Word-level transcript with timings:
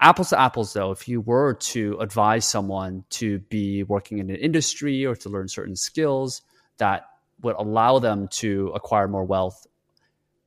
Apples 0.00 0.28
to 0.28 0.40
apples, 0.40 0.72
though, 0.74 0.92
if 0.92 1.08
you 1.08 1.20
were 1.20 1.54
to 1.54 1.98
advise 1.98 2.46
someone 2.46 3.04
to 3.10 3.40
be 3.40 3.82
working 3.82 4.18
in 4.18 4.30
an 4.30 4.36
industry 4.36 5.04
or 5.04 5.16
to 5.16 5.28
learn 5.28 5.48
certain 5.48 5.74
skills 5.74 6.42
that 6.76 7.06
would 7.42 7.56
allow 7.56 7.98
them 7.98 8.28
to 8.28 8.68
acquire 8.76 9.08
more 9.08 9.24
wealth, 9.24 9.66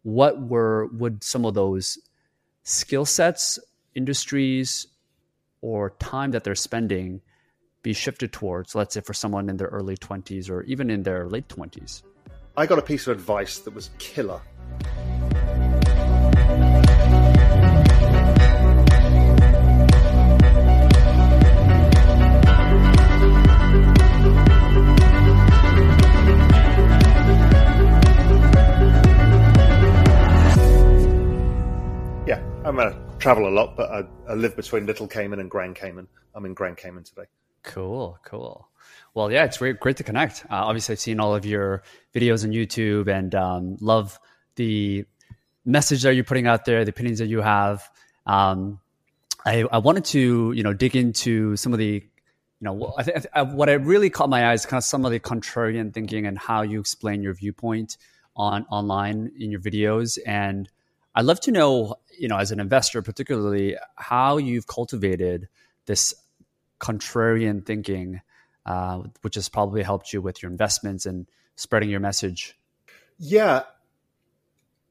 what 0.03 0.41
were 0.41 0.88
would 0.94 1.22
some 1.22 1.45
of 1.45 1.53
those 1.53 1.98
skill 2.63 3.03
sets, 3.03 3.59
industries, 3.94 4.88
or 5.61 5.89
time 5.99 6.31
that 6.31 6.45
they're 6.45 6.55
spending 6.55 7.20
be 7.83 7.91
shifted 7.91 8.31
towards, 8.31 8.73
let's 8.73 8.94
say 8.94 9.02
for 9.02 9.13
someone 9.13 9.49
in 9.49 9.58
their 9.58 9.67
early 9.67 9.97
20s 9.97 10.49
or 10.49 10.63
even 10.63 10.89
in 10.89 11.03
their 11.03 11.27
late 11.27 11.49
20s? 11.49 12.03
I 12.55 12.66
got 12.66 12.80
a 12.80 12.81
piece 12.81 13.08
of 13.08 13.17
advice 13.17 13.59
that 13.59 13.73
was 13.73 13.89
killer. 13.97 14.41
I'm 32.72 32.77
gonna 32.77 32.95
travel 33.19 33.50
a 33.50 33.52
lot, 33.52 33.75
but 33.75 33.91
I, 33.91 34.03
I 34.30 34.33
live 34.33 34.55
between 34.55 34.86
Little 34.86 35.05
Cayman 35.05 35.41
and 35.41 35.52
Grand 35.52 35.75
Cayman. 35.75 36.08
I'm 36.33 36.45
in 36.45 36.53
Grand 36.53 36.77
Cayman 36.77 37.03
today. 37.03 37.23
Cool, 37.64 38.17
cool. 38.23 38.69
Well, 39.14 39.30
yeah, 39.30 39.44
it's 39.44 39.58
great, 39.58 39.77
great 39.81 39.97
to 39.97 40.03
connect. 40.03 40.45
Uh, 40.45 40.64
obviously, 40.64 40.94
I've 40.94 41.02
seen 41.02 41.19
all 41.19 41.36
of 41.36 41.45
your 41.45 41.83
videos 42.16 42.45
on 42.45 42.52
YouTube 42.52 43.09
and 43.09 43.36
um, 43.36 43.75
love 43.81 44.17
the 44.55 45.03
message 45.66 46.03
that 46.03 46.16
you're 46.16 46.23
putting 46.23 46.47
out 46.47 46.64
there, 46.64 46.86
the 46.86 46.92
opinions 46.92 47.19
that 47.19 47.27
you 47.27 47.42
have. 47.42 47.89
Um, 48.25 48.80
I, 49.45 49.66
I 49.69 49.80
wanted 49.80 50.05
to, 50.05 50.53
you 50.53 50.64
know, 50.64 50.72
dig 50.72 50.95
into 50.95 51.58
some 51.58 51.73
of 51.73 51.80
the, 51.80 51.95
you 51.95 52.02
know, 52.61 52.94
I 52.97 53.03
think 53.03 53.25
what 53.52 53.67
I 53.67 53.73
really 53.73 54.09
caught 54.09 54.30
my 54.30 54.49
eyes 54.49 54.66
kind 54.66 54.77
of 54.77 54.86
some 54.86 55.03
of 55.03 55.11
the 55.11 55.19
contrarian 55.19 55.94
thinking 55.94 56.25
and 56.25 56.38
how 56.38 56.61
you 56.61 56.80
explain 56.80 57.22
your 57.22 57.33
viewpoint 57.33 57.97
on 58.38 58.66
online 58.72 59.30
in 59.38 59.52
your 59.52 59.59
videos. 59.59 60.17
And 60.25 60.69
I'd 61.14 61.25
love 61.25 61.42
to 61.42 61.52
know, 61.52 61.95
you 62.17 62.28
know, 62.28 62.38
as 62.38 62.52
an 62.52 62.59
investor, 62.59 63.02
particularly, 63.02 63.78
how 63.95 64.38
you've 64.38 64.67
cultivated 64.67 65.48
this 65.86 66.14
contrarian 66.80 67.66
thinking, 67.66 68.22
uh, 68.66 69.02
which 69.22 69.36
has 69.36 69.50
probably 69.50 69.84
helped 69.84 70.14
you 70.14 70.22
with 70.22 70.42
your 70.42 70.52
investments 70.52 71.06
and 71.06 71.28
spreading 71.56 71.89
your 71.89 72.00
message. 72.00 72.58
Yeah, 73.17 73.64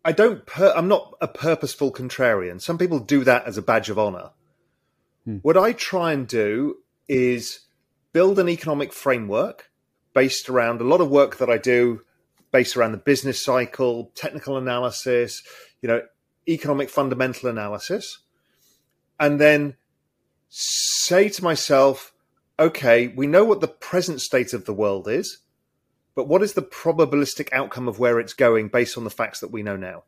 I 0.05 0.13
don't. 0.13 0.47
Per- 0.47 0.73
I'm 0.75 0.89
not 0.89 1.15
a 1.21 1.29
purposeful 1.29 1.93
contrarian. 1.93 2.61
Some 2.61 2.79
people 2.79 3.01
do 3.01 3.25
that 3.25 3.47
as 3.47 3.59
a 3.59 3.63
badge 3.63 3.91
of 3.91 3.98
honor. 3.98 4.31
Hmm. 5.25 5.37
What 5.39 5.57
I 5.57 5.73
try 5.73 6.13
and 6.13 6.27
do 6.27 6.77
is 7.09 7.61
build 8.13 8.39
an 8.39 8.48
economic 8.48 8.93
framework 8.93 9.71
based 10.15 10.48
around 10.48 10.81
a 10.81 10.85
lot 10.85 11.01
of 11.01 11.11
work 11.11 11.37
that 11.37 11.51
I 11.51 11.59
do, 11.59 12.03
based 12.51 12.77
around 12.77 12.92
the 12.92 12.98
business 12.98 13.45
cycle, 13.45 14.11
technical 14.14 14.57
analysis, 14.57 15.42
you 15.83 15.89
know, 15.89 16.03
economic 16.50 16.90
fundamental 16.90 17.48
analysis, 17.48 18.18
and 19.18 19.40
then 19.40 19.77
say 20.48 21.28
to 21.28 21.44
myself, 21.44 22.12
okay, 22.58 23.08
we 23.08 23.27
know 23.27 23.44
what 23.44 23.61
the 23.61 23.68
present 23.68 24.20
state 24.20 24.52
of 24.52 24.64
the 24.64 24.74
world 24.74 25.08
is, 25.08 25.38
but 26.14 26.28
what 26.28 26.42
is 26.42 26.55
the 26.55 26.62
probabilistic 26.62 27.48
outcome 27.52 27.88
of 27.88 27.98
where 27.98 28.18
it's 28.18 28.34
going 28.34 28.68
based 28.68 28.98
on 28.98 29.05
the 29.05 29.11
facts 29.11 29.40
that 29.40 29.52
we 29.52 29.62
know 29.62 29.77
now? 29.77 30.05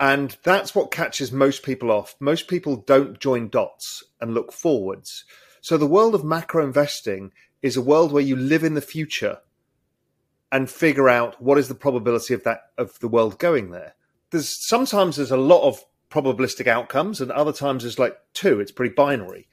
And 0.00 0.36
that's 0.42 0.74
what 0.74 0.90
catches 0.90 1.30
most 1.30 1.62
people 1.62 1.90
off. 1.90 2.16
Most 2.18 2.48
people 2.48 2.76
don't 2.76 3.20
join 3.20 3.50
dots 3.50 4.02
and 4.18 4.32
look 4.32 4.50
forwards. 4.50 5.26
So 5.60 5.76
the 5.76 5.86
world 5.86 6.14
of 6.14 6.24
macro 6.24 6.64
investing 6.64 7.32
is 7.60 7.76
a 7.76 7.82
world 7.82 8.10
where 8.10 8.22
you 8.22 8.34
live 8.34 8.64
in 8.64 8.74
the 8.74 8.80
future 8.80 9.40
and 10.50 10.70
figure 10.70 11.08
out 11.08 11.40
what 11.42 11.58
is 11.58 11.68
the 11.68 11.74
probability 11.74 12.32
of 12.32 12.44
that 12.44 12.62
of 12.78 12.98
the 13.00 13.08
world 13.08 13.38
going 13.38 13.70
there. 13.70 13.94
There's 14.30 14.48
sometimes 14.48 15.16
there's 15.16 15.30
a 15.30 15.36
lot 15.36 15.66
of 15.66 15.84
probabilistic 16.10 16.66
outcomes, 16.66 17.20
and 17.20 17.30
other 17.30 17.52
times 17.52 17.82
there's 17.82 17.98
like 17.98 18.18
two. 18.34 18.60
It's 18.60 18.72
pretty 18.72 18.94
binary. 18.94 19.48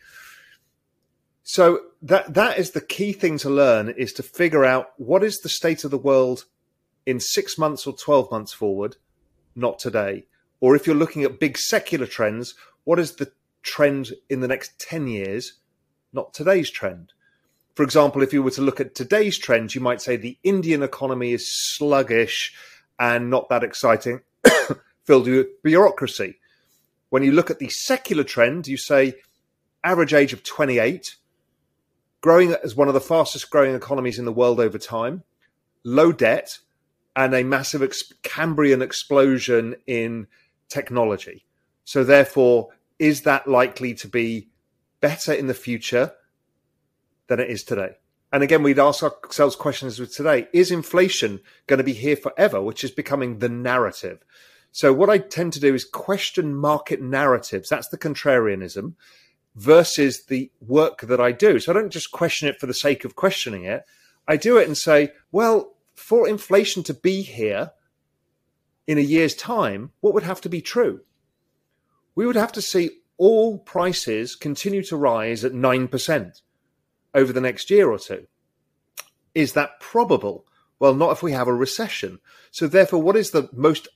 So 1.43 1.79
that 2.01 2.33
that 2.33 2.57
is 2.57 2.71
the 2.71 2.81
key 2.81 3.13
thing 3.13 3.37
to 3.39 3.49
learn 3.49 3.89
is 3.89 4.13
to 4.13 4.23
figure 4.23 4.65
out 4.65 4.91
what 4.97 5.23
is 5.23 5.37
the 5.39 5.49
state 5.49 5.83
of 5.83 5.91
the 5.91 5.97
world 5.97 6.45
in 7.05 7.19
six 7.19 7.57
months 7.57 7.87
or 7.87 7.95
twelve 7.95 8.29
months 8.31 8.53
forward, 8.53 8.97
not 9.55 9.79
today. 9.79 10.25
Or 10.59 10.75
if 10.75 10.85
you're 10.85 10.95
looking 10.95 11.23
at 11.23 11.39
big 11.39 11.57
secular 11.57 12.07
trends, 12.07 12.55
what 12.83 12.99
is 12.99 13.15
the 13.15 13.31
trend 13.63 14.11
in 14.29 14.41
the 14.41 14.47
next 14.47 14.77
ten 14.79 15.07
years, 15.07 15.53
not 16.11 16.33
today's 16.33 16.69
trend? 16.69 17.13
For 17.75 17.83
example, 17.83 18.23
if 18.23 18.33
you 18.33 18.41
were 18.41 18.51
to 18.51 18.61
look 18.61 18.81
at 18.81 18.95
today's 18.95 19.37
trends, 19.37 19.75
you 19.75 19.81
might 19.81 20.01
say 20.01 20.17
the 20.17 20.37
Indian 20.43 20.81
economy 20.81 21.31
is 21.31 21.47
sluggish 21.47 22.55
and 22.97 23.29
not 23.29 23.49
that 23.49 23.63
exciting, 23.63 24.21
filled 25.05 25.27
with 25.27 25.61
bureaucracy. 25.63 26.39
When 27.09 27.23
you 27.23 27.31
look 27.31 27.49
at 27.49 27.59
the 27.59 27.69
secular 27.69 28.23
trend, 28.23 28.67
you 28.67 28.77
say 28.77 29.15
average 29.83 30.13
age 30.13 30.33
of 30.33 30.43
28, 30.43 31.15
growing 32.21 32.55
as 32.63 32.75
one 32.75 32.87
of 32.87 32.93
the 32.93 33.01
fastest 33.01 33.49
growing 33.49 33.75
economies 33.75 34.19
in 34.19 34.25
the 34.25 34.31
world 34.31 34.59
over 34.59 34.77
time, 34.77 35.23
low 35.83 36.11
debt, 36.11 36.59
and 37.15 37.33
a 37.33 37.43
massive 37.43 37.81
ex- 37.81 38.13
Cambrian 38.23 38.81
explosion 38.81 39.75
in 39.87 40.27
technology. 40.69 41.45
So, 41.85 42.03
therefore, 42.03 42.69
is 42.99 43.21
that 43.21 43.47
likely 43.47 43.93
to 43.95 44.07
be 44.07 44.49
better 44.99 45.31
in 45.31 45.47
the 45.47 45.53
future 45.53 46.11
than 47.27 47.39
it 47.39 47.49
is 47.49 47.63
today? 47.63 47.97
And 48.31 48.43
again, 48.43 48.61
we'd 48.61 48.79
ask 48.79 49.03
ourselves 49.03 49.55
questions 49.55 49.99
with 49.99 50.13
today 50.13 50.47
is 50.51 50.71
inflation 50.71 51.39
going 51.65 51.77
to 51.77 51.83
be 51.83 51.93
here 51.93 52.17
forever, 52.17 52.61
which 52.61 52.83
is 52.83 52.91
becoming 52.91 53.39
the 53.39 53.49
narrative? 53.49 54.23
So, 54.71 54.93
what 54.93 55.09
I 55.09 55.17
tend 55.17 55.53
to 55.53 55.59
do 55.59 55.73
is 55.73 55.85
question 55.85 56.53
market 56.53 57.01
narratives. 57.01 57.69
That's 57.69 57.87
the 57.87 57.97
contrarianism 57.97 58.93
versus 59.55 60.25
the 60.25 60.51
work 60.59 61.01
that 61.01 61.21
I 61.21 61.31
do. 61.31 61.59
So, 61.59 61.71
I 61.71 61.73
don't 61.73 61.89
just 61.89 62.11
question 62.11 62.49
it 62.49 62.59
for 62.59 62.67
the 62.67 62.73
sake 62.73 63.05
of 63.05 63.15
questioning 63.15 63.63
it. 63.63 63.85
I 64.27 64.35
do 64.35 64.57
it 64.57 64.67
and 64.67 64.77
say, 64.77 65.13
well, 65.31 65.75
for 65.95 66.27
inflation 66.27 66.83
to 66.83 66.93
be 66.93 67.21
here 67.21 67.71
in 68.85 68.97
a 68.97 69.01
year's 69.01 69.35
time, 69.35 69.91
what 70.01 70.13
would 70.13 70.23
have 70.23 70.41
to 70.41 70.49
be 70.49 70.61
true? 70.61 71.01
We 72.13 72.25
would 72.25 72.35
have 72.35 72.51
to 72.53 72.61
see 72.61 72.89
all 73.17 73.57
prices 73.57 74.35
continue 74.35 74.83
to 74.83 74.97
rise 74.97 75.43
at 75.43 75.53
9% 75.53 76.41
over 77.17 77.33
the 77.33 77.41
next 77.41 77.69
year 77.71 77.89
or 77.89 77.97
two. 77.97 78.27
Is 79.33 79.53
that 79.53 79.79
probable? 79.79 80.45
Well, 80.79 80.93
not 80.93 81.11
if 81.11 81.23
we 81.23 81.31
have 81.31 81.47
a 81.47 81.53
recession. 81.53 82.19
So, 82.51 82.67
therefore, 82.67 83.01
what 83.01 83.17
is 83.17 83.31
the 83.31 83.49
most 83.51 83.87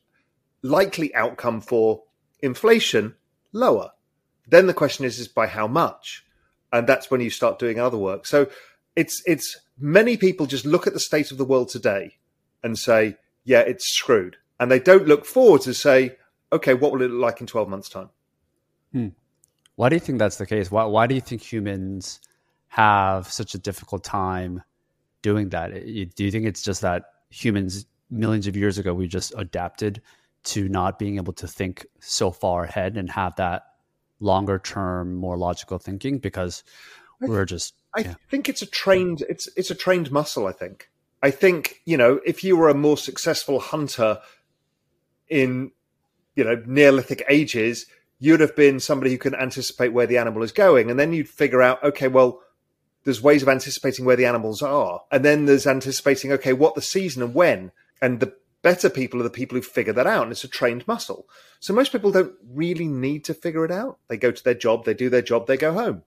likely 0.63 1.13
outcome 1.13 1.61
for 1.61 2.03
inflation? 2.41 3.15
Lower. 3.53 3.91
Then 4.47 4.65
the 4.65 4.73
question 4.73 5.05
is, 5.05 5.19
is 5.19 5.27
by 5.27 5.47
how 5.47 5.67
much? 5.67 6.25
And 6.73 6.87
that's 6.87 7.11
when 7.11 7.21
you 7.21 7.29
start 7.29 7.59
doing 7.59 7.79
other 7.79 7.97
work. 7.97 8.25
So, 8.25 8.49
it's 8.95 9.21
it's 9.27 9.57
many 9.77 10.17
people 10.17 10.47
just 10.47 10.65
look 10.65 10.87
at 10.87 10.93
the 10.93 10.99
state 10.99 11.31
of 11.31 11.37
the 11.37 11.45
world 11.45 11.69
today 11.69 12.17
and 12.63 12.77
say, 12.77 13.17
yeah, 13.43 13.59
it's 13.59 13.87
screwed. 13.87 14.37
And 14.59 14.71
they 14.71 14.79
don't 14.79 15.07
look 15.07 15.25
forward 15.25 15.61
to 15.61 15.73
say, 15.75 16.17
okay, 16.51 16.73
what 16.73 16.91
will 16.91 17.03
it 17.03 17.11
look 17.11 17.21
like 17.21 17.41
in 17.41 17.47
12 17.47 17.69
months' 17.69 17.89
time? 17.89 18.09
Hmm. 18.91 19.09
Why 19.75 19.89
do 19.89 19.95
you 19.95 19.99
think 19.99 20.19
that's 20.19 20.37
the 20.37 20.45
case? 20.45 20.69
Why, 20.69 20.85
why 20.85 21.07
do 21.07 21.15
you 21.15 21.21
think 21.21 21.41
humans 21.41 22.19
have 22.71 23.27
such 23.27 23.53
a 23.53 23.57
difficult 23.57 24.01
time 24.01 24.63
doing 25.21 25.49
that? 25.49 25.73
Do 25.73 26.23
you 26.23 26.31
think 26.31 26.45
it's 26.45 26.61
just 26.61 26.81
that 26.81 27.03
humans 27.29 27.85
millions 28.09 28.47
of 28.47 28.55
years 28.55 28.77
ago 28.77 28.93
we 28.93 29.07
just 29.07 29.33
adapted 29.37 30.01
to 30.43 30.69
not 30.69 30.97
being 30.97 31.17
able 31.17 31.33
to 31.33 31.47
think 31.47 31.85
so 31.99 32.31
far 32.31 32.63
ahead 32.63 32.95
and 32.95 33.09
have 33.09 33.35
that 33.35 33.63
longer 34.21 34.57
term, 34.57 35.15
more 35.15 35.37
logical 35.37 35.79
thinking 35.79 36.17
because 36.17 36.63
we're 37.19 37.43
just. 37.43 37.73
I 37.93 38.01
yeah. 38.01 38.13
think 38.29 38.47
it's 38.47 38.61
a 38.61 38.65
trained 38.65 39.21
it's 39.27 39.49
it's 39.57 39.69
a 39.69 39.75
trained 39.75 40.09
muscle. 40.09 40.47
I 40.47 40.53
think. 40.53 40.89
I 41.21 41.29
think 41.29 41.81
you 41.83 41.97
know 41.97 42.21
if 42.25 42.41
you 42.41 42.55
were 42.55 42.69
a 42.69 42.73
more 42.73 42.97
successful 42.97 43.59
hunter 43.59 44.19
in 45.27 45.71
you 46.35 46.45
know 46.45 46.63
Neolithic 46.65 47.23
ages, 47.27 47.85
you'd 48.17 48.39
have 48.39 48.55
been 48.55 48.79
somebody 48.79 49.11
who 49.11 49.17
can 49.17 49.35
anticipate 49.35 49.89
where 49.89 50.07
the 50.07 50.17
animal 50.17 50.41
is 50.41 50.53
going. 50.53 50.89
And 50.89 50.97
then 50.97 51.11
you'd 51.11 51.27
figure 51.27 51.61
out, 51.61 51.83
okay, 51.83 52.07
well, 52.07 52.41
there's 53.03 53.21
ways 53.21 53.41
of 53.41 53.49
anticipating 53.49 54.05
where 54.05 54.15
the 54.15 54.25
animals 54.25 54.61
are. 54.61 55.01
And 55.11 55.25
then 55.25 55.45
there's 55.45 55.67
anticipating, 55.67 56.31
okay, 56.33 56.53
what 56.53 56.75
the 56.75 56.81
season 56.81 57.23
and 57.23 57.33
when. 57.33 57.71
And 58.01 58.19
the 58.19 58.33
better 58.61 58.89
people 58.89 59.19
are 59.19 59.23
the 59.23 59.29
people 59.29 59.55
who 59.55 59.61
figure 59.61 59.93
that 59.93 60.07
out. 60.07 60.23
And 60.23 60.31
it's 60.31 60.43
a 60.43 60.47
trained 60.47 60.87
muscle. 60.87 61.27
So 61.59 61.73
most 61.73 61.91
people 61.91 62.11
don't 62.11 62.33
really 62.53 62.87
need 62.87 63.25
to 63.25 63.33
figure 63.33 63.65
it 63.65 63.71
out. 63.71 63.97
They 64.07 64.17
go 64.17 64.31
to 64.31 64.43
their 64.43 64.53
job, 64.53 64.85
they 64.85 64.93
do 64.93 65.09
their 65.09 65.21
job, 65.21 65.47
they 65.47 65.57
go 65.57 65.73
home. 65.73 66.03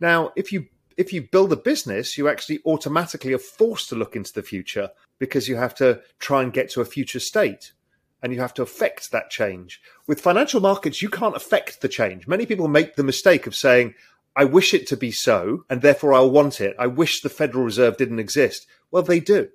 Now, 0.00 0.32
if 0.36 0.52
you 0.52 0.66
if 0.96 1.12
you 1.12 1.22
build 1.22 1.52
a 1.52 1.56
business, 1.56 2.18
you 2.18 2.28
actually 2.28 2.60
automatically 2.66 3.32
are 3.32 3.38
forced 3.38 3.88
to 3.88 3.94
look 3.94 4.16
into 4.16 4.32
the 4.32 4.42
future 4.42 4.90
because 5.20 5.48
you 5.48 5.54
have 5.54 5.74
to 5.76 6.00
try 6.18 6.42
and 6.42 6.52
get 6.52 6.70
to 6.70 6.80
a 6.80 6.84
future 6.84 7.20
state 7.20 7.72
and 8.20 8.34
you 8.34 8.40
have 8.40 8.54
to 8.54 8.62
affect 8.62 9.12
that 9.12 9.30
change. 9.30 9.80
With 10.08 10.20
financial 10.20 10.60
markets, 10.60 11.00
you 11.00 11.08
can't 11.08 11.36
affect 11.36 11.80
the 11.80 11.88
change. 11.88 12.26
Many 12.26 12.46
people 12.46 12.66
make 12.66 12.96
the 12.96 13.04
mistake 13.04 13.46
of 13.46 13.54
saying, 13.54 13.94
I 14.38 14.44
wish 14.44 14.72
it 14.72 14.86
to 14.86 14.96
be 14.96 15.10
so, 15.10 15.64
and 15.68 15.82
therefore 15.82 16.14
I'll 16.14 16.30
want 16.30 16.60
it. 16.60 16.76
I 16.78 16.86
wish 16.86 17.20
the 17.20 17.28
Federal 17.28 17.64
Reserve 17.64 17.96
didn't 17.96 18.20
exist. 18.20 18.68
Well, 18.92 19.02
they 19.02 19.18
do. 19.18 19.48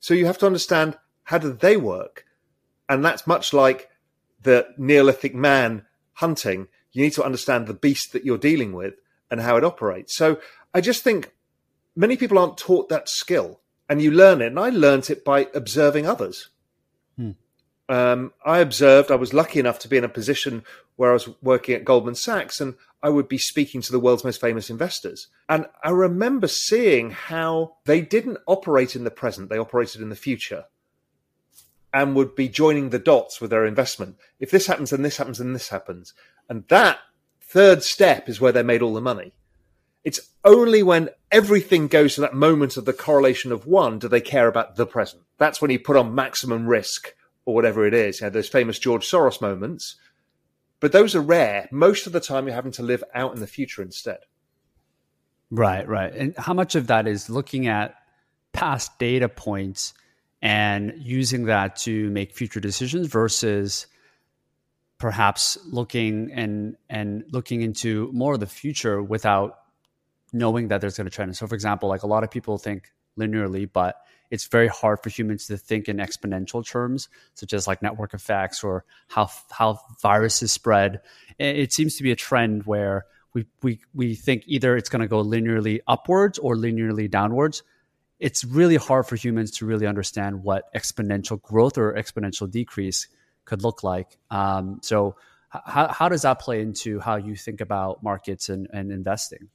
So 0.00 0.14
you 0.14 0.26
have 0.26 0.38
to 0.38 0.46
understand 0.46 0.98
how 1.22 1.38
do 1.38 1.52
they 1.52 1.76
work? 1.76 2.26
And 2.88 3.04
that's 3.04 3.24
much 3.24 3.52
like 3.52 3.88
the 4.42 4.66
Neolithic 4.76 5.32
man 5.32 5.86
hunting. 6.14 6.66
You 6.90 7.04
need 7.04 7.12
to 7.12 7.22
understand 7.22 7.68
the 7.68 7.72
beast 7.72 8.12
that 8.12 8.24
you're 8.24 8.36
dealing 8.36 8.72
with 8.72 8.94
and 9.30 9.40
how 9.40 9.56
it 9.56 9.64
operates. 9.64 10.16
So 10.16 10.40
I 10.74 10.80
just 10.80 11.04
think 11.04 11.32
many 11.94 12.16
people 12.16 12.36
aren't 12.36 12.58
taught 12.58 12.88
that 12.88 13.08
skill 13.08 13.60
and 13.88 14.02
you 14.02 14.10
learn 14.10 14.42
it. 14.42 14.48
And 14.48 14.58
I 14.58 14.70
learned 14.70 15.08
it 15.08 15.24
by 15.24 15.46
observing 15.54 16.04
others. 16.04 16.50
Um, 17.88 18.32
I 18.44 18.60
observed, 18.60 19.10
I 19.10 19.16
was 19.16 19.34
lucky 19.34 19.60
enough 19.60 19.78
to 19.80 19.88
be 19.88 19.96
in 19.96 20.04
a 20.04 20.08
position 20.08 20.64
where 20.96 21.10
I 21.10 21.14
was 21.14 21.28
working 21.42 21.74
at 21.74 21.84
Goldman 21.84 22.14
Sachs 22.14 22.60
and 22.60 22.74
I 23.02 23.10
would 23.10 23.28
be 23.28 23.38
speaking 23.38 23.82
to 23.82 23.92
the 23.92 24.00
world's 24.00 24.24
most 24.24 24.40
famous 24.40 24.70
investors. 24.70 25.28
And 25.48 25.66
I 25.82 25.90
remember 25.90 26.48
seeing 26.48 27.10
how 27.10 27.76
they 27.84 28.00
didn't 28.00 28.38
operate 28.46 28.96
in 28.96 29.04
the 29.04 29.10
present, 29.10 29.50
they 29.50 29.58
operated 29.58 30.00
in 30.00 30.08
the 30.08 30.16
future 30.16 30.64
and 31.92 32.16
would 32.16 32.34
be 32.34 32.48
joining 32.48 32.90
the 32.90 32.98
dots 32.98 33.40
with 33.40 33.50
their 33.50 33.64
investment. 33.64 34.16
If 34.40 34.50
this 34.50 34.66
happens, 34.66 34.90
then 34.90 35.02
this 35.02 35.18
happens, 35.18 35.38
and 35.38 35.54
this 35.54 35.68
happens. 35.68 36.12
And 36.48 36.66
that 36.68 36.98
third 37.40 37.84
step 37.84 38.28
is 38.28 38.40
where 38.40 38.50
they 38.50 38.64
made 38.64 38.82
all 38.82 38.94
the 38.94 39.00
money. 39.00 39.32
It's 40.02 40.20
only 40.44 40.82
when 40.82 41.10
everything 41.30 41.86
goes 41.86 42.16
to 42.16 42.20
that 42.22 42.34
moment 42.34 42.76
of 42.76 42.84
the 42.84 42.92
correlation 42.92 43.52
of 43.52 43.66
one 43.66 43.98
do 43.98 44.08
they 44.08 44.20
care 44.20 44.48
about 44.48 44.74
the 44.74 44.86
present. 44.86 45.22
That's 45.38 45.62
when 45.62 45.70
you 45.70 45.78
put 45.78 45.96
on 45.96 46.14
maximum 46.14 46.66
risk 46.66 47.14
or 47.46 47.54
whatever 47.54 47.86
it 47.86 47.94
is. 47.94 48.20
You 48.20 48.26
know, 48.26 48.30
those 48.30 48.48
famous 48.48 48.78
George 48.78 49.08
Soros 49.08 49.40
moments. 49.40 49.96
But 50.80 50.92
those 50.92 51.14
are 51.14 51.20
rare. 51.20 51.68
Most 51.72 52.06
of 52.06 52.12
the 52.12 52.20
time, 52.20 52.46
you're 52.46 52.54
having 52.54 52.72
to 52.72 52.82
live 52.82 53.02
out 53.14 53.34
in 53.34 53.40
the 53.40 53.46
future 53.46 53.82
instead. 53.82 54.18
Right, 55.50 55.86
right. 55.86 56.12
And 56.12 56.36
how 56.36 56.52
much 56.52 56.74
of 56.74 56.88
that 56.88 57.06
is 57.06 57.30
looking 57.30 57.68
at 57.68 57.94
past 58.52 58.98
data 58.98 59.28
points 59.28 59.94
and 60.42 60.92
using 60.98 61.46
that 61.46 61.76
to 61.76 62.10
make 62.10 62.34
future 62.34 62.60
decisions 62.60 63.06
versus 63.06 63.86
perhaps 64.98 65.58
looking 65.66 66.30
and 66.32 66.76
and 66.88 67.24
looking 67.30 67.62
into 67.62 68.10
more 68.12 68.34
of 68.34 68.40
the 68.40 68.46
future 68.46 69.02
without 69.02 69.58
knowing 70.32 70.68
that 70.68 70.80
there's 70.80 70.96
going 70.96 71.06
to 71.06 71.10
trend. 71.10 71.36
So, 71.36 71.46
for 71.46 71.54
example, 71.54 71.88
like 71.88 72.02
a 72.02 72.06
lot 72.06 72.24
of 72.24 72.30
people 72.30 72.58
think 72.58 72.92
linearly, 73.18 73.70
but 73.72 73.96
it's 74.34 74.48
very 74.48 74.66
hard 74.66 74.98
for 75.00 75.10
humans 75.10 75.46
to 75.46 75.56
think 75.56 75.88
in 75.88 75.98
exponential 75.98 76.66
terms, 76.66 77.08
such 77.34 77.52
as 77.52 77.68
like 77.68 77.82
network 77.82 78.14
effects 78.14 78.64
or 78.64 78.84
how 79.06 79.30
how 79.48 79.78
viruses 80.02 80.50
spread. 80.50 81.00
It 81.38 81.72
seems 81.72 81.96
to 81.96 82.02
be 82.02 82.10
a 82.10 82.16
trend 82.16 82.66
where 82.66 83.04
we 83.32 83.46
we 83.62 83.78
we 83.94 84.16
think 84.16 84.42
either 84.46 84.76
it's 84.76 84.88
going 84.88 85.02
to 85.02 85.08
go 85.08 85.22
linearly 85.22 85.78
upwards 85.86 86.40
or 86.40 86.56
linearly 86.56 87.08
downwards. 87.08 87.62
It's 88.18 88.44
really 88.44 88.76
hard 88.76 89.06
for 89.06 89.14
humans 89.14 89.52
to 89.58 89.66
really 89.66 89.86
understand 89.86 90.42
what 90.42 90.64
exponential 90.74 91.40
growth 91.40 91.78
or 91.78 91.92
exponential 91.94 92.50
decrease 92.50 93.06
could 93.44 93.62
look 93.62 93.84
like. 93.84 94.18
Um, 94.32 94.80
so, 94.82 95.14
how 95.48 95.86
how 95.92 96.08
does 96.08 96.22
that 96.22 96.40
play 96.40 96.60
into 96.60 96.98
how 96.98 97.16
you 97.16 97.36
think 97.36 97.60
about 97.60 98.02
markets 98.02 98.48
and, 98.48 98.66
and 98.72 98.90
investing? 98.90 99.48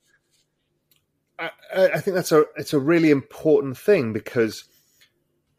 I, 1.40 1.50
I 1.74 2.00
think 2.02 2.16
that's 2.16 2.32
a 2.32 2.46
it's 2.58 2.74
a 2.74 2.80
really 2.80 3.12
important 3.12 3.78
thing 3.78 4.14
because 4.14 4.66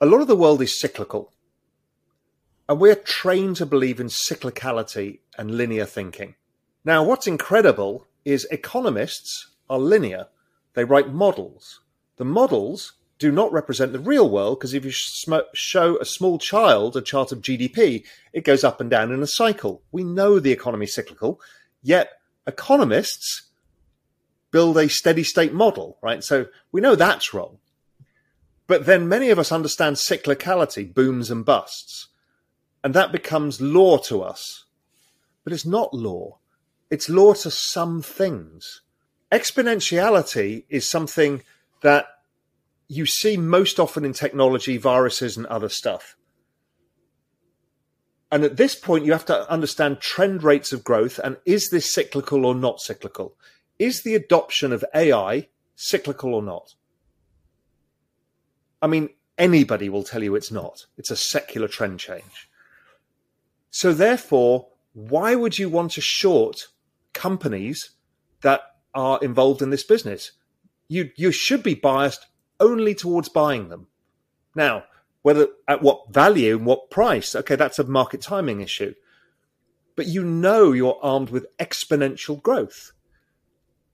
a 0.00 0.06
lot 0.06 0.23
of 0.23 0.26
the 0.26 0.37
world 0.37 0.62
is 0.62 0.81
cyclical, 0.81 1.32
and 2.69 2.81
we're 2.81 2.94
trained 2.94 3.56
to 3.56 3.67
believe 3.67 4.00
in 4.00 4.06
cyclicality 4.06 5.19
and 5.37 5.50
linear 5.50 5.85
thinking. 5.85 6.37
Now, 6.85 7.05
what's 7.05 7.26
incredible 7.26 8.06
is 8.25 8.47
economists 8.50 9.49
are 9.69 9.79
linear; 9.79 10.29
they 10.75 10.85
write 10.85 11.12
models. 11.12 11.81
The 12.17 12.25
models 12.25 12.94
do 13.19 13.31
not 13.31 13.52
represent 13.52 13.93
the 13.93 13.99
real 13.99 14.31
world 14.31 14.58
because 14.58 14.73
if 14.73 14.85
you 14.85 14.91
show 14.91 15.99
a 15.99 16.05
small 16.06 16.38
child 16.38 16.96
a 16.96 17.03
chart 17.03 17.32
of 17.32 17.43
GDP, 17.43 18.05
it 18.32 18.44
goes 18.44 18.64
up 18.64 18.81
and 18.81 18.88
down 18.88 19.12
in 19.12 19.23
a 19.23 19.26
cycle. 19.26 19.82
We 19.93 20.03
know 20.03 20.41
the 20.41 20.53
economy 20.53 20.85
is 20.85 20.94
cyclical, 20.94 21.41
yet 21.82 22.12
economists 22.46 23.50
build 24.50 24.79
a 24.79 24.88
steady 24.88 25.23
state 25.23 25.53
model, 25.53 25.99
right? 26.03 26.25
So 26.25 26.46
we 26.73 26.81
know 26.81 26.94
that's 26.94 27.35
wrong. 27.35 27.58
But 28.70 28.87
then 28.87 29.08
many 29.08 29.31
of 29.31 29.38
us 29.40 29.50
understand 29.50 29.96
cyclicality, 29.96 30.94
booms 30.94 31.28
and 31.28 31.44
busts. 31.44 32.06
And 32.84 32.94
that 32.94 33.11
becomes 33.11 33.61
law 33.61 33.99
to 33.99 34.22
us. 34.22 34.67
But 35.43 35.52
it's 35.52 35.67
not 35.67 35.93
law. 35.93 36.38
It's 36.88 37.08
law 37.08 37.34
to 37.34 37.50
some 37.50 38.00
things. 38.00 38.82
Exponentiality 39.32 40.67
is 40.69 40.88
something 40.88 41.43
that 41.82 42.06
you 42.87 43.06
see 43.06 43.37
most 43.37 43.81
often 43.81 44.05
in 44.05 44.12
technology, 44.12 44.76
viruses, 44.76 45.37
and 45.37 45.46
other 45.46 45.69
stuff. 45.69 46.14
And 48.31 48.44
at 48.44 48.56
this 48.56 48.76
point, 48.76 49.05
you 49.05 49.11
have 49.11 49.26
to 49.26 49.50
understand 49.50 49.99
trend 49.99 50.44
rates 50.44 50.72
of 50.72 50.84
growth 50.84 51.19
and 51.19 51.38
is 51.44 51.70
this 51.70 51.93
cyclical 51.93 52.46
or 52.46 52.55
not 52.55 52.81
cyclical? 52.81 53.34
is 53.81 54.02
the 54.02 54.14
adoption 54.14 54.72
of 54.72 54.84
AI 54.94 55.49
cyclical 55.75 56.34
or 56.34 56.43
not? 56.43 56.75
I 58.82 58.87
mean, 58.87 59.11
anybody 59.38 59.88
will 59.88 60.05
tell 60.05 60.23
you 60.23 60.35
it's 60.35 60.50
not. 60.50 60.87
It's 60.97 61.11
a 61.11 61.17
secular 61.17 61.69
trend 61.69 62.00
change. 62.00 62.49
So, 63.71 63.93
therefore, 63.93 64.69
why 64.93 65.35
would 65.35 65.59
you 65.59 65.69
want 65.69 65.93
to 65.93 66.00
short 66.00 66.69
companies 67.12 67.91
that 68.43 68.61
are 68.94 69.19
involved 69.22 69.63
in 69.63 69.70
this 69.70 69.84
business? 69.84 70.32
You, 70.89 71.10
you 71.17 71.31
should 71.31 71.63
be 71.63 71.75
biased 71.75 72.27
only 72.58 72.94
towards 72.94 73.29
buying 73.29 73.69
them. 73.69 73.87
Now, 74.55 74.84
whether 75.22 75.49
at 75.69 75.82
what 75.82 76.13
value 76.13 76.56
and 76.56 76.67
what 76.67 76.91
price, 76.91 77.37
okay, 77.37 77.56
that's 77.56 77.79
a 77.79 77.84
market 77.84 78.22
timing 78.22 78.60
issue. 78.60 78.94
But 79.96 80.06
you 80.06 80.25
know 80.25 80.72
you're 80.72 80.99
armed 81.03 81.31
with 81.31 81.46
exponential 81.58 82.43
growth. 82.43 82.93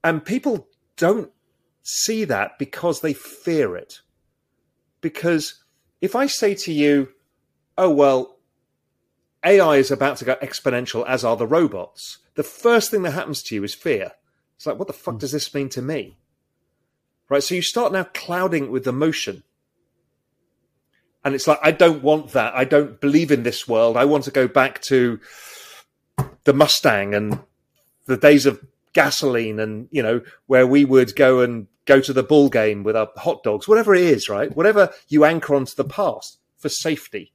And 0.04 0.24
people 0.24 0.68
don't 0.96 1.32
see 1.82 2.24
that 2.24 2.58
because 2.58 3.00
they 3.00 3.12
fear 3.12 3.76
it. 3.76 4.00
Because 5.06 5.62
if 6.00 6.16
I 6.16 6.26
say 6.26 6.56
to 6.56 6.72
you, 6.72 7.10
oh, 7.78 7.90
well, 7.90 8.38
AI 9.44 9.76
is 9.76 9.92
about 9.92 10.16
to 10.16 10.24
go 10.24 10.34
exponential, 10.42 11.06
as 11.06 11.24
are 11.24 11.36
the 11.36 11.46
robots, 11.46 12.18
the 12.34 12.42
first 12.42 12.90
thing 12.90 13.02
that 13.02 13.12
happens 13.12 13.40
to 13.44 13.54
you 13.54 13.62
is 13.62 13.72
fear. 13.72 14.10
It's 14.56 14.66
like, 14.66 14.80
what 14.80 14.88
the 14.88 14.92
fuck 14.92 15.14
hmm. 15.14 15.18
does 15.18 15.30
this 15.30 15.54
mean 15.54 15.68
to 15.68 15.80
me? 15.80 16.18
Right. 17.28 17.40
So 17.40 17.54
you 17.54 17.62
start 17.62 17.92
now 17.92 18.02
clouding 18.14 18.72
with 18.72 18.88
emotion. 18.88 19.44
And 21.24 21.36
it's 21.36 21.46
like, 21.46 21.60
I 21.62 21.70
don't 21.70 22.02
want 22.02 22.32
that. 22.32 22.56
I 22.56 22.64
don't 22.64 23.00
believe 23.00 23.30
in 23.30 23.44
this 23.44 23.68
world. 23.68 23.96
I 23.96 24.06
want 24.06 24.24
to 24.24 24.32
go 24.32 24.48
back 24.48 24.82
to 24.88 25.20
the 26.42 26.52
Mustang 26.52 27.14
and 27.14 27.38
the 28.06 28.16
days 28.16 28.44
of 28.44 28.60
gasoline 28.96 29.60
and 29.60 29.88
you 29.90 30.02
know 30.02 30.22
where 30.46 30.66
we 30.66 30.82
would 30.82 31.14
go 31.14 31.40
and 31.40 31.66
go 31.84 32.00
to 32.00 32.14
the 32.14 32.22
ball 32.22 32.48
game 32.48 32.82
with 32.82 32.96
our 32.96 33.10
hot 33.16 33.42
dogs 33.42 33.68
whatever 33.68 33.94
it 33.94 34.02
is 34.02 34.30
right? 34.30 34.56
Whatever 34.56 34.90
you 35.06 35.26
anchor 35.26 35.54
onto 35.54 35.74
the 35.74 35.84
past 35.84 36.38
for 36.56 36.70
safety. 36.70 37.34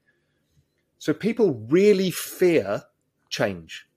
So 0.97 1.13
people 1.13 1.67
really 1.69 2.09
fear 2.09 2.85
change 3.29 3.87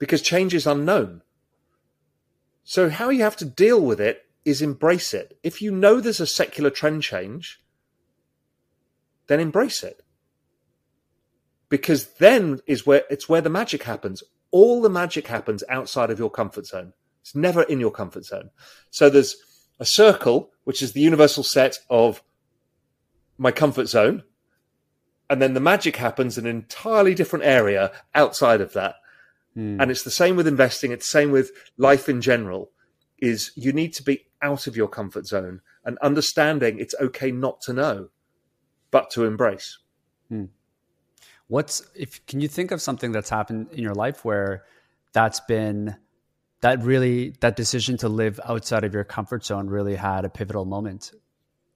because 0.00 0.20
change 0.20 0.54
is 0.54 0.66
unknown. 0.66 1.22
So 2.64 2.90
how 2.90 3.10
you 3.10 3.22
have 3.22 3.36
to 3.36 3.44
deal 3.44 3.80
with 3.80 4.00
it 4.00 4.26
is 4.44 4.60
embrace 4.60 5.14
it. 5.14 5.38
If 5.44 5.62
you 5.62 5.70
know 5.70 6.00
there's 6.00 6.20
a 6.20 6.26
secular 6.26 6.70
trend 6.70 7.04
change 7.04 7.62
then 9.28 9.38
embrace 9.38 9.84
it. 9.84 10.02
Because 11.68 12.14
then 12.14 12.58
is 12.66 12.84
where 12.84 13.04
it's 13.08 13.28
where 13.28 13.40
the 13.40 13.50
magic 13.50 13.84
happens 13.84 14.24
all 14.50 14.80
the 14.80 14.90
magic 14.90 15.26
happens 15.26 15.62
outside 15.68 16.10
of 16.10 16.18
your 16.18 16.30
comfort 16.30 16.66
zone. 16.66 16.92
It's 17.22 17.34
never 17.34 17.62
in 17.62 17.80
your 17.80 17.90
comfort 17.90 18.24
zone. 18.24 18.50
So 18.90 19.10
there's 19.10 19.36
a 19.78 19.84
circle, 19.84 20.50
which 20.64 20.82
is 20.82 20.92
the 20.92 21.00
universal 21.00 21.42
set 21.42 21.78
of 21.90 22.22
my 23.36 23.50
comfort 23.50 23.88
zone. 23.88 24.24
And 25.30 25.42
then 25.42 25.54
the 25.54 25.60
magic 25.60 25.96
happens 25.96 26.38
in 26.38 26.46
an 26.46 26.56
entirely 26.56 27.14
different 27.14 27.44
area 27.44 27.92
outside 28.14 28.60
of 28.60 28.72
that. 28.72 28.96
Mm. 29.56 29.80
And 29.80 29.90
it's 29.90 30.02
the 30.02 30.10
same 30.10 30.36
with 30.36 30.46
investing. 30.46 30.90
It's 30.90 31.06
the 31.06 31.18
same 31.18 31.30
with 31.30 31.50
life 31.76 32.08
in 32.08 32.20
general. 32.20 32.70
Is 33.18 33.50
you 33.56 33.72
need 33.72 33.92
to 33.94 34.02
be 34.02 34.26
out 34.40 34.66
of 34.66 34.76
your 34.76 34.88
comfort 34.88 35.26
zone 35.26 35.60
and 35.84 35.98
understanding 35.98 36.78
it's 36.78 36.94
okay 37.00 37.30
not 37.30 37.60
to 37.62 37.72
know, 37.72 38.08
but 38.90 39.10
to 39.10 39.24
embrace. 39.24 39.78
Mm. 40.30 40.48
What's 41.48 41.82
if 41.94 42.24
can 42.26 42.40
you 42.40 42.48
think 42.48 42.70
of 42.70 42.80
something 42.80 43.12
that's 43.12 43.30
happened 43.30 43.68
in 43.72 43.82
your 43.82 43.94
life 43.94 44.24
where 44.24 44.64
that's 45.12 45.40
been 45.40 45.96
that 46.60 46.82
really 46.82 47.34
that 47.40 47.56
decision 47.56 47.96
to 47.98 48.08
live 48.08 48.38
outside 48.44 48.84
of 48.84 48.92
your 48.92 49.04
comfort 49.04 49.44
zone 49.44 49.68
really 49.68 49.96
had 49.96 50.24
a 50.24 50.28
pivotal 50.28 50.64
moment? 50.64 51.12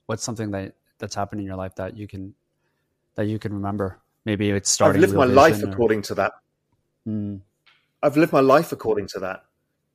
What's 0.07 0.23
something 0.23 0.51
that 0.51 0.75
that's 0.99 1.15
happened 1.15 1.41
in 1.41 1.47
your 1.47 1.57
life 1.57 1.75
that 1.77 1.97
you 1.97 2.07
can 2.07 2.35
that 3.15 3.27
you 3.27 3.39
can 3.39 3.55
remember? 3.55 3.99
Maybe 4.25 4.51
it's 4.51 4.71
starting. 4.71 5.03
I've 5.03 5.09
lived 5.09 5.19
my 5.19 5.25
life 5.25 5.63
or... 5.63 5.71
according 5.71 6.03
to 6.03 6.15
that. 6.15 6.33
Mm. 7.09 7.41
I've 8.03 8.17
lived 8.17 8.33
my 8.33 8.41
life 8.41 8.73
according 8.73 9.09
to 9.09 9.21
that. 9.21 9.45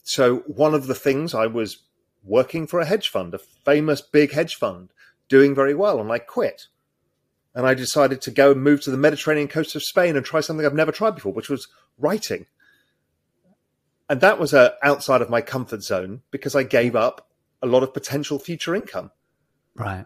So 0.04 0.38
one 0.48 0.74
of 0.74 0.88
the 0.88 0.96
things 0.96 1.34
I 1.34 1.48
was 1.48 1.84
working 2.24 2.66
for 2.66 2.80
a 2.80 2.86
hedge 2.86 3.10
fund, 3.10 3.34
a 3.34 3.38
famous 3.38 4.02
big 4.02 4.32
hedge 4.32 4.56
fund, 4.56 4.90
doing 5.30 5.54
very 5.54 5.74
well, 5.74 6.00
and 6.00 6.12
I 6.12 6.20
quit. 6.20 6.68
And 7.58 7.66
I 7.66 7.74
decided 7.74 8.22
to 8.22 8.30
go 8.30 8.52
and 8.52 8.62
move 8.62 8.82
to 8.82 8.92
the 8.92 8.98
Mediterranean 8.98 9.48
coast 9.48 9.76
of 9.76 9.82
Spain 9.82 10.16
and 10.16 10.24
try 10.24 10.42
something 10.42 10.64
I've 10.64 10.76
never 10.76 10.92
tried 10.92 11.16
before, 11.16 11.34
which 11.34 11.50
was 11.50 11.68
writing. 11.98 12.46
And 14.08 14.22
that 14.22 14.38
was 14.38 14.54
uh, 14.54 14.76
outside 14.84 15.24
of 15.24 15.32
my 15.32 15.42
comfort 15.42 15.82
zone 15.82 16.22
because 16.30 16.56
I 16.56 16.62
gave 16.62 16.96
up 16.96 17.32
a 17.64 17.66
lot 17.66 17.82
of 17.82 17.96
potential 17.96 18.38
future 18.38 18.76
income. 18.76 19.10
Right. 19.74 20.06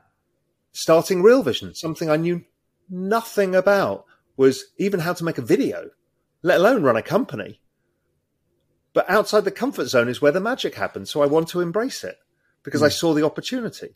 Starting 0.72 1.22
Real 1.22 1.44
Vision, 1.44 1.76
something 1.76 2.10
I 2.10 2.16
knew 2.16 2.46
nothing 2.90 3.54
about, 3.54 4.06
was 4.38 4.64
even 4.78 5.02
how 5.02 5.12
to 5.12 5.26
make 5.26 5.38
a 5.38 5.42
video, 5.42 5.90
let 6.44 6.62
alone 6.62 6.84
run 6.84 6.96
a 6.96 7.02
company. 7.02 7.60
But 8.94 9.10
outside 9.10 9.44
the 9.44 9.52
comfort 9.52 9.88
zone 9.88 10.08
is 10.08 10.22
where 10.22 10.32
the 10.32 10.40
magic 10.40 10.76
happens. 10.76 11.12
So 11.12 11.22
I 11.22 11.26
want 11.26 11.50
to 11.50 11.60
embrace 11.60 12.06
it 12.06 12.18
because 12.64 12.80
mm. 12.80 12.86
I 12.86 12.88
hmm. 12.88 12.94
saw 12.94 13.14
the 13.14 13.26
opportunity. 13.26 13.96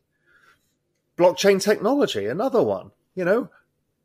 Blockchain 1.17 1.61
technology, 1.61 2.25
another 2.25 2.61
one, 2.61 2.91
you 3.15 3.25
know, 3.25 3.49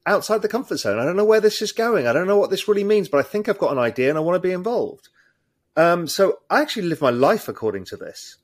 outside 0.07 0.43
the 0.43 0.49
comfort 0.49 0.79
zone. 0.79 0.99
I 0.99 1.05
don't 1.05 1.17
know 1.17 1.25
where 1.25 1.41
this 1.41 1.61
is 1.61 1.73
going. 1.73 2.07
I 2.07 2.13
don't 2.13 2.27
know 2.27 2.39
what 2.39 2.51
this 2.51 2.69
really 2.69 2.85
means, 2.85 3.09
but 3.09 3.19
I 3.19 3.23
think 3.23 3.49
I've 3.49 3.59
got 3.59 3.73
an 3.73 3.79
idea 3.79 4.09
and 4.09 4.17
I 4.17 4.23
want 4.23 4.37
to 4.37 4.49
be 4.49 4.53
involved. 4.53 5.09
Um, 5.77 6.07
so 6.07 6.41
I 6.49 6.61
actually 6.63 6.89
live 6.89 7.01
my 7.01 7.11
life 7.11 7.49
according 7.49 7.85
to 7.87 7.97
this. 7.97 8.37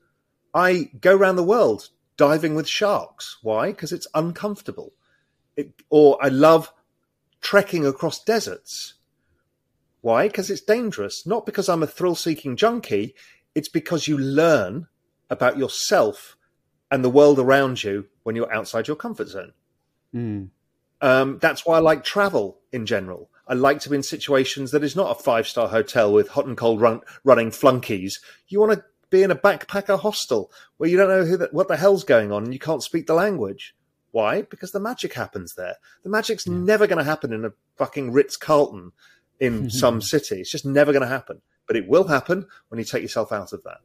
I 0.54 0.90
go 1.00 1.16
around 1.16 1.37
the 1.37 1.42
world 1.42 1.90
diving 2.16 2.54
with 2.54 2.68
sharks. 2.68 3.38
Why? 3.42 3.68
Because 3.70 3.92
it's 3.92 4.06
uncomfortable. 4.14 4.92
It, 5.56 5.73
or 5.90 6.18
I 6.20 6.28
love 6.28 6.73
trekking 7.40 7.87
across 7.87 8.23
deserts. 8.23 8.94
Why? 10.00 10.28
Because 10.28 10.50
it's 10.50 10.61
dangerous. 10.61 11.26
Not 11.26 11.46
because 11.46 11.68
I'm 11.68 11.82
a 11.82 11.87
thrill 11.87 12.14
seeking 12.14 12.56
junkie. 12.56 13.14
It's 13.54 13.68
because 13.68 14.06
you 14.06 14.18
learn 14.18 14.87
about 15.28 15.58
yourself 15.58 16.37
and 16.90 17.04
the 17.04 17.11
world 17.11 17.38
around 17.38 17.82
you 17.82 18.06
when 18.23 18.37
you're 18.37 18.52
outside 18.52 18.87
your 18.87 18.96
comfort 18.96 19.28
zone. 19.28 19.52
Mm. 20.15 20.49
Um, 21.01 21.39
that's 21.39 21.67
why 21.67 21.77
I 21.77 21.81
like 21.81 22.05
travel 22.05 22.59
in 22.73 22.87
general. 22.87 23.31
I 23.49 23.55
like 23.55 23.81
to 23.81 23.91
be 23.91 23.97
in 23.97 24.03
situations 24.03 24.73
that 24.73 24.83
is 24.83 24.97
not 24.97 25.11
a 25.11 25.23
five 25.23 25.47
star 25.47 25.69
hotel 25.69 26.13
with 26.13 26.29
hot 26.29 26.47
and 26.47 26.57
cold 26.57 26.81
run, 26.81 27.01
running 27.23 27.51
flunkies. 27.51 28.21
You 28.49 28.61
want 28.61 28.73
to 28.73 28.85
be 29.11 29.23
in 29.23 29.31
a 29.31 29.37
backpacker 29.37 29.99
hostel 29.99 30.51
where 30.79 30.91
you 30.91 30.97
don't 30.97 31.09
know 31.09 31.25
who 31.25 31.37
the, 31.37 31.49
what 31.53 31.69
the 31.69 31.77
hell's 31.77 32.05
going 32.05 32.33
on 32.33 32.45
and 32.45 32.53
you 32.53 32.59
can't 32.59 32.83
speak 32.83 33.07
the 33.07 33.15
language. 33.15 33.75
Why? 34.11 34.43
Because 34.43 34.73
the 34.73 34.81
magic 34.81 35.13
happens 35.13 35.55
there. 35.55 35.77
The 36.03 36.11
magic's 36.11 36.47
yeah. 36.47 36.55
never 36.55 36.87
going 36.87 36.99
to 36.99 37.05
happen 37.05 37.33
in 37.33 37.45
a 37.45 37.53
fucking 37.77 38.13
Ritz 38.13 38.37
Carlton 38.37 38.93
in 39.39 39.71
some 39.71 40.01
city. 40.01 40.41
It's 40.41 40.51
just 40.51 40.67
never 40.67 40.93
going 40.93 41.03
to 41.03 41.09
happen. 41.09 41.41
But 41.67 41.77
it 41.77 41.89
will 41.89 42.07
happen 42.09 42.47
when 42.69 42.79
you 42.79 42.85
take 42.85 43.03
yourself 43.03 43.33
out 43.33 43.53
of 43.53 43.63
that. 43.65 43.79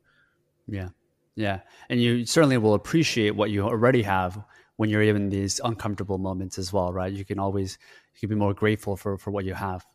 Yeah. 0.68 0.90
Yeah. 1.36 1.62
And 1.90 2.02
you 2.02 2.26
certainly 2.26 2.58
will 2.58 2.74
appreciate 2.74 3.36
what 3.36 3.52
you 3.52 3.64
already 3.64 4.04
have 4.04 4.44
when 4.82 4.90
you're 4.90 5.04
in 5.04 5.30
these 5.30 5.62
uncomfortable 5.64 6.18
moments 6.18 6.58
as 6.58 6.74
well, 6.74 6.92
right? 6.92 7.14
You 7.14 7.24
can 7.24 7.38
always 7.38 7.78
you 8.16 8.22
can 8.22 8.30
be 8.30 8.40
more 8.40 8.56
grateful 8.56 8.98
for 8.98 9.16
for 9.16 9.30
what 9.30 9.46
you 9.46 9.54
have. 9.54 9.86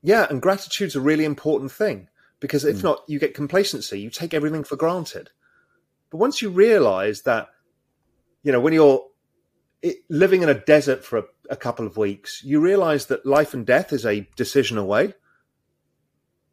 Yeah, 0.00 0.26
and 0.30 0.40
gratitude's 0.40 0.96
a 0.96 1.00
really 1.02 1.26
important 1.26 1.70
thing 1.70 2.08
because 2.40 2.64
if 2.64 2.78
mm. 2.78 2.84
not, 2.84 3.02
you 3.06 3.18
get 3.18 3.34
complacency. 3.34 4.00
You 4.00 4.08
take 4.08 4.32
everything 4.32 4.64
for 4.64 4.76
granted. 4.76 5.28
But 6.08 6.16
once 6.16 6.40
you 6.40 6.48
realize 6.48 7.20
that, 7.24 7.48
you 8.42 8.52
know, 8.52 8.60
when 8.60 8.72
you're 8.72 9.04
living 10.08 10.42
in 10.42 10.48
a 10.48 10.54
desert 10.54 11.04
for 11.04 11.18
a, 11.18 11.24
a 11.50 11.56
couple 11.56 11.86
of 11.86 11.98
weeks, 11.98 12.42
you 12.42 12.58
realize 12.58 13.04
that 13.08 13.26
life 13.26 13.52
and 13.52 13.66
death 13.66 13.92
is 13.92 14.06
a 14.06 14.26
decision 14.34 14.78
away. 14.78 15.12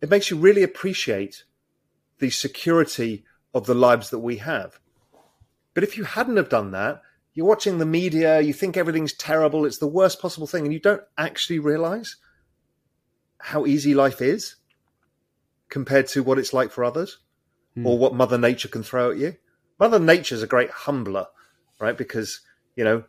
It 0.01 0.09
makes 0.09 0.29
you 0.29 0.35
really 0.35 0.63
appreciate 0.63 1.45
the 2.19 2.29
security 2.29 3.23
of 3.53 3.67
the 3.67 3.73
lives 3.73 4.09
that 4.09 4.19
we 4.19 4.35
have. 4.39 4.81
But 5.75 5.83
if 5.83 5.97
you 5.97 6.05
hadn't 6.05 6.37
have 6.37 6.49
done 6.49 6.71
that, 6.71 7.03
you're 7.35 7.45
watching 7.45 7.77
the 7.77 7.85
media, 7.85 8.41
you 8.41 8.53
think 8.53 8.77
everything's 8.77 9.13
terrible, 9.13 9.65
it's 9.65 9.77
the 9.77 9.85
worst 9.85 10.19
possible 10.19 10.47
thing, 10.47 10.63
and 10.63 10.73
you 10.73 10.79
don't 10.79 11.03
actually 11.17 11.59
realize 11.59 12.15
how 13.37 13.65
easy 13.67 13.93
life 13.93 14.21
is 14.21 14.55
compared 15.69 16.07
to 16.07 16.23
what 16.23 16.39
it's 16.39 16.53
like 16.53 16.71
for 16.71 16.83
others 16.83 17.19
mm. 17.77 17.85
or 17.85 17.97
what 17.97 18.15
Mother 18.15 18.37
Nature 18.37 18.69
can 18.69 18.83
throw 18.83 19.11
at 19.11 19.17
you. 19.17 19.35
Mother 19.79 19.99
Nature's 19.99 20.41
a 20.41 20.47
great 20.47 20.69
humbler, 20.71 21.27
right? 21.79 21.97
Because, 21.97 22.39
you 22.75 22.85
know, 22.85 23.03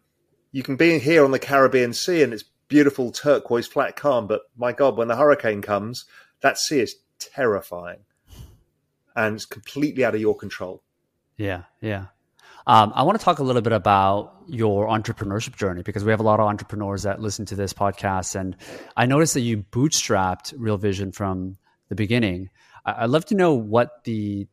you 0.51 0.65
can 0.65 0.77
be 0.77 0.99
here 0.99 1.25
on 1.25 1.31
the 1.31 1.39
Caribbean 1.39 1.93
Sea 1.93 2.23
and 2.23 2.33
it's 2.33 2.45
beautiful 2.67 3.13
turquoise 3.13 3.69
flat 3.69 3.95
calm, 3.95 4.27
but 4.27 4.43
my 4.57 4.73
God, 4.73 4.97
when 4.97 5.07
the 5.07 5.17
hurricane 5.17 5.63
comes, 5.63 6.05
that 6.41 6.59
sea 6.59 6.81
is 6.81 6.97
terrifying 7.21 8.01
and 9.15 9.37
it's 9.37 9.45
completely 9.45 10.05
out 10.05 10.17
of 10.17 10.21
your 10.21 10.37
control. 10.37 10.83
Yeah, 11.37 11.63
yeah. 11.81 12.07
Um, 12.69 12.93
I 12.97 13.05
want 13.05 13.17
to 13.17 13.25
talk 13.25 13.39
a 13.39 13.45
little 13.45 13.63
bit 13.63 13.73
about 13.73 14.35
your 14.49 14.89
entrepreneurship 14.89 15.55
journey 15.55 15.83
because 15.83 16.05
we 16.05 16.11
have 16.11 16.19
a 16.19 16.25
lot 16.25 16.41
of 16.41 16.47
entrepreneurs 16.47 17.05
that 17.05 17.21
listen 17.21 17.47
to 17.47 17.55
this 17.55 17.73
podcast, 17.73 18.35
and 18.35 18.57
I 18.97 19.07
noticed 19.07 19.35
that 19.35 19.43
you 19.43 19.59
bootstrapped 19.59 20.53
Real 20.57 20.77
Vision 20.77 21.13
from 21.13 21.59
the 21.89 21.95
beginning. 21.95 22.51
I'd 22.85 23.11
love 23.11 23.25
to 23.27 23.37
know 23.37 23.55
what 23.55 24.03
the 24.03 24.49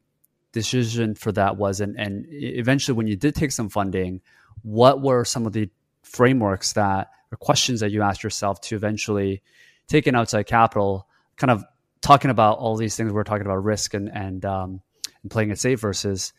decision 0.51 1.15
for 1.15 1.31
that 1.31 1.57
was, 1.57 1.81
and, 1.81 1.99
and 1.99 2.27
eventually, 2.29 2.95
when 2.95 3.07
you 3.07 3.15
did 3.15 3.33
take 3.33 3.51
some 3.51 3.69
funding, 3.69 4.21
what 4.61 5.01
were 5.01 5.25
some 5.25 5.47
of 5.47 5.53
the 5.53 5.71
frameworks 6.03 6.73
that 6.73 7.09
or 7.31 7.37
questions 7.37 7.79
that 7.79 7.89
you 7.89 8.03
asked 8.03 8.21
yourself 8.21 8.61
to 8.61 8.75
eventually 8.75 9.41
take 9.87 10.05
in 10.05 10.13
outside 10.13 10.43
capital, 10.43 11.07
kind 11.35 11.49
of 11.49 11.63
talking 12.01 12.29
about 12.29 12.59
all 12.59 12.75
these 12.75 12.95
things 12.95 13.11
we're 13.11 13.23
talking 13.23 13.47
about 13.47 13.63
risk 13.63 13.95
and 13.95 14.07
and, 14.13 14.45
um, 14.45 14.81
and 15.23 15.31
playing 15.31 15.49
it 15.49 15.57
safe 15.57 15.79
versus 15.79 16.31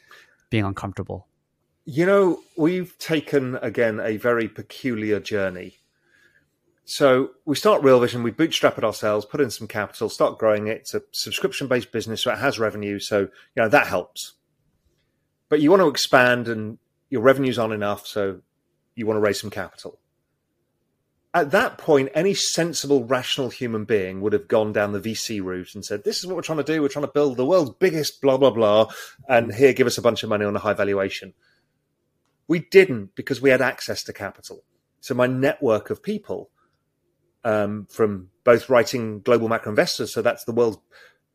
being 0.51 0.65
uncomfortable. 0.65 1.27
You 1.87 2.07
know, 2.07 2.41
we've 2.57 2.97
taken 2.99 3.57
again 3.57 4.01
a 4.01 4.17
very 4.17 4.49
peculiar 4.49 5.21
journey. 5.21 5.79
So 6.87 7.31
we 7.45 7.57
start 7.57 7.83
Real 7.83 8.01
Vision, 8.01 8.23
we 8.23 8.31
bootstrap 8.31 8.79
it 8.79 8.85
ourselves, 8.85 9.25
put 9.25 9.41
in 9.41 9.51
some 9.51 9.67
capital, 9.67 10.09
start 10.09 10.39
growing 10.39 10.67
it. 10.67 10.79
It's 10.79 10.95
a 10.95 11.03
subscription 11.13 11.67
based 11.67 11.93
business, 11.93 12.23
so 12.23 12.33
it 12.33 12.39
has 12.39 12.59
revenue. 12.59 12.99
So, 12.99 13.21
you 13.21 13.29
know, 13.57 13.69
that 13.69 13.87
helps. 13.87 14.35
But 15.49 15.61
you 15.61 15.71
want 15.71 15.81
to 15.81 15.89
expand 15.89 16.49
and 16.49 16.79
your 17.11 17.23
revenues 17.23 17.59
aren't 17.59 17.75
enough. 17.75 18.07
So 18.07 18.41
you 18.95 19.07
want 19.07 19.17
to 19.17 19.23
raise 19.23 19.41
some 19.41 19.51
capital. 19.51 19.99
At 21.33 21.51
that 21.51 21.79
point, 21.79 22.11
any 22.15 22.33
sensible, 22.33 23.05
rational 23.05 23.51
human 23.51 23.85
being 23.85 24.21
would 24.21 24.33
have 24.33 24.47
gone 24.47 24.73
down 24.73 24.93
the 24.93 25.01
VC 25.01 25.43
route 25.43 25.75
and 25.75 25.85
said, 25.85 26.05
This 26.05 26.19
is 26.19 26.27
what 26.27 26.37
we're 26.37 26.43
trying 26.43 26.59
to 26.59 26.65
do. 26.65 26.81
We're 26.81 26.89
trying 26.89 27.07
to 27.07 27.13
build 27.13 27.37
the 27.37 27.45
world's 27.45 27.71
biggest 27.71 28.21
blah, 28.21 28.37
blah, 28.37 28.51
blah. 28.51 28.91
And 29.29 29.53
here, 29.53 29.73
give 29.73 29.87
us 29.87 29.99
a 29.99 30.03
bunch 30.03 30.23
of 30.23 30.29
money 30.29 30.45
on 30.45 30.55
a 30.55 30.61
high 30.61 30.75
valuation. 30.75 31.35
We 32.47 32.61
didn't 32.61 33.15
because 33.15 33.41
we 33.41 33.51
had 33.51 33.63
access 33.63 34.03
to 34.05 34.13
capital. 34.13 34.65
So 35.01 35.15
my 35.15 35.27
network 35.27 35.91
of 35.91 36.03
people 36.03 36.51
um, 37.45 37.87
from 37.91 38.31
both 38.43 38.69
writing 38.69 39.21
global 39.21 39.49
macro 39.49 39.71
investors, 39.71 40.13
so 40.13 40.23
that's 40.23 40.45
the 40.45 40.53
world's 40.53 40.79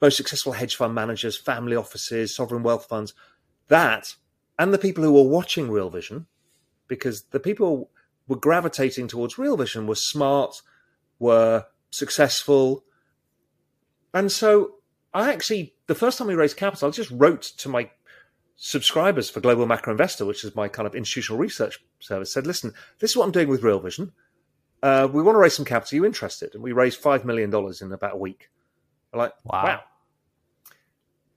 most 0.01 0.17
successful 0.17 0.53
hedge 0.53 0.75
fund 0.75 0.95
managers, 0.95 1.37
family 1.37 1.75
offices, 1.75 2.35
sovereign 2.35 2.63
wealth 2.63 2.85
funds, 2.85 3.13
that, 3.67 4.15
and 4.57 4.73
the 4.73 4.77
people 4.77 5.03
who 5.03 5.13
were 5.13 5.23
watching 5.23 5.69
Real 5.69 5.89
Vision, 5.89 6.25
because 6.87 7.23
the 7.31 7.39
people 7.39 7.91
were 8.27 8.35
gravitating 8.35 9.07
towards 9.07 9.37
Real 9.37 9.57
Vision 9.57 9.87
were 9.87 9.95
smart, 9.95 10.61
were 11.19 11.65
successful. 11.91 12.83
And 14.13 14.31
so 14.31 14.75
I 15.13 15.31
actually, 15.31 15.75
the 15.87 15.95
first 15.95 16.17
time 16.17 16.27
we 16.27 16.35
raised 16.35 16.57
capital, 16.57 16.87
I 16.87 16.91
just 16.91 17.11
wrote 17.11 17.41
to 17.41 17.69
my 17.69 17.89
subscribers 18.61 19.29
for 19.29 19.39
Global 19.39 19.65
Macro 19.65 19.91
Investor, 19.91 20.25
which 20.25 20.43
is 20.43 20.53
my 20.53 20.67
kind 20.67 20.85
of 20.85 20.93
institutional 20.93 21.39
research 21.39 21.79
service, 21.99 22.33
said, 22.33 22.45
listen, 22.45 22.73
this 22.99 23.11
is 23.11 23.17
what 23.17 23.23
I'm 23.23 23.31
doing 23.31 23.47
with 23.47 23.63
Real 23.63 23.79
Vision. 23.79 24.11
Uh, 24.83 25.07
we 25.11 25.23
want 25.23 25.35
to 25.35 25.39
raise 25.39 25.55
some 25.55 25.65
capital. 25.65 25.95
Are 25.95 25.99
you 25.99 26.05
interested? 26.05 26.53
And 26.53 26.61
we 26.61 26.73
raised 26.73 27.01
$5 27.01 27.23
million 27.23 27.53
in 27.81 27.93
about 27.93 28.15
a 28.15 28.17
week. 28.17 28.49
I'm 29.13 29.19
like, 29.19 29.33
wow. 29.45 29.63
wow. 29.63 29.79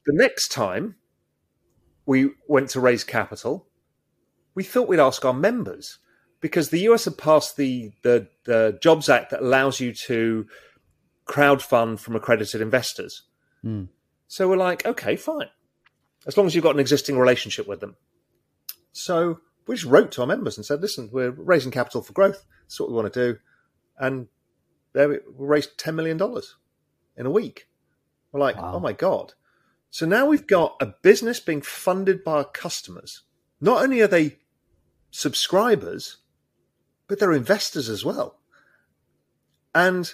The 0.04 0.14
next 0.14 0.48
time 0.50 0.96
we 2.06 2.30
went 2.48 2.70
to 2.70 2.80
raise 2.80 3.04
capital, 3.04 3.68
we 4.56 4.64
thought 4.64 4.88
we'd 4.88 4.98
ask 4.98 5.24
our 5.24 5.32
members 5.32 5.98
because 6.40 6.70
the 6.70 6.80
US 6.90 7.04
had 7.04 7.16
passed 7.16 7.56
the, 7.56 7.92
the, 8.02 8.26
the 8.44 8.80
Jobs 8.82 9.08
Act 9.08 9.30
that 9.30 9.42
allows 9.42 9.78
you 9.78 9.94
to 10.06 10.46
crowd 11.24 11.62
fund 11.62 12.00
from 12.00 12.16
accredited 12.16 12.60
investors. 12.60 13.22
Mm. 13.64 13.88
So 14.26 14.48
we're 14.48 14.56
like, 14.56 14.84
okay, 14.84 15.14
fine. 15.14 15.46
As 16.26 16.36
long 16.36 16.46
as 16.46 16.54
you've 16.54 16.64
got 16.64 16.74
an 16.74 16.80
existing 16.80 17.18
relationship 17.18 17.66
with 17.66 17.80
them. 17.80 17.96
So 18.92 19.40
we 19.66 19.74
just 19.74 19.86
wrote 19.86 20.12
to 20.12 20.20
our 20.20 20.26
members 20.26 20.56
and 20.56 20.64
said, 20.64 20.80
listen, 20.80 21.10
we're 21.12 21.30
raising 21.30 21.72
capital 21.72 22.02
for 22.02 22.12
growth. 22.12 22.44
That's 22.64 22.80
what 22.80 22.90
we 22.90 22.94
want 22.94 23.12
to 23.12 23.32
do. 23.32 23.38
And 23.98 24.28
there 24.92 25.08
we, 25.08 25.18
we 25.36 25.46
raised 25.46 25.78
$10 25.78 25.94
million 25.94 26.20
in 27.16 27.26
a 27.26 27.30
week. 27.30 27.68
We're 28.30 28.40
like, 28.40 28.56
wow. 28.56 28.74
oh 28.74 28.80
my 28.80 28.92
God. 28.92 29.34
So 29.90 30.06
now 30.06 30.26
we've 30.26 30.46
got 30.46 30.76
a 30.80 30.94
business 31.02 31.38
being 31.40 31.60
funded 31.60 32.24
by 32.24 32.38
our 32.38 32.44
customers. 32.44 33.22
Not 33.60 33.82
only 33.82 34.00
are 34.00 34.06
they 34.06 34.38
subscribers, 35.10 36.18
but 37.06 37.18
they're 37.18 37.32
investors 37.32 37.88
as 37.88 38.04
well. 38.04 38.38
And 39.74 40.12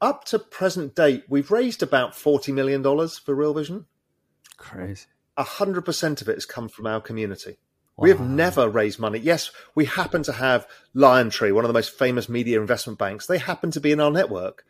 up 0.00 0.24
to 0.26 0.38
present 0.38 0.94
date, 0.94 1.24
we've 1.28 1.50
raised 1.50 1.82
about 1.82 2.12
$40 2.12 2.54
million 2.54 2.82
for 2.82 3.34
Real 3.34 3.54
Vision. 3.54 3.86
Crazy. 4.62 5.06
A 5.36 5.44
100% 5.44 6.22
of 6.22 6.28
it 6.28 6.34
has 6.34 6.46
come 6.46 6.68
from 6.68 6.86
our 6.86 7.00
community. 7.00 7.58
Wow. 7.96 8.04
We 8.04 8.10
have 8.10 8.20
never 8.20 8.68
raised 8.68 8.98
money. 8.98 9.18
Yes, 9.18 9.50
we 9.74 9.84
happen 9.84 10.22
to 10.22 10.32
have 10.32 10.66
LionTree, 10.94 11.52
one 11.52 11.64
of 11.64 11.68
the 11.68 11.74
most 11.74 11.98
famous 11.98 12.28
media 12.28 12.60
investment 12.60 12.98
banks. 12.98 13.26
They 13.26 13.38
happen 13.38 13.70
to 13.72 13.80
be 13.80 13.92
in 13.92 14.00
our 14.00 14.10
network. 14.10 14.64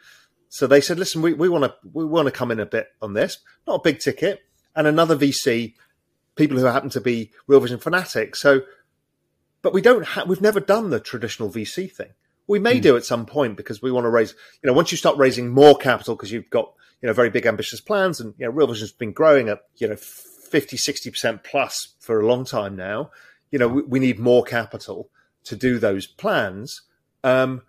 So 0.49 0.67
they 0.67 0.81
said, 0.81 0.99
listen, 0.99 1.23
we, 1.23 1.35
we 1.35 1.49
want 1.49 1.65
to 1.65 1.75
we 1.93 2.05
want 2.05 2.27
to 2.27 2.33
come 2.33 2.51
in 2.51 2.59
a 2.59 2.67
bit 2.67 2.89
on 3.01 3.15
this, 3.15 3.39
not 3.67 3.77
a 3.77 3.83
big 3.83 4.01
ticket, 4.01 4.41
and 4.75 4.87
another 4.87 5.17
VC, 5.17 5.75
people 6.35 6.59
who 6.59 6.65
happen 6.65 6.91
to 6.91 7.01
be 7.01 7.33
Real 7.47 7.61
Vision 7.61 7.79
fanatics. 7.79 8.41
So, 8.41 8.63
but 9.63 9.73
we 9.73 9.81
don't 9.81 10.05
have 10.09 10.29
we've 10.29 10.41
never 10.41 10.61
done 10.61 10.91
the 10.91 11.01
traditional 11.01 11.51
VC 11.51 11.91
thing. 11.91 12.11
We 12.47 12.59
may 12.59 12.79
mm. 12.79 12.83
do 12.83 12.97
at 12.97 13.05
some 13.05 13.25
point 13.25 13.57
because 13.57 13.81
we 13.81 13.93
want 13.93 14.05
to 14.05 14.11
raise, 14.11 14.35
you 14.63 14.67
know, 14.67 14.73
once 14.73 14.91
you 14.91 14.99
start 14.99 15.17
raising 15.17 15.49
more 15.49 15.77
capital 15.77 16.17
because 16.17 16.33
you've 16.33 16.51
got, 16.51 16.73
you 17.03 17.09
know, 17.09 17.13
very 17.13 17.31
big 17.31 17.47
ambitious 17.47 17.81
plans 17.81 18.21
and, 18.21 18.35
you 18.39 18.47
know, 18.47 18.53
Real 18.53 18.69
Vision's 18.69 18.93
been 18.93 19.13
growing 19.13 19.49
at, 19.49 19.61
you 19.77 19.89
know, 19.89 19.97
50, 19.97 20.77
60% 20.77 21.43
plus 21.43 21.95
for 21.99 22.21
a 22.21 22.27
long 22.27 22.45
time 22.45 22.77
now. 22.77 23.11
You 23.51 23.59
know, 23.59 23.69
we, 23.69 23.83
we 23.83 23.99
need 23.99 24.19
more 24.19 24.45
capital 24.45 25.11
to 25.45 25.57
do 25.57 25.79
those 25.79 26.07
plans. 26.07 26.83
Um, 27.25 27.63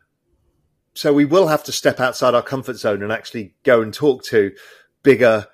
so 0.93 1.11
we 1.11 1.25
will 1.25 1.47
have 1.47 1.63
to 1.63 1.71
step 1.71 1.99
outside 1.99 2.35
our 2.35 2.43
comfort 2.43 2.75
zone 2.75 3.01
and 3.01 3.11
actually 3.11 3.55
go 3.63 3.81
and 3.81 3.93
talk 3.93 4.23
to 4.25 4.51
bigger 5.01 5.47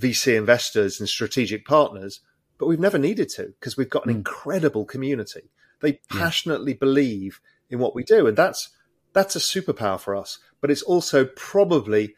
VC 0.00 0.36
investors 0.36 0.98
and 0.98 1.08
strategic 1.08 1.66
partners. 1.66 2.20
But 2.58 2.66
we've 2.66 2.80
never 2.80 2.98
needed 2.98 3.28
to 3.30 3.52
because 3.60 3.76
we've 3.76 3.90
got 3.90 4.06
an 4.06 4.12
mm. 4.12 4.16
incredible 4.16 4.86
community. 4.86 5.50
They 5.80 6.00
passionately 6.10 6.72
yeah. 6.72 6.78
believe 6.80 7.40
in 7.68 7.78
what 7.78 7.94
we 7.94 8.02
do, 8.02 8.26
and 8.26 8.36
that's 8.36 8.70
that's 9.12 9.36
a 9.36 9.40
superpower 9.40 10.00
for 10.00 10.14
us. 10.16 10.38
But 10.60 10.70
it's 10.70 10.82
also 10.82 11.26
probably 11.26 12.14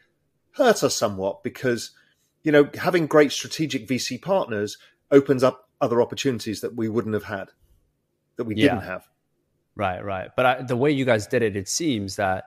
hurt 0.51 0.83
us 0.83 0.95
somewhat 0.95 1.43
because 1.43 1.91
you 2.43 2.51
know, 2.51 2.69
having 2.75 3.07
great 3.07 3.31
strategic 3.31 3.87
VC 3.87 4.21
partners 4.21 4.77
opens 5.11 5.43
up 5.43 5.69
other 5.81 6.01
opportunities 6.01 6.61
that 6.61 6.75
we 6.75 6.87
wouldn't 6.87 7.13
have 7.13 7.23
had, 7.23 7.49
that 8.37 8.45
we 8.45 8.55
yeah. 8.55 8.69
didn't 8.69 8.83
have. 8.83 9.07
Right, 9.75 10.03
right. 10.03 10.29
But 10.35 10.45
I, 10.45 10.61
the 10.61 10.75
way 10.75 10.91
you 10.91 11.05
guys 11.05 11.27
did 11.27 11.41
it, 11.41 11.55
it 11.55 11.67
seems 11.67 12.17
that 12.17 12.45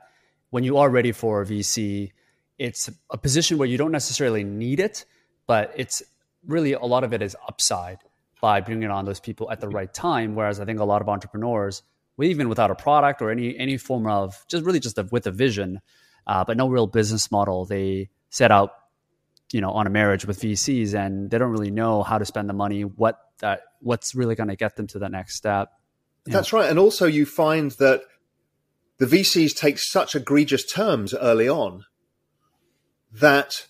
when 0.50 0.64
you 0.64 0.78
are 0.78 0.88
ready 0.88 1.12
for 1.12 1.42
a 1.42 1.47
VC, 1.47 2.12
it's 2.59 2.90
a 3.11 3.16
position 3.16 3.59
where 3.59 3.68
you 3.68 3.78
don't 3.78 3.92
necessarily 3.92 4.44
need 4.44 4.80
it, 4.80 5.04
but 5.47 5.73
it's 5.76 6.02
really 6.47 6.73
a 6.73 6.85
lot 6.85 7.04
of 7.04 7.12
it 7.12 7.23
is 7.23 7.37
upside 7.49 7.99
by 8.40 8.61
bringing 8.61 8.90
on 8.90 9.04
those 9.04 9.21
people 9.21 9.50
at 9.50 9.61
the 9.61 9.66
mm-hmm. 9.66 9.76
right 9.76 9.94
time. 9.94 10.35
Whereas 10.35 10.61
I 10.61 10.64
think 10.64 10.80
a 10.80 10.85
lot 10.85 11.00
of 11.00 11.09
entrepreneurs, 11.09 11.82
even 12.21 12.49
without 12.49 12.71
a 12.71 12.75
product 12.75 13.23
or 13.23 13.30
any 13.30 13.56
any 13.56 13.78
form 13.78 14.06
of 14.06 14.44
just 14.49 14.64
really 14.64 14.80
just 14.80 14.99
a, 14.99 15.09
with 15.11 15.26
a 15.26 15.30
vision, 15.30 15.80
uh, 16.26 16.45
but 16.45 16.57
no 16.57 16.69
real 16.69 16.87
business 16.87 17.31
model, 17.31 17.64
they 17.64 18.11
set 18.31 18.50
out 18.50 18.73
you 19.52 19.61
know 19.61 19.71
on 19.71 19.87
a 19.87 19.91
marriage 19.91 20.25
with 20.25 20.41
VCs 20.41 20.95
and 20.95 21.31
they 21.31 21.38
don't 21.38 21.50
really 21.50 21.71
know 21.71 22.02
how 22.02 22.19
to 22.19 22.25
spend 22.25 22.49
the 22.49 22.54
money, 22.54 22.82
what 22.82 23.19
that 23.39 23.63
what's 23.80 24.15
really 24.15 24.35
going 24.35 24.49
to 24.49 24.56
get 24.56 24.76
them 24.76 24.87
to 24.89 24.99
the 24.99 25.08
next 25.08 25.37
step. 25.37 25.71
That's 26.25 26.52
know. 26.52 26.61
right, 26.61 26.71
and 26.71 26.78
also 26.78 27.06
you 27.06 27.26
find 27.26 27.73
that 27.73 28.02
the 28.99 29.06
VCs 29.06 29.56
take 29.56 29.78
such 29.78 30.15
egregious 30.15 30.65
terms 30.65 31.15
early 31.15 31.49
on 31.49 31.85
that 33.13 33.67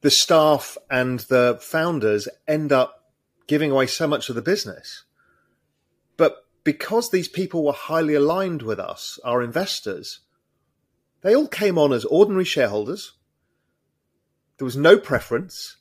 the 0.00 0.10
staff 0.10 0.78
and 0.90 1.20
the 1.20 1.58
founders 1.60 2.28
end 2.46 2.72
up 2.72 3.12
giving 3.46 3.70
away 3.70 3.86
so 3.86 4.06
much 4.06 4.28
of 4.28 4.34
the 4.34 4.42
business. 4.42 5.04
But 6.16 6.36
because 6.64 7.10
these 7.10 7.28
people 7.28 7.64
were 7.64 7.72
highly 7.72 8.14
aligned 8.14 8.62
with 8.62 8.78
us, 8.78 9.18
our 9.24 9.42
investors, 9.42 10.20
they 11.26 11.34
all 11.34 11.48
came 11.48 11.76
on 11.76 11.92
as 11.92 12.04
ordinary 12.06 12.44
shareholders 12.44 13.16
there 14.58 14.64
was 14.64 14.76
no 14.76 14.98
preference, 14.98 15.76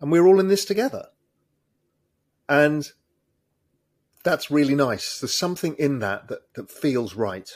and 0.00 0.10
we 0.10 0.20
were 0.20 0.26
all 0.26 0.40
in 0.40 0.48
this 0.48 0.64
together. 0.64 1.06
And 2.48 2.88
that's 4.22 4.50
really 4.50 4.74
nice. 4.74 5.20
There's 5.20 5.34
something 5.34 5.74
in 5.78 5.98
that 5.98 6.28
that, 6.28 6.54
that 6.54 6.70
feels 6.70 7.14
right. 7.14 7.50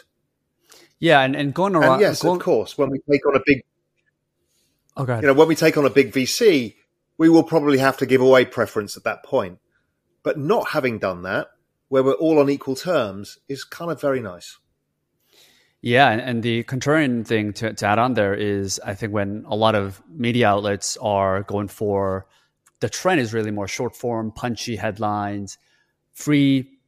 Yeah, 0.98 1.20
and, 1.20 1.34
and 1.34 1.54
going 1.54 1.74
around. 1.74 1.94
And 1.94 2.00
yes, 2.00 2.22
going... 2.22 2.36
of 2.36 2.42
course. 2.42 2.76
When 2.76 2.90
we 2.90 2.98
take 3.10 3.26
on 3.26 3.36
a 3.36 3.42
big, 3.44 3.62
oh, 4.96 5.04
okay, 5.04 5.16
you 5.20 5.26
know, 5.26 5.34
when 5.34 5.48
we 5.48 5.54
take 5.54 5.76
on 5.76 5.86
a 5.86 5.90
big 5.90 6.12
VC, 6.12 6.74
we 7.16 7.28
will 7.28 7.44
probably 7.44 7.78
have 7.78 7.96
to 7.98 8.06
give 8.06 8.20
away 8.20 8.44
preference 8.44 8.96
at 8.96 9.04
that 9.04 9.22
point. 9.22 9.58
But 10.22 10.38
not 10.38 10.70
having 10.70 10.98
done 10.98 11.22
that, 11.22 11.48
where 11.88 12.02
we're 12.02 12.12
all 12.12 12.38
on 12.38 12.50
equal 12.50 12.76
terms, 12.76 13.38
is 13.48 13.64
kind 13.64 13.90
of 13.90 14.00
very 14.00 14.20
nice. 14.20 14.58
Yeah, 15.80 16.10
and 16.10 16.42
the 16.42 16.64
contrarian 16.64 17.24
thing 17.24 17.52
to, 17.54 17.72
to 17.72 17.86
add 17.86 17.98
on 17.98 18.14
there 18.14 18.34
is 18.34 18.80
I 18.84 18.94
think 18.94 19.12
when 19.12 19.44
a 19.46 19.54
lot 19.54 19.76
of 19.76 20.02
media 20.08 20.48
outlets 20.48 20.96
are 20.96 21.44
going 21.44 21.68
for 21.68 22.26
the 22.80 22.88
trend 22.88 23.20
is 23.20 23.32
really 23.32 23.50
more 23.50 23.68
short 23.68 23.94
form, 23.96 24.32
punchy 24.32 24.76
headlines, 24.76 25.58
free 26.12 26.78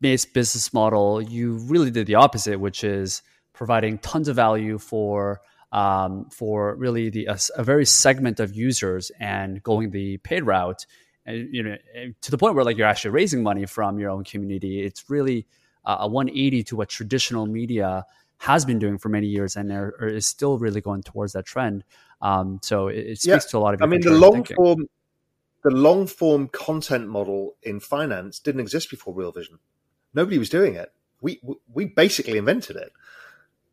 based 0.00 0.32
business 0.32 0.72
model. 0.72 1.20
You 1.20 1.54
really 1.58 1.90
did 1.90 2.06
the 2.06 2.16
opposite, 2.16 2.58
which 2.58 2.84
is 2.84 3.22
providing 3.52 3.98
tons 3.98 4.28
of 4.28 4.36
value 4.36 4.78
for 4.78 5.40
um, 5.70 6.26
for 6.30 6.74
really 6.76 7.10
the 7.10 7.26
a, 7.26 7.38
a, 7.56 7.64
very 7.64 7.86
segment 7.86 8.40
of 8.40 8.54
users 8.54 9.10
and 9.18 9.62
going 9.62 9.90
the 9.90 10.18
paid 10.18 10.42
route, 10.42 10.84
and 11.24 11.48
you 11.50 11.62
know 11.62 11.76
to 12.20 12.30
the 12.30 12.36
point 12.36 12.54
where 12.54 12.64
like 12.64 12.76
you're 12.76 12.86
actually 12.86 13.12
raising 13.12 13.42
money 13.42 13.64
from 13.66 13.98
your 13.98 14.10
own 14.10 14.24
community. 14.24 14.82
It's 14.82 15.08
really 15.08 15.46
uh, 15.84 15.98
a 16.00 16.08
180 16.08 16.62
to 16.64 16.76
what 16.76 16.88
traditional 16.90 17.46
media 17.46 18.04
has 18.42 18.64
been 18.64 18.80
doing 18.80 18.98
for 18.98 19.08
many 19.08 19.28
years 19.28 19.54
and 19.54 19.70
are, 19.70 19.94
are, 20.00 20.08
is 20.08 20.26
still 20.26 20.58
really 20.58 20.80
going 20.80 21.00
towards 21.00 21.32
that 21.32 21.46
trend. 21.46 21.84
Um, 22.20 22.58
so 22.60 22.88
it, 22.88 22.96
it, 22.98 23.20
speaks 23.20 23.26
yeah. 23.26 23.50
to 23.50 23.58
a 23.58 23.60
lot 23.60 23.74
of. 23.74 23.82
I 23.82 23.86
mean, 23.86 24.00
the 24.00 24.10
long 24.10 24.34
thinking. 24.34 24.56
form, 24.56 24.86
the 25.62 25.70
long 25.70 26.08
form 26.08 26.48
content 26.48 27.06
model 27.06 27.54
in 27.62 27.78
finance 27.78 28.40
didn't 28.40 28.60
exist 28.60 28.90
before 28.90 29.14
Real 29.14 29.30
Vision. 29.30 29.60
Nobody 30.12 30.38
was 30.38 30.48
doing 30.48 30.74
it. 30.74 30.92
We 31.20 31.40
we 31.72 31.84
basically 31.84 32.36
invented 32.36 32.74
it. 32.74 32.92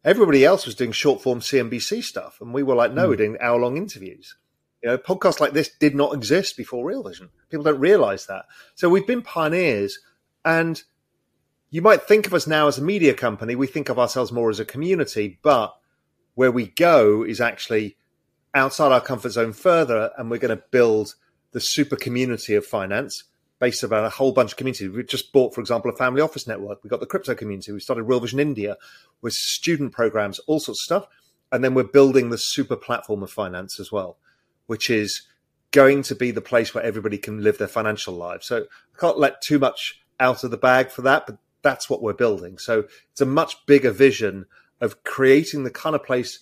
Everybody 0.06 0.46
else 0.46 0.68
was 0.68 0.76
doing 0.76 0.92
short 0.92 1.24
form 1.24 1.40
CNBC 1.40 2.04
stuff, 2.04 2.38
and 2.40 2.54
we 2.54 2.62
were 2.62 2.76
like, 2.76 2.94
no, 2.94 3.08
mm. 3.08 3.10
we're 3.10 3.16
doing 3.16 3.38
hour 3.42 3.60
long 3.60 3.76
interviews. 3.76 4.36
You 4.84 4.90
know, 4.90 4.98
podcasts 5.00 5.40
like 5.40 5.54
this 5.54 5.72
did 5.80 5.96
not 5.96 6.14
exist 6.14 6.56
before 6.56 6.86
Real 6.86 7.02
Vision. 7.02 7.30
People 7.50 7.64
don't 7.64 7.80
realize 7.80 8.28
that. 8.28 8.46
So 8.76 8.88
we've 8.88 9.08
been 9.08 9.24
pioneers, 9.24 9.98
and 10.46 10.84
you 11.70 11.82
might 11.82 12.04
think 12.04 12.26
of 12.28 12.34
us 12.34 12.48
now 12.48 12.68
as 12.68 12.78
a 12.78 12.84
media 12.84 13.14
company. 13.14 13.56
We 13.56 13.68
think 13.68 13.90
of 13.90 14.00
ourselves 14.00 14.32
more 14.32 14.50
as 14.50 14.60
a 14.60 14.66
community, 14.66 15.40
but 15.42 15.76
where 16.36 16.52
we 16.52 16.68
go 16.68 17.24
is 17.24 17.42
actually 17.42 17.98
outside 18.54 18.92
our 18.92 19.02
comfort 19.02 19.32
zone 19.32 19.54
further, 19.54 20.12
and 20.18 20.30
we're 20.30 20.38
going 20.38 20.58
to 20.58 20.64
build 20.72 21.16
the 21.52 21.60
super 21.60 21.96
community 21.96 22.56
of 22.56 22.66
finance 22.66 23.24
based 23.60 23.84
around 23.84 24.06
a 24.06 24.10
whole 24.10 24.32
bunch 24.32 24.52
of 24.52 24.58
communities. 24.58 24.90
We've 24.90 25.06
just 25.06 25.34
bought, 25.34 25.54
for 25.54 25.62
example, 25.62 25.92
a 25.92 25.96
family 25.96 26.22
office 26.22 26.48
network. 26.48 26.84
We've 26.84 26.92
got 26.92 27.02
the 27.02 27.06
crypto 27.06 27.36
community. 27.36 27.72
We 27.72 27.80
started 27.82 28.04
Real 28.04 28.22
Vision 28.22 28.40
India 28.40 28.78
with 29.22 29.34
student 29.34 29.92
programs, 29.92 30.40
all 30.40 30.60
sorts 30.60 30.82
of 30.82 30.84
stuff. 30.84 31.08
And 31.52 31.64
then 31.64 31.74
we're 31.74 31.84
building 31.84 32.30
the 32.30 32.38
super 32.38 32.76
platform 32.76 33.22
of 33.22 33.32
finance 33.32 33.80
as 33.80 33.92
well, 33.92 34.18
which 34.68 34.90
is 34.90 35.24
going 35.72 36.04
to 36.04 36.16
be 36.16 36.32
the 36.32 36.42
place 36.42 36.74
where 36.74 36.84
everybody 36.84 37.18
can 37.18 37.44
live 37.44 37.58
their 37.58 37.68
financial 37.68 38.14
lives. 38.14 38.48
So 38.48 38.62
I 38.62 39.00
can't 39.00 39.20
let 39.20 39.42
too 39.42 39.60
much 39.60 40.02
out 40.20 40.44
of 40.44 40.52
the 40.52 40.58
bag 40.58 40.90
for 40.90 41.02
that, 41.02 41.26
but 41.28 41.38
that's 41.62 41.90
what 41.90 42.02
we're 42.02 42.14
building. 42.14 42.58
So 42.58 42.86
it's 43.12 43.22
a 43.22 43.26
much 43.26 43.66
bigger 43.66 43.92
vision 43.92 44.46
of 44.82 45.04
creating 45.04 45.64
the 45.64 45.72
kind 45.72 45.96
of 45.96 46.04
place 46.04 46.40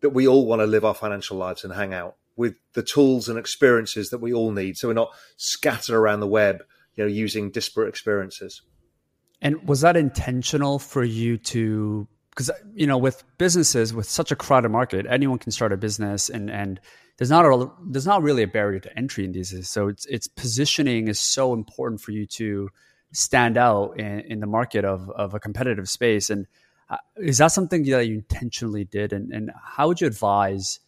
that 0.00 0.10
we 0.10 0.28
all 0.28 0.46
want 0.46 0.60
to 0.60 0.66
live 0.66 0.84
our 0.84 0.94
financial 0.94 1.36
lives 1.36 1.64
and 1.64 1.72
hang 1.72 1.94
out 1.94 2.16
with 2.36 2.54
the 2.74 2.82
tools 2.82 3.28
and 3.28 3.38
experiences 3.38 4.10
that 4.10 4.18
we 4.18 4.32
all 4.32 4.52
need. 4.52 4.76
So 4.76 4.88
we're 4.88 4.94
not 4.94 5.12
scattered 5.36 5.96
around 5.96 6.20
the 6.20 6.26
web, 6.26 6.62
you 6.94 7.04
know, 7.04 7.08
using 7.08 7.50
disparate 7.50 7.88
experiences. 7.88 8.62
And 9.40 9.68
was 9.68 9.80
that 9.80 9.96
intentional 9.96 10.78
for 10.78 11.02
you 11.02 11.38
to 11.38 12.06
because 12.30 12.50
you 12.72 12.86
know 12.86 12.98
with 12.98 13.24
businesses 13.36 13.92
with 13.92 14.08
such 14.08 14.30
a 14.30 14.36
crowded 14.36 14.68
market 14.68 15.06
anyone 15.08 15.38
can 15.38 15.50
start 15.50 15.72
a 15.72 15.76
business 15.76 16.28
and 16.28 16.48
and 16.50 16.80
there's 17.16 17.30
not 17.30 17.44
a 17.44 17.70
there's 17.88 18.06
not 18.06 18.22
really 18.22 18.44
a 18.44 18.48
barrier 18.48 18.78
to 18.78 18.96
entry 18.96 19.24
in 19.24 19.32
these 19.32 19.68
so 19.68 19.88
it's 19.88 20.06
it's 20.06 20.28
positioning 20.28 21.08
is 21.08 21.18
so 21.18 21.52
important 21.52 22.00
for 22.00 22.12
you 22.12 22.26
to 22.26 22.68
stand 23.12 23.56
out 23.56 23.98
in, 23.98 24.20
in 24.20 24.40
the 24.40 24.46
market 24.46 24.84
of, 24.84 25.10
of 25.10 25.34
a 25.34 25.40
competitive 25.40 25.88
space. 25.88 26.30
And 26.30 26.46
Uh, 26.90 26.96
is 27.16 27.36
that 27.36 27.52
something 27.52 27.84
that 27.84 28.06
you 28.06 28.14
intentionally 28.14 28.84
did? 28.84 29.12
And, 29.12 29.30
and 29.30 29.52
how 29.76 29.88
would 29.88 30.00
you 30.00 30.06
advise 30.06 30.80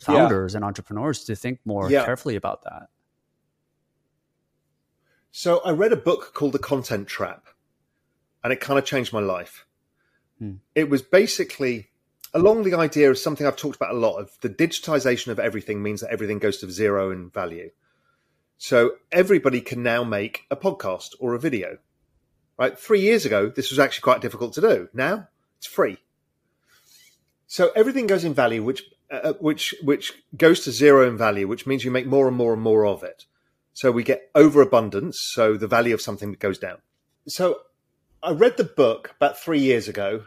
founders 0.00 0.52
yeah. 0.52 0.56
and 0.56 0.64
entrepreneurs 0.64 1.24
to 1.26 1.36
think 1.36 1.60
more 1.64 1.88
yeah. 1.88 2.04
carefully 2.04 2.34
about 2.34 2.64
that? 2.64 2.88
So 5.30 5.60
I 5.64 5.70
read 5.70 5.92
a 5.92 5.96
book 5.96 6.32
called 6.34 6.54
The 6.54 6.58
Content 6.58 7.06
Trap, 7.06 7.46
and 8.42 8.52
it 8.52 8.60
kind 8.60 8.80
of 8.80 8.84
changed 8.84 9.12
my 9.12 9.20
life. 9.20 9.64
Hmm. 10.40 10.58
It 10.74 10.90
was 10.90 11.02
basically 11.02 11.90
along 12.32 12.64
the 12.64 12.74
idea 12.74 13.10
of 13.10 13.16
something 13.16 13.46
I've 13.46 13.56
talked 13.56 13.76
about 13.76 13.94
a 13.94 13.98
lot 13.98 14.18
of 14.18 14.36
the 14.40 14.50
digitization 14.50 15.30
of 15.30 15.38
everything 15.38 15.82
means 15.82 16.00
that 16.00 16.10
everything 16.10 16.40
goes 16.40 16.58
to 16.58 16.70
zero 16.70 17.12
in 17.12 17.30
value. 17.30 17.70
So 18.58 18.96
everybody 19.12 19.60
can 19.60 19.82
now 19.82 20.04
make 20.04 20.44
a 20.50 20.56
podcast 20.56 21.14
or 21.20 21.34
a 21.34 21.38
video. 21.38 21.78
Right? 22.58 22.78
3 22.78 23.00
years 23.00 23.26
ago 23.26 23.48
this 23.48 23.70
was 23.70 23.78
actually 23.78 24.02
quite 24.02 24.20
difficult 24.20 24.52
to 24.54 24.60
do. 24.60 24.88
Now 24.92 25.28
it's 25.58 25.66
free. 25.66 25.98
So 27.46 27.70
everything 27.76 28.06
goes 28.06 28.24
in 28.24 28.34
value 28.34 28.62
which 28.62 28.82
uh, 29.10 29.16
uh 29.16 29.32
which 29.34 29.74
which 29.82 30.12
goes 30.36 30.60
to 30.64 30.72
zero 30.72 31.06
in 31.08 31.16
value, 31.16 31.46
which 31.46 31.66
means 31.66 31.84
you 31.84 31.90
make 31.90 32.06
more 32.06 32.28
and 32.28 32.36
more 32.36 32.52
and 32.52 32.62
more 32.62 32.86
of 32.86 33.02
it. 33.02 33.26
So 33.74 33.90
we 33.90 34.04
get 34.04 34.30
overabundance, 34.36 35.20
so 35.20 35.56
the 35.56 35.66
value 35.66 35.94
of 35.94 36.00
something 36.00 36.32
goes 36.34 36.58
down. 36.58 36.78
So 37.26 37.62
I 38.22 38.30
read 38.30 38.56
the 38.56 38.64
book 38.64 39.14
about 39.16 39.38
three 39.38 39.58
years 39.58 39.88
ago, 39.88 40.26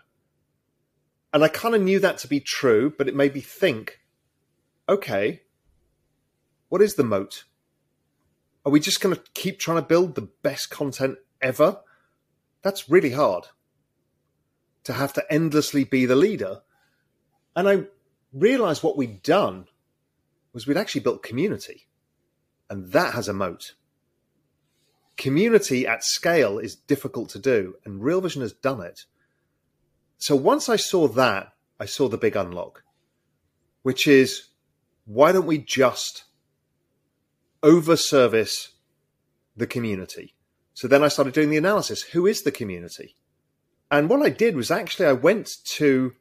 and 1.34 1.44
I 1.44 1.48
kind 1.48 1.74
of 1.74 1.82
knew 1.82 2.00
that 2.00 2.18
to 2.20 2.28
be 2.28 2.42
true, 2.42 2.94
but 2.98 3.08
it 3.08 3.16
made 3.16 3.34
me 3.34 3.42
think 3.42 4.00
okay, 4.90 5.42
what 6.70 6.82
is 6.82 6.96
the 6.96 7.04
moat? 7.04 7.44
Are 8.68 8.70
we 8.70 8.82
just 8.82 9.00
going 9.00 9.16
to 9.16 9.22
keep 9.34 9.60
trying 9.60 9.78
to 9.78 9.88
build 9.88 10.16
the 10.16 10.30
best 10.44 10.70
content 10.70 11.20
ever? 11.42 11.80
That's 12.64 12.90
really 12.90 13.12
hard 13.12 13.46
to 14.84 14.92
have 14.92 15.14
to 15.14 15.24
endlessly 15.32 15.86
be 15.86 16.06
the 16.06 16.18
leader. 16.18 16.64
And 17.56 17.70
I 17.70 17.86
realized 18.34 18.84
what 18.84 18.98
we'd 18.98 19.24
done 19.24 19.68
was 20.52 20.68
we'd 20.68 20.76
actually 20.76 21.00
built 21.00 21.24
community, 21.24 21.88
and 22.70 22.92
that 22.92 23.14
has 23.14 23.30
a 23.30 23.34
moat 23.34 23.76
community 25.16 25.88
at 25.88 26.04
scale 26.04 26.60
is 26.60 26.76
difficult 26.76 27.30
to 27.30 27.40
do, 27.40 27.76
and 27.86 28.04
Real 28.04 28.20
Vision 28.20 28.42
has 28.42 28.52
done 28.52 28.82
it. 28.82 29.06
So 30.18 30.36
once 30.36 30.68
I 30.68 30.76
saw 30.76 31.08
that, 31.08 31.54
I 31.80 31.86
saw 31.86 32.10
the 32.10 32.18
big 32.18 32.36
unlock, 32.36 32.84
which 33.82 34.08
is 34.08 34.50
why 35.06 35.32
don't 35.32 35.48
we 35.48 35.58
just 35.58 36.26
over 37.64 37.96
service 37.96 38.74
the 39.56 39.68
community? 39.68 40.36
So 40.74 40.88
then 40.88 41.04
I 41.04 41.08
started 41.08 41.34
doing 41.34 41.50
the 41.50 41.58
analysis. 41.58 42.04
Who 42.04 42.28
is 42.28 42.44
the 42.44 42.52
community? 42.52 43.16
And 43.90 44.10
what 44.10 44.22
I 44.22 44.30
did 44.30 44.56
was 44.56 44.70
actually 44.70 45.08
I 45.08 45.14
went 45.14 45.50
to 45.66 46.14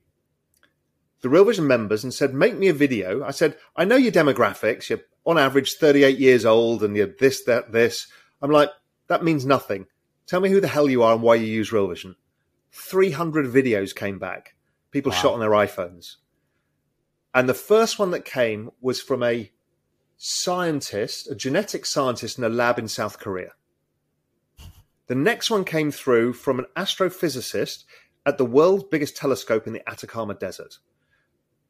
the 1.20 1.29
Real 1.29 1.44
Vision 1.44 1.66
members 1.66 2.05
and 2.05 2.14
said, 2.14 2.35
make 2.35 2.57
me 2.57 2.68
a 2.68 2.72
video. 2.72 3.25
I 3.25 3.33
said, 3.33 3.57
I 3.75 3.85
know 3.85 3.96
your 3.96 4.12
demographics. 4.12 4.88
You're 4.88 5.01
on 5.25 5.38
average 5.38 5.75
38 5.75 6.18
years 6.18 6.44
old 6.44 6.83
and 6.83 6.96
you're 6.96 7.14
this, 7.18 7.42
that, 7.44 7.72
this. 7.72 8.07
I'm 8.40 8.51
like, 8.51 8.70
that 9.09 9.25
means 9.25 9.44
nothing. 9.44 9.87
Tell 10.27 10.40
me 10.40 10.51
who 10.51 10.61
the 10.61 10.68
hell 10.68 10.88
you 10.88 11.03
are 11.03 11.14
and 11.14 11.22
why 11.22 11.37
you 11.37 11.46
use 11.46 11.72
Real 11.72 11.88
Vision. 11.88 12.16
300 12.72 13.46
videos 13.46 13.94
came 13.94 14.18
back. 14.18 14.55
People 14.90 15.11
wow. 15.12 15.18
shot 15.18 15.35
on 15.35 15.40
their 15.40 15.51
iPhones. 15.51 16.16
And 17.35 17.49
the 17.49 17.55
first 17.55 17.99
one 17.99 18.12
that 18.12 18.25
came 18.25 18.70
was 18.81 19.01
from 19.01 19.22
a 19.22 19.51
scientist, 20.16 21.31
a 21.31 21.35
genetic 21.35 21.85
scientist 21.85 22.38
in 22.38 22.44
a 22.44 22.48
lab 22.48 22.79
in 22.79 22.88
South 22.88 23.18
Korea. 23.18 23.52
The 25.09 25.14
next 25.14 25.50
one 25.50 25.64
came 25.64 25.90
through 25.90 26.33
from 26.33 26.59
an 26.59 26.66
astrophysicist 26.76 27.85
at 28.24 28.38
the 28.38 28.44
world's 28.44 28.85
biggest 28.85 29.16
telescope 29.16 29.66
in 29.66 29.72
the 29.72 29.88
Atacama 29.88 30.35
Desert. 30.35 30.79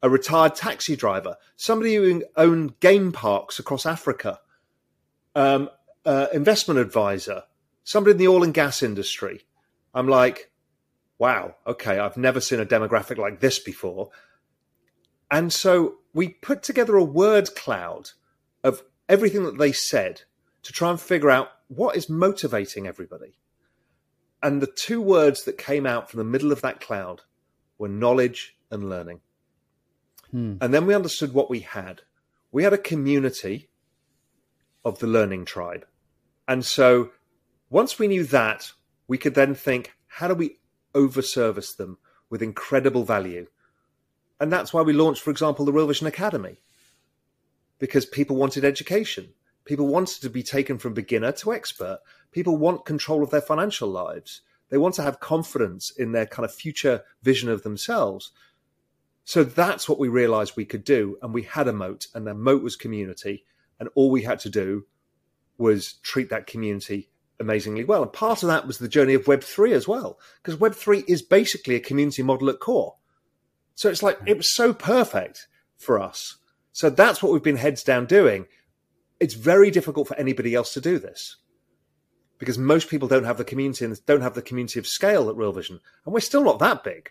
A 0.01 0.09
retired 0.09 0.55
taxi 0.55 0.95
driver, 0.95 1.37
somebody 1.55 1.95
who 1.95 2.23
owned 2.35 2.79
game 2.79 3.11
parks 3.11 3.59
across 3.59 3.85
Africa, 3.85 4.39
um, 5.35 5.69
uh, 6.05 6.27
investment 6.33 6.79
advisor, 6.79 7.43
somebody 7.83 8.11
in 8.11 8.17
the 8.17 8.27
oil 8.27 8.43
and 8.43 8.53
gas 8.53 8.81
industry. 8.81 9.41
I'm 9.93 10.07
like, 10.07 10.51
wow, 11.19 11.55
okay, 11.65 11.99
I've 11.99 12.17
never 12.17 12.39
seen 12.39 12.59
a 12.59 12.65
demographic 12.65 13.17
like 13.17 13.39
this 13.39 13.59
before. 13.59 14.09
And 15.29 15.51
so 15.51 15.95
we 16.13 16.29
put 16.29 16.63
together 16.63 16.95
a 16.95 17.03
word 17.03 17.53
cloud 17.55 18.11
of 18.63 18.83
everything 19.07 19.43
that 19.43 19.57
they 19.57 19.71
said 19.71 20.21
to 20.63 20.73
try 20.73 20.89
and 20.89 20.99
figure 20.99 21.29
out 21.29 21.49
what 21.67 21.95
is 21.95 22.09
motivating 22.09 22.87
everybody. 22.87 23.37
And 24.41 24.61
the 24.61 24.67
two 24.67 25.01
words 25.01 25.43
that 25.45 25.57
came 25.57 25.85
out 25.85 26.09
from 26.09 26.19
the 26.19 26.23
middle 26.23 26.51
of 26.51 26.61
that 26.61 26.79
cloud 26.79 27.21
were 27.77 27.87
knowledge 27.87 28.57
and 28.69 28.89
learning. 28.89 29.21
Hmm. 30.31 30.57
And 30.61 30.73
then 30.73 30.85
we 30.85 30.93
understood 30.93 31.33
what 31.33 31.49
we 31.49 31.61
had. 31.61 32.01
We 32.51 32.63
had 32.63 32.73
a 32.73 32.77
community 32.77 33.69
of 34.83 34.99
the 34.99 35.07
learning 35.07 35.45
tribe. 35.45 35.85
And 36.47 36.65
so 36.65 37.11
once 37.69 37.99
we 37.99 38.07
knew 38.07 38.23
that, 38.25 38.71
we 39.07 39.17
could 39.17 39.35
then 39.35 39.55
think, 39.55 39.93
how 40.07 40.27
do 40.27 40.33
we 40.33 40.59
overservice 40.93 41.75
them 41.75 41.97
with 42.29 42.41
incredible 42.41 43.03
value? 43.03 43.47
And 44.39 44.51
that's 44.51 44.73
why 44.73 44.81
we 44.81 44.93
launched, 44.93 45.21
for 45.21 45.31
example, 45.31 45.65
the 45.65 45.73
Real 45.73 45.87
Vision 45.87 46.07
Academy, 46.07 46.61
because 47.79 48.05
people 48.05 48.35
wanted 48.35 48.65
education. 48.65 49.29
People 49.65 49.87
wanted 49.87 50.21
to 50.21 50.29
be 50.29 50.43
taken 50.43 50.77
from 50.77 50.93
beginner 50.93 51.31
to 51.33 51.53
expert. 51.53 51.99
People 52.31 52.57
want 52.57 52.85
control 52.85 53.23
of 53.23 53.31
their 53.31 53.41
financial 53.41 53.89
lives. 53.89 54.41
They 54.69 54.77
want 54.77 54.95
to 54.95 55.03
have 55.03 55.19
confidence 55.19 55.91
in 55.91 56.11
their 56.11 56.25
kind 56.25 56.45
of 56.45 56.53
future 56.53 57.03
vision 57.23 57.49
of 57.49 57.63
themselves. 57.63 58.31
So 59.23 59.43
that's 59.43 59.89
what 59.89 59.99
we 59.99 60.07
realized 60.07 60.55
we 60.55 60.65
could 60.65 60.83
do. 60.83 61.17
And 61.21 61.33
we 61.33 61.43
had 61.43 61.67
a 61.67 61.73
moat, 61.73 62.07
and 62.13 62.25
the 62.25 62.33
moat 62.33 62.63
was 62.63 62.75
community. 62.75 63.45
And 63.79 63.89
all 63.93 64.09
we 64.09 64.23
had 64.23 64.39
to 64.39 64.49
do 64.49 64.85
was 65.57 65.93
treat 66.03 66.29
that 66.29 66.47
community 66.47 67.09
amazingly 67.39 67.83
well. 67.83 68.03
And 68.03 68.13
part 68.13 68.41
of 68.43 68.47
that 68.47 68.65
was 68.65 68.77
the 68.77 68.87
journey 68.87 69.13
of 69.13 69.25
Web3 69.25 69.71
as 69.71 69.87
well, 69.87 70.19
because 70.41 70.59
Web3 70.59 71.03
is 71.07 71.21
basically 71.21 71.75
a 71.75 71.79
community 71.79 72.23
model 72.23 72.49
at 72.49 72.59
core. 72.59 72.95
So 73.75 73.89
it's 73.89 74.01
like, 74.01 74.17
it 74.25 74.37
was 74.37 74.49
so 74.49 74.73
perfect 74.73 75.47
for 75.77 75.99
us. 75.99 76.37
So 76.77 76.91
that's 76.91 77.23
what 77.23 77.33
we've 77.33 77.41
been 77.41 77.57
heads 77.57 77.81
down 77.81 78.05
doing. 78.05 78.45
It's 79.19 79.33
very 79.33 79.71
difficult 79.71 80.07
for 80.07 80.15
anybody 80.15 80.53
else 80.53 80.75
to 80.75 80.79
do 80.79 80.99
this 80.99 81.37
because 82.37 82.59
most 82.59 82.87
people 82.87 83.07
don't 83.07 83.23
have 83.23 83.39
the 83.39 83.43
community 83.43 83.83
and 83.83 83.99
don't 84.05 84.21
have 84.21 84.35
the 84.35 84.43
community 84.43 84.77
of 84.77 84.85
scale 84.85 85.27
at 85.27 85.35
Real 85.35 85.51
Vision. 85.51 85.79
And 86.05 86.13
we're 86.13 86.19
still 86.19 86.43
not 86.43 86.59
that 86.59 86.83
big. 86.83 87.09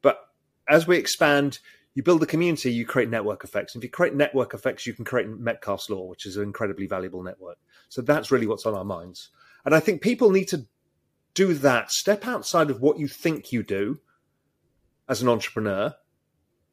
But 0.00 0.18
as 0.66 0.86
we 0.86 0.96
expand, 0.96 1.58
you 1.92 2.02
build 2.02 2.22
a 2.22 2.26
community, 2.26 2.72
you 2.72 2.86
create 2.86 3.10
network 3.10 3.44
effects. 3.44 3.74
And 3.74 3.84
if 3.84 3.88
you 3.88 3.90
create 3.90 4.14
network 4.14 4.54
effects, 4.54 4.86
you 4.86 4.94
can 4.94 5.04
create 5.04 5.28
Metcalfe's 5.28 5.90
Law, 5.90 6.06
which 6.06 6.24
is 6.24 6.38
an 6.38 6.44
incredibly 6.44 6.86
valuable 6.86 7.22
network. 7.22 7.58
So 7.90 8.00
that's 8.00 8.30
really 8.30 8.46
what's 8.46 8.64
on 8.64 8.74
our 8.74 8.82
minds. 8.82 9.28
And 9.66 9.74
I 9.74 9.80
think 9.80 10.00
people 10.00 10.30
need 10.30 10.48
to 10.48 10.64
do 11.34 11.52
that. 11.52 11.92
Step 11.92 12.26
outside 12.26 12.70
of 12.70 12.80
what 12.80 12.98
you 12.98 13.08
think 13.08 13.52
you 13.52 13.62
do 13.62 14.00
as 15.06 15.20
an 15.20 15.28
entrepreneur 15.28 15.94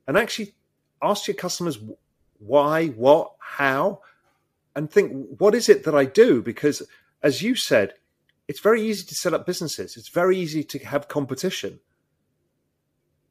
and 0.08 0.18
actually 0.18 0.56
ask 1.02 1.28
your 1.28 1.36
customers 1.36 1.78
why, 2.46 2.88
what, 2.90 3.34
how, 3.40 4.02
and 4.76 4.90
think, 4.90 5.40
what 5.40 5.56
is 5.56 5.70
it 5.70 5.84
that 5.84 5.96
I 5.96 6.06
do? 6.06 6.42
Because 6.42 6.82
as 7.22 7.42
you 7.42 7.56
said, 7.56 7.94
it's 8.48 8.60
very 8.60 8.82
easy 8.82 9.06
to 9.06 9.16
set 9.16 9.34
up 9.34 9.46
businesses. 9.46 9.96
It's 9.96 10.10
very 10.10 10.38
easy 10.38 10.64
to 10.64 10.80
have 10.80 11.08
competition. 11.08 11.80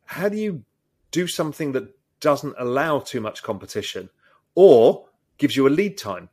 How 0.07 0.29
do 0.29 0.37
you 0.37 0.65
do 1.11 1.27
something 1.27 1.73
that 1.73 1.95
doesn't 2.21 2.55
allow 2.59 3.01
too 3.01 3.21
much 3.21 3.43
competition 3.43 4.09
or 4.55 5.07
gives 5.39 5.57
you 5.57 5.67
a 5.67 5.71
lead 5.71 5.99
time? 5.99 6.29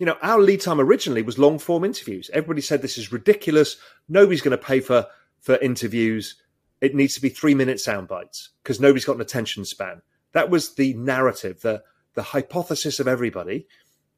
you 0.00 0.06
know, 0.06 0.16
our 0.22 0.40
lead 0.40 0.62
time 0.62 0.80
originally 0.80 1.20
was 1.20 1.38
long 1.38 1.58
form 1.58 1.84
interviews. 1.84 2.30
Everybody 2.32 2.62
said 2.62 2.80
this 2.80 2.96
is 2.96 3.12
ridiculous. 3.12 3.76
Nobody's 4.08 4.40
going 4.40 4.58
to 4.58 4.64
pay 4.64 4.80
for 4.80 5.06
for 5.40 5.56
interviews. 5.58 6.36
It 6.80 6.94
needs 6.94 7.14
to 7.14 7.20
be 7.20 7.28
three 7.28 7.54
minute 7.54 7.78
sound 7.78 8.08
bites 8.08 8.48
because 8.62 8.80
nobody's 8.80 9.04
got 9.04 9.16
an 9.16 9.20
attention 9.20 9.66
span. 9.66 10.00
That 10.32 10.48
was 10.48 10.74
the 10.74 10.94
narrative, 10.94 11.60
the 11.60 11.82
the 12.20 12.24
hypothesis 12.24 13.00
of 13.00 13.08
everybody. 13.08 13.66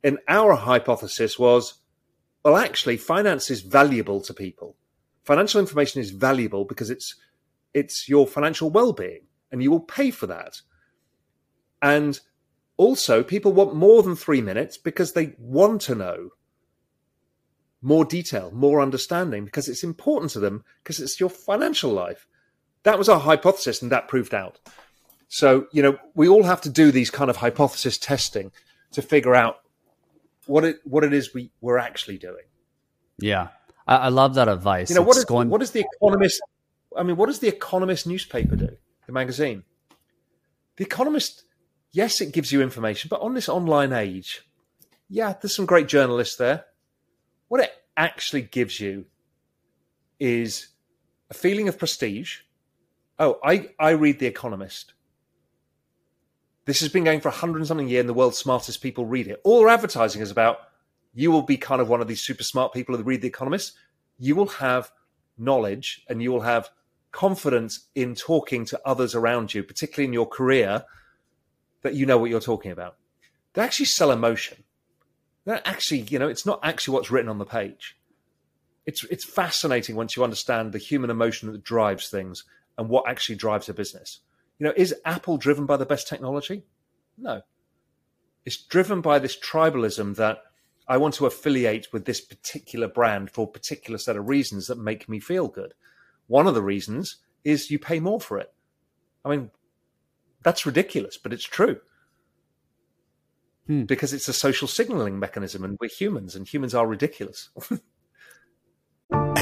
And 0.02 0.18
our 0.26 0.54
hypothesis 0.54 1.38
was, 1.38 1.74
well, 2.44 2.56
actually, 2.56 2.96
finance 2.96 3.48
is 3.48 3.60
valuable 3.60 4.20
to 4.22 4.34
people. 4.34 4.74
Financial 5.22 5.60
information 5.60 6.00
is 6.00 6.10
valuable 6.10 6.64
because 6.64 6.90
it's 6.90 7.14
it's 7.72 8.08
your 8.08 8.26
financial 8.26 8.70
well 8.70 8.92
being, 8.92 9.22
and 9.52 9.62
you 9.62 9.70
will 9.70 9.86
pay 9.98 10.10
for 10.10 10.26
that. 10.26 10.62
And 11.80 12.18
also, 12.76 13.22
people 13.22 13.52
want 13.52 13.76
more 13.76 14.02
than 14.02 14.16
three 14.16 14.40
minutes 14.40 14.76
because 14.76 15.12
they 15.12 15.34
want 15.38 15.82
to 15.82 15.94
know 15.94 16.30
more 17.82 18.04
detail, 18.04 18.50
more 18.50 18.80
understanding, 18.80 19.44
because 19.44 19.68
it's 19.68 19.84
important 19.84 20.32
to 20.32 20.40
them 20.40 20.64
because 20.82 20.98
it's 20.98 21.20
your 21.20 21.30
financial 21.30 21.92
life. 21.92 22.26
That 22.82 22.98
was 22.98 23.08
our 23.08 23.20
hypothesis, 23.20 23.80
and 23.80 23.92
that 23.92 24.08
proved 24.08 24.34
out. 24.34 24.58
So, 25.32 25.66
you 25.72 25.82
know, 25.82 25.98
we 26.14 26.28
all 26.28 26.42
have 26.42 26.60
to 26.60 26.68
do 26.68 26.92
these 26.92 27.08
kind 27.08 27.30
of 27.30 27.36
hypothesis 27.36 27.96
testing 27.96 28.52
to 28.90 29.00
figure 29.00 29.34
out 29.34 29.60
what 30.44 30.62
it 30.62 30.80
what 30.84 31.04
it 31.04 31.14
is 31.14 31.32
we 31.32 31.50
we're 31.62 31.78
actually 31.78 32.18
doing. 32.18 32.44
Yeah, 33.18 33.48
I, 33.86 33.96
I 33.96 34.08
love 34.08 34.34
that 34.34 34.48
advice. 34.48 34.90
You 34.90 34.96
know, 34.96 35.00
what 35.00 35.16
is, 35.16 35.24
going... 35.24 35.48
what 35.48 35.62
is 35.62 35.70
the 35.70 35.86
economist? 35.94 36.42
I 36.94 37.02
mean, 37.02 37.16
what 37.16 37.28
does 37.28 37.38
the 37.38 37.48
Economist 37.48 38.06
newspaper 38.06 38.56
do? 38.56 38.76
The 39.06 39.12
magazine. 39.12 39.62
The 40.76 40.84
Economist, 40.84 41.44
yes, 41.92 42.20
it 42.20 42.34
gives 42.34 42.52
you 42.52 42.60
information, 42.60 43.08
but 43.08 43.22
on 43.22 43.32
this 43.32 43.48
online 43.48 43.94
age, 43.94 44.46
yeah, 45.08 45.32
there's 45.40 45.56
some 45.56 45.64
great 45.64 45.88
journalists 45.88 46.36
there. 46.36 46.66
What 47.48 47.62
it 47.62 47.72
actually 47.96 48.42
gives 48.42 48.80
you 48.80 49.06
is 50.20 50.68
a 51.30 51.34
feeling 51.34 51.68
of 51.68 51.78
prestige. 51.78 52.40
Oh, 53.18 53.38
I, 53.42 53.70
I 53.80 53.92
read 53.92 54.18
The 54.18 54.26
Economist. 54.26 54.92
This 56.64 56.80
has 56.80 56.90
been 56.90 57.04
going 57.04 57.20
for 57.20 57.28
a 57.28 57.32
hundred 57.32 57.58
and 57.58 57.66
something 57.66 57.88
year, 57.88 58.00
and 58.00 58.08
the 58.08 58.14
world's 58.14 58.38
smartest 58.38 58.82
people 58.82 59.04
read 59.04 59.26
it. 59.26 59.40
All 59.44 59.58
their 59.58 59.68
advertising 59.68 60.22
is 60.22 60.30
about 60.30 60.58
you 61.14 61.30
will 61.30 61.42
be 61.42 61.56
kind 61.56 61.80
of 61.80 61.88
one 61.88 62.00
of 62.00 62.08
these 62.08 62.20
super 62.20 62.44
smart 62.44 62.72
people 62.72 62.96
who 62.96 63.02
read 63.02 63.22
The 63.22 63.28
Economist. 63.28 63.72
You 64.18 64.36
will 64.36 64.46
have 64.46 64.92
knowledge 65.36 66.02
and 66.08 66.22
you 66.22 66.30
will 66.30 66.42
have 66.42 66.70
confidence 67.10 67.88
in 67.94 68.14
talking 68.14 68.64
to 68.66 68.80
others 68.84 69.14
around 69.14 69.52
you, 69.52 69.62
particularly 69.62 70.06
in 70.06 70.12
your 70.12 70.26
career, 70.26 70.84
that 71.82 71.94
you 71.94 72.06
know 72.06 72.16
what 72.16 72.30
you're 72.30 72.40
talking 72.40 72.70
about. 72.70 72.96
They 73.52 73.62
actually 73.62 73.86
sell 73.86 74.10
emotion. 74.10 74.64
They're 75.44 75.66
actually, 75.66 76.00
you 76.02 76.18
know, 76.18 76.28
it's 76.28 76.46
not 76.46 76.60
actually 76.62 76.94
what's 76.94 77.10
written 77.10 77.28
on 77.28 77.38
the 77.38 77.44
page. 77.44 77.98
It's 78.86 79.04
it's 79.04 79.24
fascinating 79.24 79.94
once 79.94 80.16
you 80.16 80.24
understand 80.24 80.72
the 80.72 80.78
human 80.78 81.10
emotion 81.10 81.52
that 81.52 81.62
drives 81.62 82.08
things 82.08 82.44
and 82.78 82.88
what 82.88 83.08
actually 83.08 83.36
drives 83.36 83.68
a 83.68 83.74
business. 83.74 84.20
You 84.62 84.68
know, 84.68 84.74
is 84.76 84.94
Apple 85.04 85.38
driven 85.38 85.66
by 85.66 85.76
the 85.76 85.84
best 85.84 86.06
technology? 86.06 86.62
No. 87.18 87.42
It's 88.44 88.62
driven 88.62 89.00
by 89.00 89.18
this 89.18 89.36
tribalism 89.36 90.14
that 90.14 90.38
I 90.86 90.98
want 90.98 91.14
to 91.14 91.26
affiliate 91.26 91.88
with 91.92 92.04
this 92.04 92.20
particular 92.20 92.86
brand 92.86 93.32
for 93.32 93.42
a 93.42 93.50
particular 93.50 93.98
set 93.98 94.16
of 94.16 94.28
reasons 94.28 94.68
that 94.68 94.78
make 94.78 95.08
me 95.08 95.18
feel 95.18 95.48
good. 95.48 95.74
One 96.28 96.46
of 96.46 96.54
the 96.54 96.62
reasons 96.62 97.16
is 97.42 97.72
you 97.72 97.80
pay 97.80 97.98
more 97.98 98.20
for 98.20 98.38
it. 98.38 98.54
I 99.24 99.30
mean, 99.30 99.50
that's 100.44 100.64
ridiculous, 100.64 101.16
but 101.16 101.32
it's 101.32 101.42
true. 101.42 101.80
Hmm. 103.66 103.82
Because 103.82 104.12
it's 104.12 104.28
a 104.28 104.32
social 104.32 104.68
signaling 104.68 105.18
mechanism 105.18 105.64
and 105.64 105.76
we're 105.80 105.88
humans 105.88 106.36
and 106.36 106.46
humans 106.46 106.72
are 106.72 106.86
ridiculous. 106.86 107.48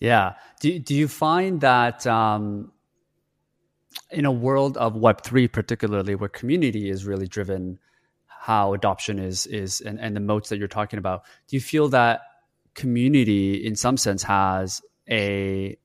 Yeah. 0.00 0.34
Do, 0.60 0.78
do 0.78 0.94
you 0.94 1.06
find 1.06 1.60
that 1.60 2.06
um, 2.06 2.72
in 4.10 4.24
a 4.24 4.32
world 4.32 4.76
of 4.78 4.94
Web3, 4.94 5.52
particularly 5.52 6.14
where 6.14 6.28
community 6.28 6.88
is 6.88 7.04
really 7.04 7.28
driven, 7.28 7.78
how 8.26 8.72
adoption 8.72 9.18
is, 9.18 9.46
is 9.46 9.80
and, 9.82 10.00
and 10.00 10.16
the 10.16 10.20
moats 10.20 10.48
that 10.48 10.58
you're 10.58 10.68
talking 10.68 10.98
about, 10.98 11.24
do 11.46 11.56
you 11.56 11.60
feel 11.60 11.88
that 11.90 12.22
community, 12.74 13.54
in 13.64 13.76
some 13.76 13.98
sense, 13.98 14.22
has 14.22 14.80
a 15.08 15.76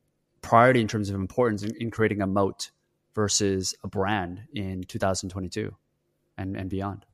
priority 0.41 0.79
in 0.79 0.87
terms 0.87 1.09
of 1.09 1.15
importance 1.15 1.63
in, 1.63 1.75
in 1.75 1.91
creating 1.91 2.21
a 2.21 2.27
moat 2.27 2.71
versus 3.13 3.75
a 3.83 3.87
brand 3.87 4.43
in 4.53 4.83
2022 4.83 5.75
and, 6.37 6.55
and 6.55 6.69
beyond? 6.69 7.05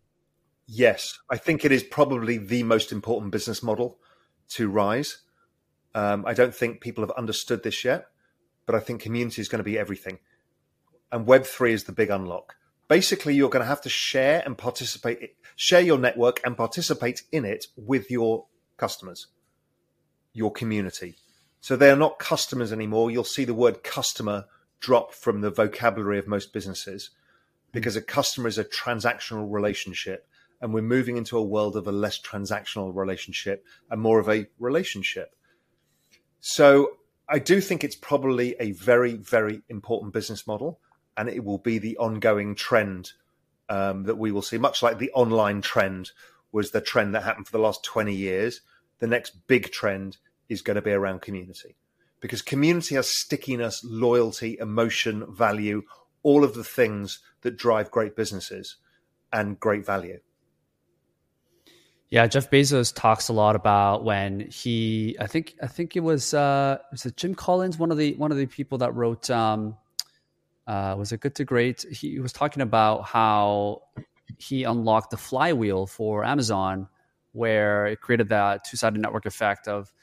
Yes, 0.68 1.18
I 1.30 1.38
think 1.38 1.66
it 1.66 1.72
is 1.72 1.84
probably 1.84 2.38
the 2.38 2.64
most 2.64 2.92
important 2.92 3.32
business 3.32 3.64
model 3.64 3.98
to 4.50 4.70
rise 4.70 5.18
um, 5.94 6.26
I 6.26 6.34
don't 6.34 6.56
think 6.56 6.82
people 6.82 7.04
have 7.04 7.12
understood 7.18 7.64
this 7.64 7.84
yet, 7.84 8.08
but 8.66 8.76
I 8.76 8.80
think 8.80 9.02
community 9.02 9.42
is 9.42 9.50
going 9.50 9.60
to 9.60 9.64
be 9.64 9.78
everything. 9.78 10.20
And 11.12 11.26
Web3 11.26 11.72
is 11.72 11.84
the 11.84 11.92
big 11.92 12.10
unlock. 12.10 12.56
Basically, 12.88 13.36
you're 13.36 13.50
going 13.50 13.64
to 13.64 13.68
have 13.68 13.82
to 13.82 13.90
share 13.90 14.42
and 14.46 14.58
participate, 14.58 15.36
share 15.56 15.82
your 15.82 15.98
network 15.98 16.40
and 16.44 16.58
participate 16.58 17.24
in 17.32 17.46
it 17.46 17.68
with 17.76 18.10
your 18.10 18.46
customers, 18.78 19.28
your 20.34 20.52
community. 20.52 21.16
So 21.62 21.76
they 21.76 21.92
are 21.92 21.96
not 21.96 22.20
customers 22.20 22.74
anymore. 22.74 23.12
You'll 23.12 23.24
see 23.24 23.46
the 23.46 23.54
word 23.54 23.84
customer 23.84 24.46
drop 24.80 25.14
from 25.14 25.42
the 25.42 25.52
vocabulary 25.52 26.18
of 26.18 26.28
most 26.28 26.52
businesses 26.52 27.12
because 27.72 27.96
a 27.96 28.02
customer 28.02 28.48
is 28.48 28.58
a 28.58 28.66
transactional 28.66 29.50
relationship. 29.50 30.28
And 30.60 30.74
we're 30.74 30.82
moving 30.82 31.18
into 31.18 31.38
a 31.38 31.44
world 31.44 31.76
of 31.76 31.88
a 31.88 31.92
less 31.92 32.20
transactional 32.20 32.96
relationship 32.96 33.66
and 33.90 34.02
more 34.02 34.20
of 34.20 34.30
a 34.30 34.48
relationship. 34.60 35.36
So 36.42 36.98
I 37.30 37.40
do 37.40 37.62
think 37.62 37.84
it's 37.84 37.96
probably 37.96 38.56
a 38.60 38.72
very, 38.72 39.14
very 39.14 39.62
important 39.70 40.14
business 40.14 40.46
model, 40.46 40.80
and 41.16 41.30
it 41.30 41.44
will 41.44 41.60
be 41.60 41.78
the 41.78 41.98
ongoing 41.98 42.56
trend 42.56 43.14
um, 43.70 44.04
that 44.04 44.18
we 44.18 44.32
will 44.32 44.42
see. 44.42 44.58
Much 44.58 44.84
like 44.84 44.98
the 44.98 45.12
online 45.12 45.62
trend 45.62 46.12
was 46.52 46.72
the 46.72 46.82
trend 46.82 47.16
that 47.16 47.24
happened 47.24 47.46
for 47.46 47.54
the 47.54 47.64
last 47.64 47.84
20 47.86 48.14
years, 48.14 48.62
the 49.00 49.08
next 49.08 49.48
big 49.48 49.72
trend 49.72 50.18
is 50.50 50.62
going 50.62 50.76
to 50.76 50.82
be 50.82 50.92
around 50.92 51.22
community 51.22 51.78
because 52.20 52.42
community 52.42 52.96
has 52.96 53.08
stickiness, 53.08 53.84
loyalty, 53.84 54.58
emotion, 54.60 55.26
value, 55.34 55.84
all 56.24 56.44
of 56.44 56.54
the 56.54 56.64
things 56.64 57.20
that 57.42 57.58
drive 57.58 57.92
great 57.92 58.16
businesses 58.16 58.78
and 59.34 59.60
great 59.60 59.86
value. 59.86 60.20
Yeah, 62.12 62.28
Jeff 62.28 62.50
Bezos 62.50 62.94
talks 62.94 63.30
a 63.30 63.34
lot 63.34 63.56
about 63.56 64.04
when 64.04 64.42
he, 64.42 65.16
I 65.18 65.28
think, 65.28 65.56
I 65.64 65.68
think 65.68 65.96
it 65.96 66.02
was, 66.02 66.34
uh, 66.34 66.78
was 66.92 67.06
it 67.06 67.16
Jim 67.16 67.34
Collins, 67.34 67.80
one 67.80 67.90
of 67.90 67.98
the 67.98 68.16
one 68.16 68.34
of 68.34 68.38
the 68.38 68.48
people 68.48 68.80
that 68.80 68.94
wrote, 68.94 69.30
um, 69.30 69.78
uh, 70.68 70.94
was 71.00 71.14
it 71.14 71.22
Good 71.22 71.36
to 71.36 71.46
Great? 71.46 71.84
He 71.90 72.20
was 72.20 72.34
talking 72.34 72.62
about 72.62 73.06
how 73.06 73.84
he 74.38 74.66
unlocked 74.66 75.12
the 75.12 75.18
flywheel 75.18 75.88
for 75.88 76.26
Amazon, 76.26 76.90
where 77.32 77.86
it 77.86 78.02
created 78.02 78.28
that 78.28 78.66
two 78.66 78.76
sided 78.76 79.00
network 79.00 79.26
effect 79.26 79.70
of 79.70 79.94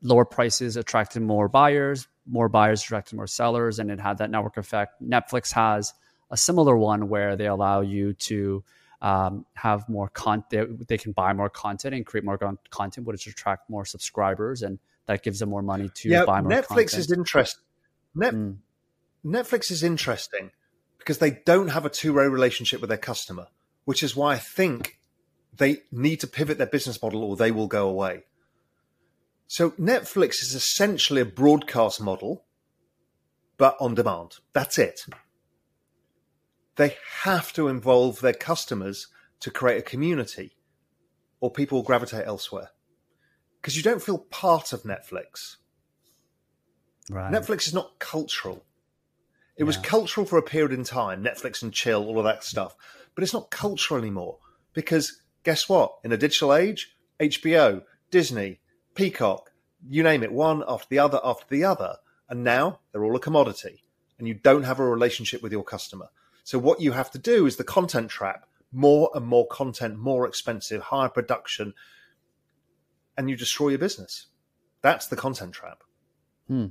lower 0.00 0.24
prices 0.24 0.78
attracted 0.78 1.20
more 1.20 1.48
buyers, 1.48 2.08
more 2.26 2.48
buyers 2.48 2.82
attracted 2.82 3.14
more 3.16 3.26
sellers, 3.26 3.78
and 3.78 3.90
it 3.90 4.00
had 4.00 4.16
that 4.18 4.30
network 4.30 4.56
effect. 4.56 5.02
Netflix 5.02 5.52
has 5.52 5.92
a 6.30 6.36
similar 6.36 6.78
one 6.78 7.10
where 7.10 7.36
they 7.36 7.46
allow 7.46 7.82
you 7.82 8.14
to 8.14 8.64
um, 9.02 9.44
have 9.54 9.88
more 9.88 10.08
content. 10.08 10.86
They 10.88 10.96
can 10.96 11.12
buy 11.12 11.32
more 11.32 11.50
content 11.50 11.94
and 11.94 12.06
create 12.06 12.24
more 12.24 12.38
content, 12.70 13.06
which 13.06 13.26
attract 13.26 13.68
more 13.68 13.84
subscribers, 13.84 14.62
and 14.62 14.78
that 15.06 15.22
gives 15.22 15.40
them 15.40 15.50
more 15.50 15.60
money 15.60 15.90
to 15.96 16.08
yeah, 16.08 16.24
buy 16.24 16.40
more. 16.40 16.52
Yeah, 16.52 16.60
Netflix 16.60 16.66
content. 16.68 16.98
is 17.00 17.12
interesting. 17.12 17.64
Net- 18.14 18.34
mm. 18.34 18.56
Netflix 19.26 19.70
is 19.70 19.82
interesting 19.82 20.52
because 20.98 21.18
they 21.18 21.30
don't 21.30 21.68
have 21.68 21.84
a 21.84 21.90
two-way 21.90 22.26
relationship 22.26 22.80
with 22.80 22.88
their 22.88 22.96
customer, 22.96 23.48
which 23.84 24.04
is 24.04 24.14
why 24.14 24.34
I 24.34 24.38
think 24.38 25.00
they 25.56 25.78
need 25.90 26.20
to 26.20 26.28
pivot 26.28 26.58
their 26.58 26.66
business 26.66 27.02
model, 27.02 27.24
or 27.24 27.36
they 27.36 27.50
will 27.50 27.66
go 27.66 27.88
away. 27.88 28.22
So 29.48 29.72
Netflix 29.72 30.42
is 30.42 30.54
essentially 30.54 31.20
a 31.20 31.26
broadcast 31.26 32.00
model, 32.00 32.44
but 33.58 33.76
on 33.80 33.94
demand. 33.94 34.36
That's 34.52 34.78
it 34.78 35.02
they 36.76 36.96
have 37.22 37.52
to 37.54 37.68
involve 37.68 38.20
their 38.20 38.32
customers 38.32 39.08
to 39.40 39.50
create 39.50 39.78
a 39.78 39.82
community 39.82 40.56
or 41.40 41.50
people 41.50 41.78
will 41.78 41.84
gravitate 41.84 42.26
elsewhere 42.26 42.70
because 43.60 43.76
you 43.76 43.82
don't 43.82 44.02
feel 44.02 44.18
part 44.18 44.72
of 44.72 44.82
Netflix. 44.82 45.56
Right. 47.10 47.32
Netflix 47.32 47.66
is 47.66 47.74
not 47.74 47.98
cultural. 47.98 48.64
It 49.56 49.62
yeah. 49.62 49.66
was 49.66 49.76
cultural 49.76 50.26
for 50.26 50.38
a 50.38 50.42
period 50.42 50.72
in 50.72 50.84
time, 50.84 51.22
Netflix 51.22 51.62
and 51.62 51.72
chill, 51.72 52.04
all 52.04 52.18
of 52.18 52.24
that 52.24 52.44
stuff, 52.44 52.74
but 53.14 53.22
it's 53.22 53.34
not 53.34 53.50
cultural 53.50 54.00
anymore 54.00 54.38
because 54.72 55.20
guess 55.44 55.68
what? 55.68 55.92
In 56.04 56.12
a 56.12 56.16
digital 56.16 56.54
age, 56.54 56.96
HBO, 57.20 57.82
Disney, 58.10 58.60
Peacock, 58.94 59.50
you 59.88 60.02
name 60.02 60.22
it, 60.22 60.32
one 60.32 60.62
after 60.66 60.86
the 60.88 60.98
other 60.98 61.20
after 61.24 61.46
the 61.48 61.64
other, 61.64 61.96
and 62.28 62.44
now 62.44 62.80
they're 62.90 63.04
all 63.04 63.16
a 63.16 63.20
commodity 63.20 63.84
and 64.18 64.28
you 64.28 64.34
don't 64.34 64.62
have 64.62 64.78
a 64.78 64.88
relationship 64.88 65.42
with 65.42 65.52
your 65.52 65.64
customer. 65.64 66.08
So 66.44 66.58
what 66.58 66.80
you 66.80 66.92
have 66.92 67.10
to 67.12 67.18
do 67.18 67.46
is 67.46 67.56
the 67.56 67.64
content 67.64 68.10
trap, 68.10 68.46
more 68.72 69.10
and 69.14 69.26
more 69.26 69.46
content, 69.46 69.98
more 69.98 70.26
expensive, 70.26 70.82
higher 70.82 71.08
production, 71.08 71.74
and 73.16 73.30
you 73.30 73.36
destroy 73.36 73.70
your 73.70 73.78
business. 73.78 74.26
That's 74.80 75.06
the 75.06 75.16
content 75.16 75.52
trap. 75.52 75.82
Hmm. 76.48 76.66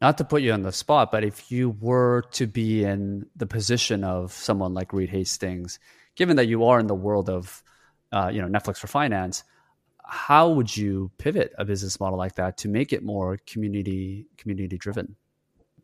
Not 0.00 0.16
to 0.18 0.24
put 0.24 0.42
you 0.42 0.52
on 0.52 0.62
the 0.62 0.72
spot, 0.72 1.10
but 1.10 1.24
if 1.24 1.50
you 1.50 1.70
were 1.70 2.22
to 2.32 2.46
be 2.46 2.84
in 2.84 3.26
the 3.34 3.46
position 3.46 4.04
of 4.04 4.32
someone 4.32 4.72
like 4.72 4.92
Reed 4.92 5.10
Hastings, 5.10 5.80
given 6.14 6.36
that 6.36 6.46
you 6.46 6.64
are 6.64 6.78
in 6.78 6.86
the 6.86 6.94
world 6.94 7.28
of, 7.28 7.62
uh, 8.12 8.30
you 8.32 8.40
know, 8.40 8.48
Netflix 8.48 8.78
for 8.78 8.86
finance, 8.86 9.42
how 10.04 10.50
would 10.50 10.74
you 10.74 11.10
pivot 11.18 11.52
a 11.58 11.64
business 11.64 11.98
model 12.00 12.16
like 12.16 12.36
that 12.36 12.56
to 12.58 12.68
make 12.68 12.92
it 12.92 13.02
more 13.02 13.38
community 13.46 14.26
community 14.38 14.78
driven? 14.78 15.16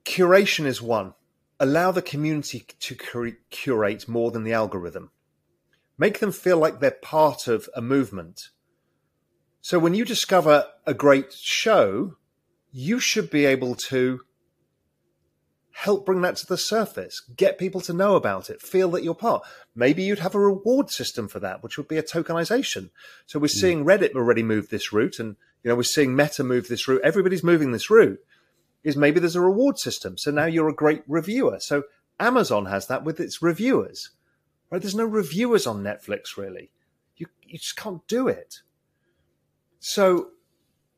curation 0.04 0.66
is 0.66 0.80
one. 0.80 1.14
Allow 1.60 1.92
the 1.92 2.02
community 2.02 2.66
to 2.80 2.96
curate 3.50 4.08
more 4.08 4.30
than 4.30 4.44
the 4.44 4.52
algorithm. 4.52 5.10
Make 5.96 6.18
them 6.18 6.32
feel 6.32 6.58
like 6.58 6.80
they're 6.80 6.90
part 6.90 7.46
of 7.46 7.68
a 7.74 7.80
movement. 7.80 8.50
So 9.60 9.78
when 9.78 9.94
you 9.94 10.04
discover 10.04 10.66
a 10.84 10.92
great 10.92 11.32
show, 11.32 12.16
you 12.72 12.98
should 12.98 13.30
be 13.30 13.46
able 13.46 13.76
to 13.76 14.20
help 15.74 16.06
bring 16.06 16.22
that 16.22 16.36
to 16.36 16.46
the 16.46 16.56
surface, 16.56 17.20
get 17.36 17.58
people 17.58 17.80
to 17.80 17.92
know 17.92 18.14
about 18.14 18.48
it, 18.48 18.62
feel 18.62 18.90
that 18.90 19.02
you're 19.02 19.14
part. 19.14 19.44
Maybe 19.74 20.04
you'd 20.04 20.20
have 20.20 20.34
a 20.34 20.40
reward 20.40 20.88
system 20.90 21.28
for 21.28 21.40
that, 21.40 21.62
which 21.62 21.76
would 21.76 21.88
be 21.88 21.98
a 21.98 22.02
tokenization. 22.02 22.90
So 23.26 23.38
we're 23.38 23.46
mm. 23.46 23.60
seeing 23.60 23.84
Reddit 23.84 24.14
already 24.14 24.42
move 24.42 24.68
this 24.68 24.92
route, 24.92 25.18
and 25.18 25.36
you 25.62 25.68
know 25.68 25.74
we're 25.74 25.82
seeing 25.82 26.14
Meta 26.14 26.44
move 26.44 26.68
this 26.68 26.86
route. 26.86 27.00
Everybody's 27.02 27.42
moving 27.42 27.72
this 27.72 27.90
route. 27.90 28.20
Is 28.84 28.96
maybe 28.96 29.18
there's 29.18 29.36
a 29.36 29.40
reward 29.40 29.78
system. 29.78 30.16
So 30.18 30.30
now 30.30 30.44
you're 30.44 30.68
a 30.68 30.74
great 30.74 31.02
reviewer. 31.08 31.58
So 31.58 31.84
Amazon 32.20 32.66
has 32.66 32.86
that 32.86 33.02
with 33.02 33.18
its 33.18 33.42
reviewers. 33.42 34.10
Right? 34.70 34.80
There's 34.80 34.94
no 34.94 35.06
reviewers 35.06 35.66
on 35.66 35.82
Netflix 35.82 36.36
really. 36.36 36.70
You 37.16 37.26
you 37.42 37.58
just 37.58 37.76
can't 37.76 38.06
do 38.06 38.28
it. 38.28 38.60
So 39.80 40.30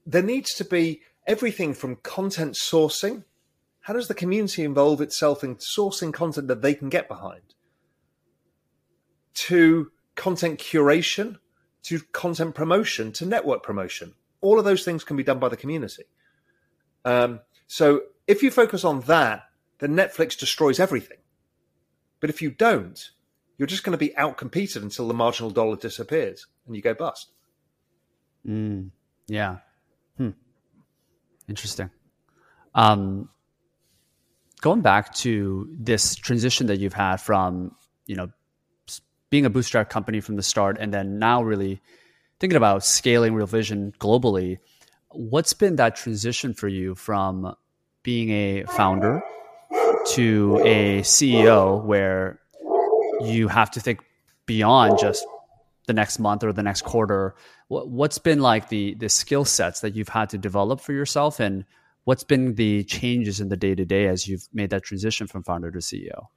there 0.05 0.22
needs 0.22 0.55
to 0.55 0.64
be 0.64 1.03
everything 1.27 1.75
from 1.75 1.96
content 1.96 2.55
sourcing 2.55 3.25
how 3.87 3.92
does 3.92 4.09
the 4.09 4.14
community 4.14 4.64
involve 4.64 5.01
itself 5.01 5.44
in 5.44 5.55
sourcing 5.55 6.12
content 6.12 6.49
that 6.49 6.61
they 6.61 6.75
can 6.75 6.88
get 6.88 7.07
behind? 7.07 7.55
To 9.35 9.92
content 10.16 10.59
curation, 10.59 11.37
to 11.85 12.01
content 12.11 12.57
promotion, 12.57 13.12
to 13.12 13.25
network 13.25 13.62
promotion. 13.62 14.14
All 14.40 14.59
of 14.59 14.64
those 14.64 14.85
things 14.85 15.05
can 15.05 15.16
be 15.16 15.22
done 15.22 15.38
by 15.38 15.51
the 15.51 15.57
community. 15.57 16.03
Um, 17.05 17.38
so 17.66 18.02
if 18.26 18.42
you 18.42 18.50
focus 18.50 18.85
on 18.85 19.00
that, 19.02 19.44
then 19.79 19.94
Netflix 19.94 20.38
destroys 20.38 20.81
everything. 20.81 21.18
But 22.20 22.31
if 22.31 22.40
you 22.40 22.50
don't, 22.50 23.11
you're 23.59 23.66
just 23.66 23.85
going 23.85 23.92
to 23.92 23.98
be 23.98 24.14
outcompeted 24.18 24.83
until 24.83 25.09
the 25.09 25.14
marginal 25.14 25.50
dollar 25.50 25.76
disappears 25.76 26.46
and 26.66 26.74
you 26.76 26.83
go 26.83 26.94
bust. 26.94 27.31
Mm, 28.46 28.90
yeah. 29.26 29.59
Hmm. 30.16 30.31
Interesting. 31.48 31.90
Um, 32.74 33.29
going 34.61 34.81
back 34.81 35.14
to 35.14 35.68
this 35.79 36.14
transition 36.14 36.66
that 36.66 36.79
you've 36.79 36.92
had 36.94 37.16
from 37.16 37.74
you 38.07 38.16
know 38.16 38.29
being 39.31 39.46
a 39.46 39.50
bootstrap 39.50 39.90
company 39.90 40.20
from 40.20 40.37
the 40.37 40.42
start 40.42 40.76
and 40.79 40.92
then 40.94 41.18
now 41.18 41.42
really 41.42 41.81
thinking 42.38 42.57
about 42.57 42.85
scaling 42.85 43.35
real 43.35 43.46
vision 43.46 43.92
globally 43.98 44.59
what's 45.16 45.52
been 45.52 45.76
that 45.76 45.96
transition 45.96 46.55
for 46.55 46.68
you 46.68 46.94
from 46.94 47.55
being 48.02 48.31
a 48.31 48.64
founder 48.64 49.22
to 50.07 50.61
a 50.64 51.00
ceo 51.00 51.83
where 51.85 52.40
you 53.20 53.48
have 53.48 53.70
to 53.70 53.81
think 53.81 54.00
beyond 54.46 54.98
just 54.98 55.26
the 55.87 55.92
next 55.92 56.18
month 56.18 56.44
or 56.44 56.52
the 56.52 56.62
next 56.62 56.83
quarter 56.83 57.35
what's 57.68 58.18
been 58.18 58.40
like 58.40 58.68
the 58.68 58.94
the 58.94 59.09
skill 59.09 59.44
sets 59.44 59.81
that 59.81 59.96
you've 59.96 60.09
had 60.09 60.29
to 60.29 60.38
develop 60.38 60.81
for 60.81 60.92
yourself 60.92 61.40
and 61.40 61.64
what's 62.07 62.22
been 62.22 62.55
the 62.55 62.85
changes 62.85 63.40
in 63.40 63.48
the 63.48 63.57
day 63.57 63.74
to 63.74 63.85
day 63.85 64.07
as 64.07 64.29
you've 64.29 64.48
made 64.55 64.70
that 64.70 64.85
transition 64.85 65.26
from 65.26 65.42
founder 65.42 65.72
to 65.72 65.79
CEO? 65.79 66.29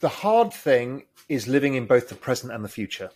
The 0.00 0.10
hard 0.10 0.52
thing 0.52 1.04
is 1.28 1.48
living 1.48 1.74
in 1.74 1.86
both 1.86 2.10
the 2.10 2.14
present 2.14 2.52
and 2.52 2.62
the 2.62 2.68
future. 2.68 3.10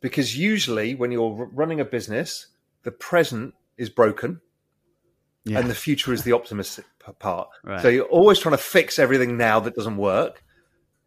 Because 0.00 0.36
usually, 0.36 0.94
when 0.94 1.10
you're 1.10 1.48
running 1.52 1.80
a 1.80 1.84
business, 1.84 2.46
the 2.84 2.92
present 2.92 3.54
is 3.76 3.90
broken 3.90 4.40
yeah. 5.44 5.58
and 5.58 5.70
the 5.70 5.74
future 5.74 6.12
is 6.12 6.22
the 6.22 6.32
optimistic 6.32 6.84
part. 7.18 7.48
Right. 7.64 7.80
So 7.80 7.88
you're 7.88 8.04
always 8.04 8.38
trying 8.38 8.54
to 8.54 8.62
fix 8.62 8.98
everything 8.98 9.36
now 9.36 9.60
that 9.60 9.74
doesn't 9.74 9.96
work 9.96 10.42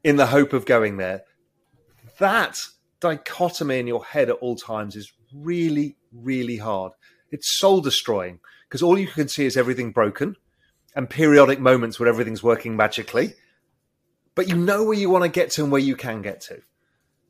in 0.03 0.15
the 0.15 0.25
hope 0.25 0.53
of 0.53 0.65
going 0.65 0.97
there. 0.97 1.23
That 2.17 2.57
dichotomy 2.99 3.79
in 3.79 3.87
your 3.87 4.03
head 4.03 4.29
at 4.29 4.35
all 4.37 4.55
times 4.55 4.95
is 4.95 5.11
really, 5.33 5.97
really 6.11 6.57
hard. 6.57 6.93
It's 7.31 7.57
soul 7.57 7.81
destroying 7.81 8.39
because 8.67 8.81
all 8.81 8.97
you 8.97 9.07
can 9.07 9.27
see 9.27 9.45
is 9.45 9.57
everything 9.57 9.91
broken 9.91 10.35
and 10.95 11.09
periodic 11.09 11.59
moments 11.59 11.99
where 11.99 12.09
everything's 12.09 12.43
working 12.43 12.75
magically. 12.75 13.33
But 14.35 14.49
you 14.49 14.55
know 14.55 14.83
where 14.83 14.97
you 14.97 15.09
want 15.09 15.23
to 15.23 15.29
get 15.29 15.51
to 15.51 15.63
and 15.63 15.71
where 15.71 15.81
you 15.81 15.95
can 15.95 16.21
get 16.21 16.41
to. 16.41 16.61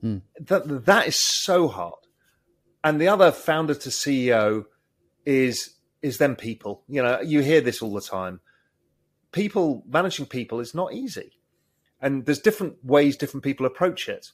Mm. 0.03 0.21
That 0.39 0.85
that 0.85 1.07
is 1.07 1.19
so 1.19 1.67
hard. 1.67 1.93
And 2.83 2.99
the 2.99 3.07
other 3.07 3.31
founder 3.31 3.75
to 3.75 3.89
CEO 3.89 4.65
is 5.25 5.75
is 6.01 6.17
then 6.17 6.35
people. 6.35 6.83
You 6.87 7.03
know, 7.03 7.21
you 7.21 7.41
hear 7.41 7.61
this 7.61 7.81
all 7.81 7.93
the 7.93 8.01
time. 8.01 8.39
People 9.31 9.83
managing 9.87 10.25
people 10.25 10.59
is 10.59 10.73
not 10.73 10.93
easy, 10.93 11.33
and 12.01 12.25
there's 12.25 12.39
different 12.39 12.83
ways 12.83 13.15
different 13.15 13.43
people 13.43 13.65
approach 13.65 14.09
it. 14.09 14.31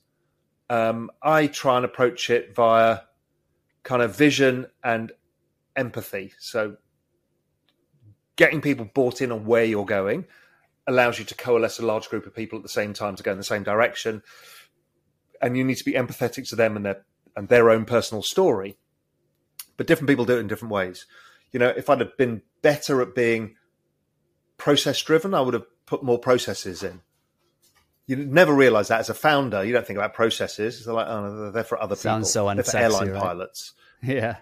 Um, 0.70 1.12
I 1.22 1.48
try 1.48 1.78
and 1.78 1.86
approach 1.86 2.30
it 2.30 2.56
via 2.56 3.00
kind 3.84 4.02
of 4.02 4.16
vision 4.16 4.68
and 4.84 5.12
empathy. 5.76 6.34
So 6.40 6.78
getting 8.36 8.62
people 8.62 8.90
bought 8.94 9.22
in 9.22 9.32
on 9.32 9.46
where 9.46 9.64
you're 9.64 9.86
going 9.86 10.26
allows 10.88 11.20
you 11.20 11.26
to 11.26 11.36
coalesce 11.36 11.80
a 11.80 11.86
large 11.86 12.10
group 12.10 12.26
of 12.26 12.36
people 12.36 12.58
at 12.58 12.64
the 12.64 12.70
same 12.70 12.94
time 12.94 13.16
to 13.16 13.24
go 13.24 13.32
in 13.32 13.38
the 13.38 13.44
same 13.44 13.64
direction. 13.64 14.24
And 15.42 15.58
you 15.58 15.64
need 15.64 15.78
to 15.78 15.86
be 15.86 15.94
empathetic 15.94 16.48
to 16.50 16.56
them 16.56 16.76
and 16.76 16.86
their 16.86 17.06
and 17.36 17.48
their 17.48 17.70
own 17.70 17.86
personal 17.86 18.24
story. 18.24 18.78
But 19.78 19.88
different 19.88 20.10
people 20.10 20.26
do 20.26 20.38
it 20.38 20.40
in 20.40 20.48
different 20.48 20.74
ways. 20.74 21.06
You 21.52 21.60
know, 21.60 21.70
if 21.70 21.90
I'd 21.90 22.00
have 22.00 22.18
been 22.18 22.42
better 22.62 23.02
at 23.02 23.16
being 23.16 23.56
process 24.58 25.02
driven, 25.02 25.34
I 25.34 25.42
would 25.42 25.54
have 25.54 25.66
put 25.86 26.04
more 26.04 26.20
processes 26.20 26.84
in. 26.84 27.02
You 28.08 28.16
never 28.16 28.54
realize 28.54 28.88
that 28.88 29.02
as 29.02 29.10
a 29.10 29.14
founder, 29.14 29.64
you 29.64 29.74
don't 29.74 29.86
think 29.86 29.98
about 29.98 30.14
processes. 30.14 30.86
They're 30.86 30.94
like, 30.94 31.08
oh, 31.08 31.52
they're 31.52 31.64
for 31.64 31.82
other 31.82 31.96
Sounds 31.96 32.02
people. 32.02 32.26
Sounds 32.26 32.32
so 32.32 32.54
they're 32.56 32.64
for 32.64 32.78
airline 32.78 33.12
right? 33.12 33.22
pilots. 33.22 33.74
Yeah. 34.04 34.38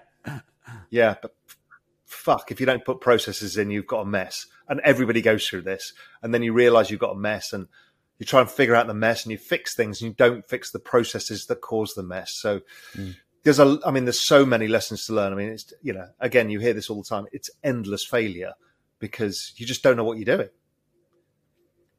Yeah, 0.89 1.15
but 1.21 1.33
fuck, 2.05 2.51
if 2.51 2.59
you 2.59 2.65
don't 2.65 2.83
put 2.83 2.99
processes 2.99 3.57
in, 3.57 3.69
you've 3.69 3.87
got 3.87 4.01
a 4.01 4.05
mess. 4.05 4.47
And 4.67 4.81
everybody 4.81 5.21
goes 5.21 5.47
through 5.47 5.61
this. 5.61 5.93
And 6.21 6.33
then 6.33 6.43
you 6.43 6.51
realize 6.53 6.89
you've 6.89 6.99
got 6.99 7.15
a 7.15 7.19
mess 7.19 7.53
and 7.53 7.67
you 8.17 8.25
try 8.25 8.41
and 8.41 8.49
figure 8.49 8.75
out 8.75 8.87
the 8.87 8.93
mess 8.93 9.23
and 9.23 9.31
you 9.31 9.37
fix 9.37 9.75
things 9.75 10.01
and 10.01 10.09
you 10.09 10.15
don't 10.15 10.47
fix 10.47 10.71
the 10.71 10.79
processes 10.79 11.45
that 11.47 11.61
cause 11.61 11.93
the 11.93 12.03
mess. 12.03 12.35
So 12.35 12.61
mm. 12.95 13.15
there's 13.43 13.59
a, 13.59 13.79
I 13.85 13.91
mean, 13.91 14.05
there's 14.05 14.25
so 14.25 14.45
many 14.45 14.67
lessons 14.67 15.05
to 15.05 15.13
learn. 15.13 15.33
I 15.33 15.35
mean, 15.35 15.49
it's, 15.49 15.73
you 15.81 15.93
know, 15.93 16.07
again, 16.19 16.49
you 16.49 16.59
hear 16.59 16.73
this 16.73 16.89
all 16.89 17.01
the 17.01 17.09
time. 17.09 17.25
It's 17.31 17.49
endless 17.63 18.05
failure 18.05 18.53
because 18.99 19.53
you 19.57 19.65
just 19.65 19.83
don't 19.83 19.97
know 19.97 20.03
what 20.03 20.17
you're 20.17 20.37
doing. 20.37 20.49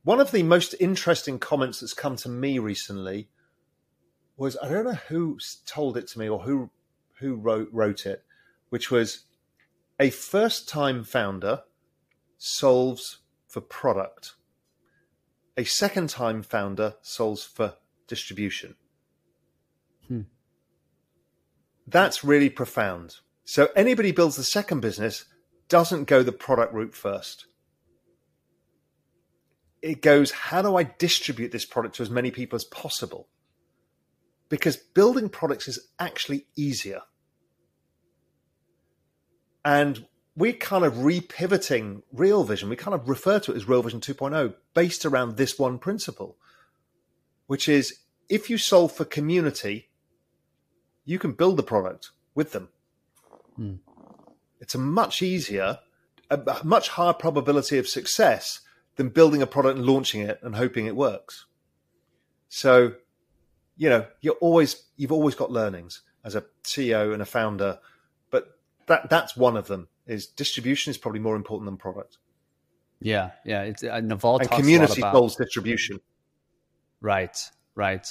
One 0.05 0.21
of 0.21 0.31
the 0.31 0.45
most 0.45 0.75
interesting 0.79 1.39
comments 1.39 1.81
that's 1.81 1.93
come 1.93 2.15
to 2.17 2.29
me 2.29 2.59
recently 2.61 3.29
was 4.37 4.57
I 4.63 4.69
don't 4.69 4.85
know 4.85 4.99
who 5.09 5.37
told 5.67 5.97
it 5.97 6.07
to 6.09 6.19
me 6.21 6.29
or 6.29 6.39
who 6.39 6.71
who 7.19 7.35
wrote 7.35 7.69
wrote 7.73 8.07
it, 8.07 8.23
which 8.69 8.89
was 8.91 9.25
a 9.99 10.11
first 10.11 10.69
time 10.69 11.03
founder 11.03 11.63
solves 12.39 13.19
for 13.49 13.61
product, 13.61 14.36
a 15.57 15.65
second 15.65 16.11
time 16.11 16.43
founder 16.43 16.95
solves 17.03 17.45
for 17.45 17.75
distribution. 18.07 18.75
Hmm. 20.09 20.23
That's 21.87 22.25
really 22.25 22.51
profound. 22.51 23.17
So 23.45 23.69
anybody 23.77 24.13
builds 24.13 24.37
the 24.37 24.45
second 24.45 24.81
business 24.81 25.25
doesn't 25.69 26.05
go 26.05 26.23
the 26.23 26.33
product 26.33 26.75
route 26.75 26.95
first. 26.95 27.47
It 29.83 30.03
goes, 30.03 30.31
how 30.31 30.63
do 30.63 30.77
I 30.77 30.91
distribute 30.99 31.53
this 31.53 31.65
product 31.65 31.97
to 31.97 32.03
as 32.03 32.11
many 32.11 32.31
people 32.31 32.57
as 32.57 32.65
possible? 32.65 33.29
Because 34.49 34.77
building 34.77 35.29
products 35.29 35.69
is 35.69 35.89
actually 35.99 36.47
easier 36.57 37.03
and 39.67 40.07
we're 40.37 40.53
kind 40.53 40.85
of 40.85 40.95
repivoting 40.95 42.03
Real 42.13 42.45
Vision. 42.45 42.69
We 42.69 42.77
kind 42.77 42.95
of 42.95 43.09
refer 43.09 43.39
to 43.41 43.53
it 43.53 43.57
as 43.57 43.69
Real 43.69 43.83
Vision 43.83 44.01
2.0 44.01 44.55
based 44.75 45.05
around 45.05 45.37
this 45.37 45.59
one 45.59 45.79
principle, 45.79 46.37
which 47.47 47.69
is 47.69 48.01
if 48.29 48.51
you 48.51 48.59
solve 48.59 48.93
for 48.93 49.05
community, 49.05 49.89
you 51.05 51.19
can 51.19 51.33
build 51.33 51.57
the 51.57 51.63
product 51.63 52.11
with 52.35 52.53
them. 52.53 52.69
Hmm. 53.57 53.75
It's 54.61 54.75
a 54.75 54.79
much 54.79 55.23
easier, 55.23 55.79
a 56.31 56.61
much 56.63 56.91
higher 56.91 57.13
probability 57.13 57.79
of 57.79 57.89
success 57.89 58.61
than 58.97 59.09
building 59.11 59.43
a 59.43 59.47
product 59.47 59.79
and 59.79 59.87
launching 59.87 60.21
it 60.21 60.41
and 60.43 60.57
hoping 60.57 60.87
it 60.87 60.97
works. 60.97 61.47
So, 62.49 62.95
you 63.77 63.89
know, 63.89 64.07
you're 64.21 64.35
always 64.35 64.85
you've 64.97 65.13
always 65.13 65.35
got 65.35 65.51
learnings 65.51 66.03
as 66.25 66.35
a 66.35 66.45
CEO 66.65 67.13
and 67.13 67.23
a 67.23 67.27
founder 67.27 67.79
but 68.31 68.59
that 68.87 69.09
that's 69.09 69.37
one 69.37 69.57
of 69.57 69.69
them. 69.69 69.89
Is 70.07 70.27
distribution 70.27 70.91
is 70.91 70.99
probably 70.99 71.21
more 71.21 71.37
important 71.37 71.67
than 71.67 71.77
product. 71.77 72.19
Yeah, 73.01 73.33
yeah. 73.45 73.63
It's 73.63 73.83
uh, 73.83 74.01
Naval 74.01 74.39
and 74.39 74.51
community 74.51 75.01
about, 75.01 75.13
goals 75.13 75.37
distribution. 75.37 76.01
Right, 77.01 77.37
right. 77.75 78.07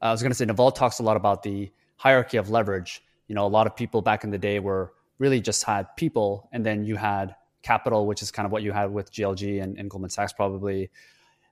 I 0.00 0.12
was 0.12 0.22
going 0.22 0.30
to 0.30 0.36
say 0.36 0.44
Naval 0.44 0.70
talks 0.70 0.98
a 0.98 1.02
lot 1.02 1.16
about 1.16 1.42
the 1.42 1.70
hierarchy 1.96 2.36
of 2.36 2.50
leverage. 2.50 3.02
You 3.26 3.34
know, 3.34 3.46
a 3.46 3.48
lot 3.48 3.66
of 3.66 3.76
people 3.76 4.02
back 4.02 4.24
in 4.24 4.30
the 4.30 4.38
day 4.38 4.58
were 4.58 4.92
really 5.18 5.40
just 5.40 5.64
had 5.64 5.94
people, 5.96 6.48
and 6.52 6.64
then 6.64 6.84
you 6.84 6.96
had 6.96 7.34
capital, 7.62 8.06
which 8.06 8.22
is 8.22 8.30
kind 8.30 8.46
of 8.46 8.52
what 8.52 8.62
you 8.62 8.72
had 8.72 8.92
with 8.92 9.12
GLG 9.12 9.62
and, 9.62 9.78
and 9.78 9.90
Goldman 9.90 10.10
Sachs, 10.10 10.32
probably 10.32 10.90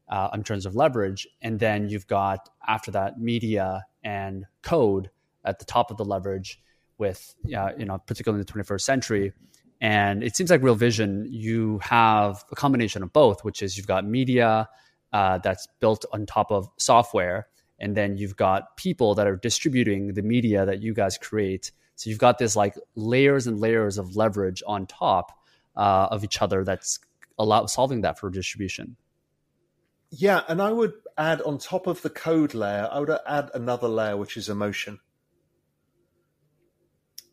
uh, 0.08 0.28
in 0.32 0.42
terms 0.42 0.66
of 0.66 0.74
leverage. 0.74 1.26
And 1.42 1.58
then 1.58 1.88
you've 1.88 2.06
got 2.06 2.48
after 2.66 2.90
that 2.92 3.20
media 3.20 3.84
and 4.02 4.46
code 4.62 5.10
at 5.44 5.58
the 5.58 5.64
top 5.64 5.90
of 5.90 5.96
the 5.96 6.04
leverage 6.04 6.60
with, 6.96 7.34
uh, 7.56 7.70
you 7.78 7.84
know, 7.84 7.98
particularly 7.98 8.40
in 8.40 8.46
the 8.46 8.52
21st 8.52 8.80
century. 8.80 9.32
And 9.80 10.24
it 10.24 10.34
seems 10.34 10.50
like 10.50 10.62
Real 10.62 10.74
Vision, 10.74 11.26
you 11.30 11.78
have 11.82 12.44
a 12.50 12.56
combination 12.56 13.02
of 13.02 13.12
both, 13.12 13.44
which 13.44 13.62
is 13.62 13.76
you've 13.76 13.86
got 13.86 14.04
media 14.04 14.68
uh, 15.12 15.38
that's 15.38 15.68
built 15.80 16.04
on 16.12 16.26
top 16.26 16.50
of 16.50 16.68
software, 16.78 17.46
and 17.78 17.96
then 17.96 18.16
you've 18.16 18.36
got 18.36 18.76
people 18.76 19.14
that 19.14 19.26
are 19.26 19.36
distributing 19.36 20.14
the 20.14 20.22
media 20.22 20.66
that 20.66 20.82
you 20.82 20.94
guys 20.94 21.16
create. 21.16 21.70
So 21.94 22.10
you've 22.10 22.18
got 22.18 22.38
this 22.38 22.56
like 22.56 22.74
layers 22.96 23.46
and 23.46 23.60
layers 23.60 23.98
of 23.98 24.16
leverage 24.16 24.62
on 24.66 24.86
top 24.86 25.32
uh, 25.76 26.08
of 26.10 26.24
each 26.24 26.42
other 26.42 26.64
that's 26.64 26.98
allow 27.38 27.66
solving 27.66 28.00
that 28.00 28.18
for 28.18 28.30
distribution. 28.30 28.96
Yeah, 30.10 30.42
and 30.48 30.60
I 30.60 30.72
would 30.72 30.94
add 31.16 31.42
on 31.42 31.58
top 31.58 31.86
of 31.86 32.02
the 32.02 32.10
code 32.10 32.54
layer, 32.54 32.88
I 32.90 32.98
would 32.98 33.10
add 33.26 33.50
another 33.54 33.88
layer, 33.88 34.16
which 34.16 34.36
is 34.36 34.48
emotion. 34.48 35.00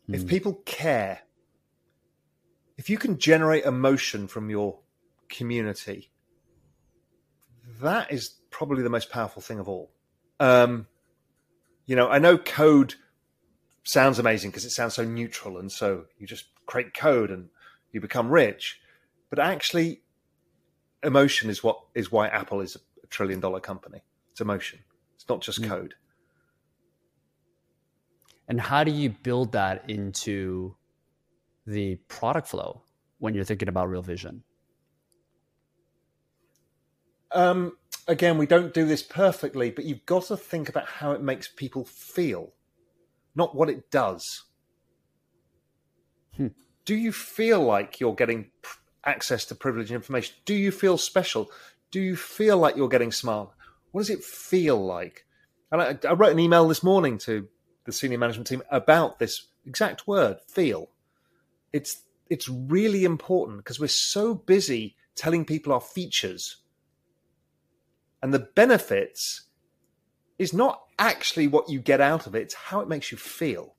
Mm. 0.08 0.14
If 0.14 0.22
hmm. 0.22 0.28
people 0.28 0.54
care, 0.64 1.20
if 2.76 2.90
you 2.90 2.98
can 2.98 3.18
generate 3.18 3.64
emotion 3.64 4.28
from 4.28 4.50
your 4.50 4.78
community, 5.28 6.10
that 7.80 8.12
is 8.12 8.36
probably 8.50 8.82
the 8.82 8.90
most 8.90 9.10
powerful 9.10 9.42
thing 9.42 9.58
of 9.58 9.68
all. 9.68 9.90
Um, 10.40 10.86
you 11.86 11.96
know, 11.96 12.08
I 12.08 12.18
know 12.18 12.36
code 12.36 12.94
sounds 13.84 14.18
amazing 14.18 14.50
because 14.50 14.64
it 14.64 14.70
sounds 14.70 14.94
so 14.94 15.04
neutral, 15.04 15.58
and 15.58 15.70
so 15.70 16.04
you 16.18 16.26
just 16.26 16.46
create 16.66 16.94
code 16.94 17.30
and 17.30 17.48
you 17.92 18.00
become 18.00 18.28
rich. 18.28 18.80
But 19.30 19.38
actually, 19.38 20.02
emotion 21.02 21.48
is 21.50 21.62
what 21.62 21.80
is 21.94 22.12
why 22.12 22.28
Apple 22.28 22.60
is 22.60 22.76
a 23.02 23.06
trillion 23.06 23.40
dollar 23.40 23.60
company. 23.60 24.02
It's 24.32 24.40
emotion. 24.40 24.80
It's 25.14 25.28
not 25.28 25.40
just 25.40 25.62
mm. 25.62 25.68
code. 25.68 25.94
And 28.48 28.60
how 28.60 28.84
do 28.84 28.92
you 28.92 29.10
build 29.10 29.52
that 29.52 29.88
into 29.88 30.76
the 31.66 31.96
product 32.08 32.48
flow 32.48 32.82
when 33.18 33.34
you're 33.34 33.44
thinking 33.44 33.68
about 33.68 33.88
Real 33.88 34.02
Vision? 34.02 34.42
Um, 37.32 37.76
again, 38.08 38.38
we 38.38 38.46
don't 38.46 38.72
do 38.72 38.86
this 38.86 39.02
perfectly, 39.02 39.70
but 39.70 39.84
you've 39.84 40.06
got 40.06 40.24
to 40.24 40.36
think 40.36 40.68
about 40.68 40.86
how 40.86 41.12
it 41.12 41.22
makes 41.22 41.48
people 41.48 41.84
feel, 41.84 42.52
not 43.34 43.54
what 43.54 43.68
it 43.68 43.90
does. 43.90 44.44
Hmm. 46.36 46.48
Do 46.84 46.94
you 46.94 47.12
feel 47.12 47.60
like 47.60 48.00
you're 48.00 48.14
getting 48.14 48.50
access 49.04 49.44
to 49.46 49.54
privileged 49.54 49.90
information? 49.90 50.34
Do 50.44 50.54
you 50.54 50.70
feel 50.70 50.98
special? 50.98 51.50
Do 51.90 52.00
you 52.00 52.16
feel 52.16 52.58
like 52.58 52.76
you're 52.76 52.88
getting 52.88 53.12
smart? 53.12 53.50
What 53.90 54.02
does 54.02 54.10
it 54.10 54.24
feel 54.24 54.84
like? 54.84 55.24
And 55.72 55.82
I, 55.82 55.98
I 56.08 56.12
wrote 56.12 56.32
an 56.32 56.38
email 56.38 56.68
this 56.68 56.82
morning 56.82 57.18
to 57.18 57.48
the 57.84 57.92
senior 57.92 58.18
management 58.18 58.46
team 58.46 58.62
about 58.70 59.18
this 59.18 59.46
exact 59.66 60.06
word, 60.06 60.38
feel. 60.48 60.88
It's 61.76 62.02
it's 62.28 62.48
really 62.48 63.04
important 63.04 63.58
because 63.58 63.78
we're 63.78 63.88
so 63.88 64.34
busy 64.34 64.96
telling 65.14 65.44
people 65.44 65.72
our 65.72 65.80
features 65.80 66.56
and 68.22 68.34
the 68.34 68.48
benefits 68.56 69.46
is 70.38 70.52
not 70.52 70.82
actually 70.98 71.46
what 71.46 71.70
you 71.70 71.78
get 71.78 72.00
out 72.00 72.26
of 72.26 72.34
it, 72.34 72.42
it's 72.42 72.54
how 72.54 72.80
it 72.80 72.88
makes 72.88 73.12
you 73.12 73.18
feel. 73.18 73.74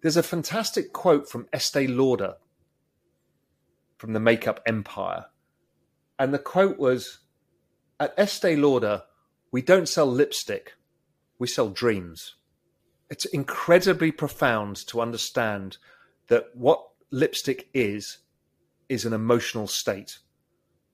There's 0.00 0.16
a 0.16 0.22
fantastic 0.22 0.92
quote 0.92 1.28
from 1.28 1.48
Estee 1.52 1.86
Lauder 1.86 2.36
from 3.98 4.12
the 4.12 4.20
makeup 4.20 4.60
empire. 4.66 5.26
And 6.18 6.32
the 6.32 6.38
quote 6.38 6.78
was 6.78 7.18
At 7.98 8.14
Estee 8.16 8.56
Lauder, 8.56 9.02
we 9.50 9.62
don't 9.62 9.88
sell 9.88 10.06
lipstick, 10.06 10.74
we 11.38 11.46
sell 11.46 11.68
dreams. 11.68 12.36
It's 13.10 13.24
incredibly 13.24 14.12
profound 14.12 14.76
to 14.88 15.00
understand 15.00 15.78
that 16.28 16.46
what 16.54 16.86
lipstick 17.10 17.68
is, 17.72 18.18
is 18.88 19.04
an 19.04 19.12
emotional 19.12 19.66
state 19.66 20.18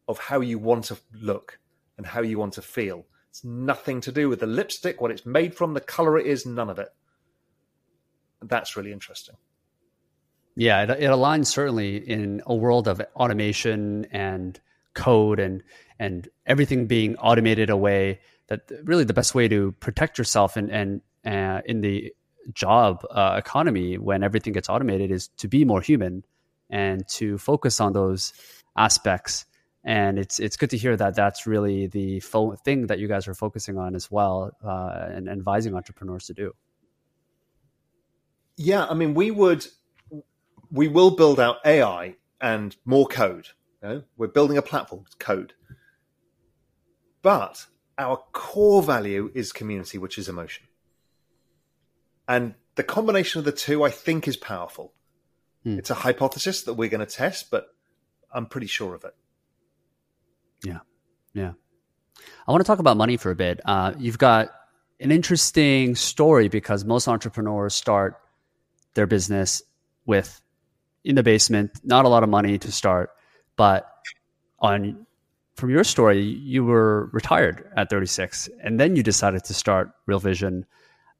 of 0.08 0.18
how 0.18 0.40
you 0.40 0.58
want 0.58 0.84
to 0.84 0.98
look 1.12 1.58
and 1.96 2.06
how 2.06 2.22
you 2.22 2.38
want 2.38 2.54
to 2.54 2.62
feel. 2.62 3.06
It's 3.30 3.44
nothing 3.44 4.00
to 4.02 4.12
do 4.12 4.28
with 4.28 4.40
the 4.40 4.46
lipstick, 4.46 5.00
what 5.00 5.10
it's 5.10 5.24
made 5.24 5.54
from, 5.54 5.74
the 5.74 5.80
color 5.80 6.18
it 6.18 6.26
is, 6.26 6.44
none 6.44 6.68
of 6.68 6.78
it. 6.78 6.88
That's 8.42 8.76
really 8.76 8.92
interesting. 8.92 9.36
Yeah, 10.54 10.82
it, 10.82 10.90
it 10.90 11.10
aligns 11.10 11.46
certainly 11.46 11.96
in 11.96 12.42
a 12.46 12.54
world 12.54 12.88
of 12.88 13.00
automation 13.16 14.06
and 14.10 14.60
code 14.94 15.40
and 15.40 15.62
and 15.98 16.28
everything 16.44 16.86
being 16.86 17.16
automated 17.16 17.70
away. 17.70 18.20
That 18.48 18.70
really 18.84 19.04
the 19.04 19.14
best 19.14 19.34
way 19.34 19.48
to 19.48 19.72
protect 19.72 20.18
yourself 20.18 20.56
and 20.56 20.70
and 20.70 21.00
uh, 21.24 21.62
in 21.64 21.80
the 21.80 22.12
job 22.54 23.04
uh, 23.10 23.34
economy 23.38 23.98
when 23.98 24.22
everything 24.22 24.52
gets 24.52 24.68
automated 24.68 25.10
is 25.10 25.28
to 25.38 25.48
be 25.48 25.64
more 25.64 25.80
human 25.80 26.24
and 26.70 27.06
to 27.06 27.38
focus 27.38 27.80
on 27.80 27.92
those 27.92 28.32
aspects. 28.76 29.44
And 29.84 30.18
it's 30.18 30.38
it's 30.38 30.56
good 30.56 30.70
to 30.70 30.76
hear 30.76 30.96
that 30.96 31.14
that's 31.14 31.46
really 31.46 31.86
the 31.88 32.20
fo- 32.20 32.54
thing 32.54 32.86
that 32.86 32.98
you 32.98 33.08
guys 33.08 33.26
are 33.26 33.34
focusing 33.34 33.78
on 33.78 33.94
as 33.94 34.10
well 34.10 34.52
uh, 34.64 35.08
and, 35.08 35.28
and 35.28 35.38
advising 35.38 35.74
entrepreneurs 35.74 36.26
to 36.26 36.34
do. 36.34 36.54
Yeah, 38.56 38.86
I 38.86 38.94
mean, 38.94 39.14
we 39.14 39.30
would 39.30 39.66
we 40.70 40.88
will 40.88 41.10
build 41.10 41.40
out 41.40 41.56
AI 41.64 42.16
and 42.40 42.76
more 42.84 43.06
code. 43.06 43.48
You 43.82 43.88
know? 43.88 44.02
We're 44.16 44.28
building 44.28 44.56
a 44.56 44.62
platform 44.62 45.04
code, 45.18 45.54
but 47.22 47.66
our 47.98 48.18
core 48.32 48.82
value 48.82 49.30
is 49.34 49.52
community, 49.52 49.98
which 49.98 50.16
is 50.16 50.28
emotion. 50.28 50.64
And 52.32 52.54
the 52.76 52.82
combination 52.82 53.40
of 53.40 53.44
the 53.44 53.52
two, 53.52 53.84
I 53.84 53.90
think, 53.90 54.26
is 54.26 54.38
powerful. 54.38 54.94
Hmm. 55.64 55.78
It's 55.78 55.90
a 55.90 55.94
hypothesis 55.94 56.62
that 56.62 56.72
we're 56.72 56.88
going 56.88 57.04
to 57.06 57.14
test, 57.14 57.50
but 57.50 57.66
I'm 58.32 58.46
pretty 58.46 58.68
sure 58.68 58.94
of 58.94 59.04
it. 59.04 59.14
Yeah. 60.64 60.78
Yeah. 61.34 61.52
I 62.48 62.50
want 62.50 62.64
to 62.64 62.66
talk 62.66 62.78
about 62.78 62.96
money 62.96 63.18
for 63.18 63.30
a 63.30 63.34
bit. 63.34 63.60
Uh, 63.66 63.92
you've 63.98 64.16
got 64.16 64.48
an 64.98 65.12
interesting 65.12 65.94
story 65.94 66.48
because 66.48 66.86
most 66.86 67.06
entrepreneurs 67.06 67.74
start 67.74 68.18
their 68.94 69.06
business 69.06 69.62
with 70.06 70.40
in 71.04 71.16
the 71.16 71.22
basement, 71.22 71.72
not 71.84 72.06
a 72.06 72.08
lot 72.08 72.22
of 72.22 72.30
money 72.30 72.56
to 72.56 72.72
start, 72.72 73.10
but 73.56 73.92
on 74.58 75.06
from 75.56 75.68
your 75.68 75.84
story, 75.84 76.22
you 76.22 76.64
were 76.64 77.10
retired 77.12 77.70
at 77.76 77.90
36 77.90 78.48
and 78.62 78.80
then 78.80 78.96
you 78.96 79.02
decided 79.02 79.44
to 79.44 79.52
start 79.52 79.90
Real 80.06 80.18
Vision. 80.18 80.64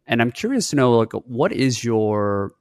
And 0.07 0.21
I'm 0.21 0.33
curious 0.33 0.71
to 0.71 0.77
know 0.77 0.93
like 0.99 1.13
what 1.13 1.53
is 1.53 1.85
your 1.85 2.53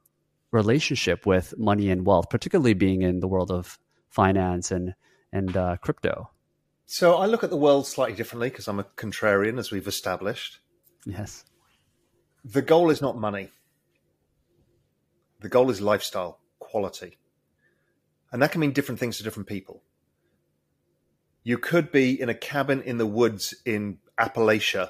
relationship 0.51 1.25
with 1.25 1.57
money 1.57 1.89
and 1.89 2.05
wealth, 2.05 2.29
particularly 2.29 2.73
being 2.73 3.01
in 3.01 3.19
the 3.19 3.27
world 3.27 3.51
of 3.51 3.79
finance 4.09 4.71
and 4.71 4.93
and 5.33 5.55
uh, 5.55 5.77
crypto? 5.77 6.29
So 6.85 7.15
I 7.15 7.25
look 7.25 7.43
at 7.43 7.49
the 7.49 7.57
world 7.57 7.87
slightly 7.87 8.15
differently 8.15 8.49
because 8.49 8.67
I'm 8.67 8.79
a 8.79 8.83
contrarian, 8.83 9.57
as 9.57 9.71
we've 9.71 9.87
established. 9.87 10.59
Yes. 11.05 11.45
The 12.43 12.61
goal 12.61 12.89
is 12.89 13.01
not 13.01 13.17
money. 13.17 13.49
The 15.39 15.49
goal 15.49 15.69
is 15.69 15.79
lifestyle 15.79 16.39
quality. 16.59 17.17
And 18.31 18.41
that 18.41 18.51
can 18.51 18.61
mean 18.61 18.71
different 18.71 18.99
things 18.99 19.17
to 19.17 19.23
different 19.23 19.47
people. 19.47 19.83
You 21.43 21.57
could 21.57 21.91
be 21.91 22.19
in 22.19 22.29
a 22.29 22.33
cabin 22.33 22.81
in 22.81 22.97
the 22.97 23.05
woods 23.05 23.55
in 23.65 23.97
Appalachia 24.19 24.89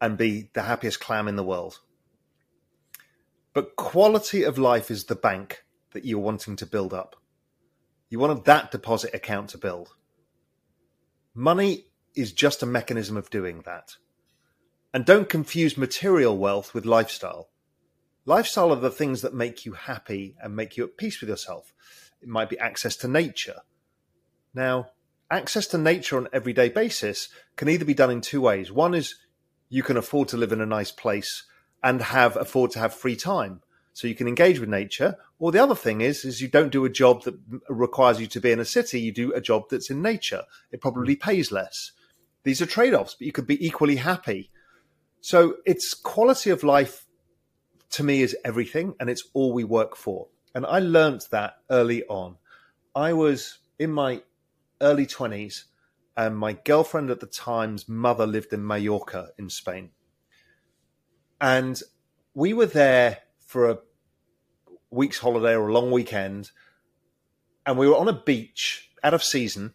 and 0.00 0.16
be 0.16 0.50
the 0.54 0.62
happiest 0.62 1.00
clam 1.00 1.28
in 1.28 1.36
the 1.36 1.44
world. 1.44 1.80
But 3.52 3.76
quality 3.76 4.42
of 4.42 4.58
life 4.58 4.90
is 4.90 5.04
the 5.04 5.14
bank 5.14 5.64
that 5.92 6.04
you're 6.04 6.20
wanting 6.20 6.56
to 6.56 6.66
build 6.66 6.94
up. 6.94 7.16
You 8.08 8.18
want 8.18 8.44
that 8.44 8.70
deposit 8.70 9.14
account 9.14 9.50
to 9.50 9.58
build. 9.58 9.94
Money 11.34 11.86
is 12.14 12.32
just 12.32 12.62
a 12.62 12.66
mechanism 12.66 13.16
of 13.16 13.30
doing 13.30 13.62
that. 13.66 13.96
And 14.92 15.04
don't 15.04 15.28
confuse 15.28 15.76
material 15.76 16.36
wealth 16.36 16.74
with 16.74 16.84
lifestyle. 16.84 17.48
Lifestyle 18.24 18.72
are 18.72 18.76
the 18.76 18.90
things 18.90 19.22
that 19.22 19.34
make 19.34 19.64
you 19.64 19.72
happy 19.72 20.36
and 20.42 20.54
make 20.54 20.76
you 20.76 20.84
at 20.84 20.96
peace 20.96 21.20
with 21.20 21.30
yourself. 21.30 21.72
It 22.20 22.28
might 22.28 22.50
be 22.50 22.58
access 22.58 22.96
to 22.96 23.08
nature. 23.08 23.60
Now, 24.52 24.90
access 25.30 25.66
to 25.68 25.78
nature 25.78 26.16
on 26.16 26.24
an 26.24 26.30
everyday 26.32 26.68
basis 26.68 27.28
can 27.56 27.68
either 27.68 27.84
be 27.84 27.94
done 27.94 28.10
in 28.10 28.20
two 28.20 28.40
ways. 28.40 28.70
One 28.72 28.94
is 28.94 29.14
you 29.70 29.82
can 29.82 29.96
afford 29.96 30.28
to 30.28 30.36
live 30.36 30.52
in 30.52 30.60
a 30.60 30.66
nice 30.66 30.90
place 30.90 31.44
and 31.82 32.02
have 32.02 32.36
afford 32.36 32.72
to 32.72 32.78
have 32.78 32.92
free 32.92 33.16
time. 33.16 33.62
So 33.92 34.06
you 34.06 34.14
can 34.14 34.28
engage 34.28 34.60
with 34.60 34.68
nature. 34.68 35.16
Or 35.38 35.52
the 35.52 35.62
other 35.62 35.74
thing 35.74 36.00
is 36.00 36.24
is 36.24 36.42
you 36.42 36.48
don't 36.48 36.72
do 36.72 36.84
a 36.84 36.90
job 36.90 37.22
that 37.24 37.38
requires 37.68 38.20
you 38.20 38.26
to 38.26 38.40
be 38.40 38.50
in 38.50 38.60
a 38.60 38.64
city. 38.64 39.00
You 39.00 39.12
do 39.12 39.32
a 39.32 39.40
job 39.40 39.64
that's 39.70 39.90
in 39.90 40.02
nature. 40.02 40.42
It 40.70 40.80
probably 40.80 41.16
mm. 41.16 41.20
pays 41.20 41.50
less. 41.50 41.92
These 42.42 42.60
are 42.60 42.66
trade-offs 42.66 43.14
but 43.14 43.26
you 43.26 43.32
could 43.32 43.46
be 43.46 43.64
equally 43.64 43.96
happy. 43.96 44.50
So 45.20 45.56
it's 45.66 45.94
quality 45.94 46.50
of 46.50 46.62
life 46.62 47.06
to 47.90 48.02
me 48.02 48.22
is 48.22 48.36
everything 48.44 48.94
and 48.98 49.10
it's 49.10 49.24
all 49.34 49.52
we 49.52 49.64
work 49.64 49.96
for. 49.96 50.28
And 50.54 50.66
I 50.66 50.78
learned 50.78 51.26
that 51.30 51.58
early 51.70 52.04
on. 52.04 52.36
I 52.94 53.12
was 53.12 53.58
in 53.78 53.92
my 53.92 54.22
early 54.80 55.06
20s, 55.06 55.64
and 56.20 56.36
my 56.36 56.52
girlfriend 56.52 57.08
at 57.08 57.20
the 57.20 57.26
time's 57.26 57.88
mother 57.88 58.26
lived 58.26 58.52
in 58.52 58.66
Mallorca 58.66 59.30
in 59.38 59.48
Spain. 59.48 59.88
And 61.40 61.82
we 62.34 62.52
were 62.52 62.66
there 62.66 63.20
for 63.46 63.70
a 63.70 63.78
week's 64.90 65.18
holiday 65.18 65.54
or 65.54 65.68
a 65.68 65.72
long 65.72 65.90
weekend, 65.90 66.50
and 67.64 67.78
we 67.78 67.88
were 67.88 67.96
on 67.96 68.06
a 68.06 68.22
beach 68.22 68.90
out 69.02 69.14
of 69.14 69.24
season, 69.24 69.72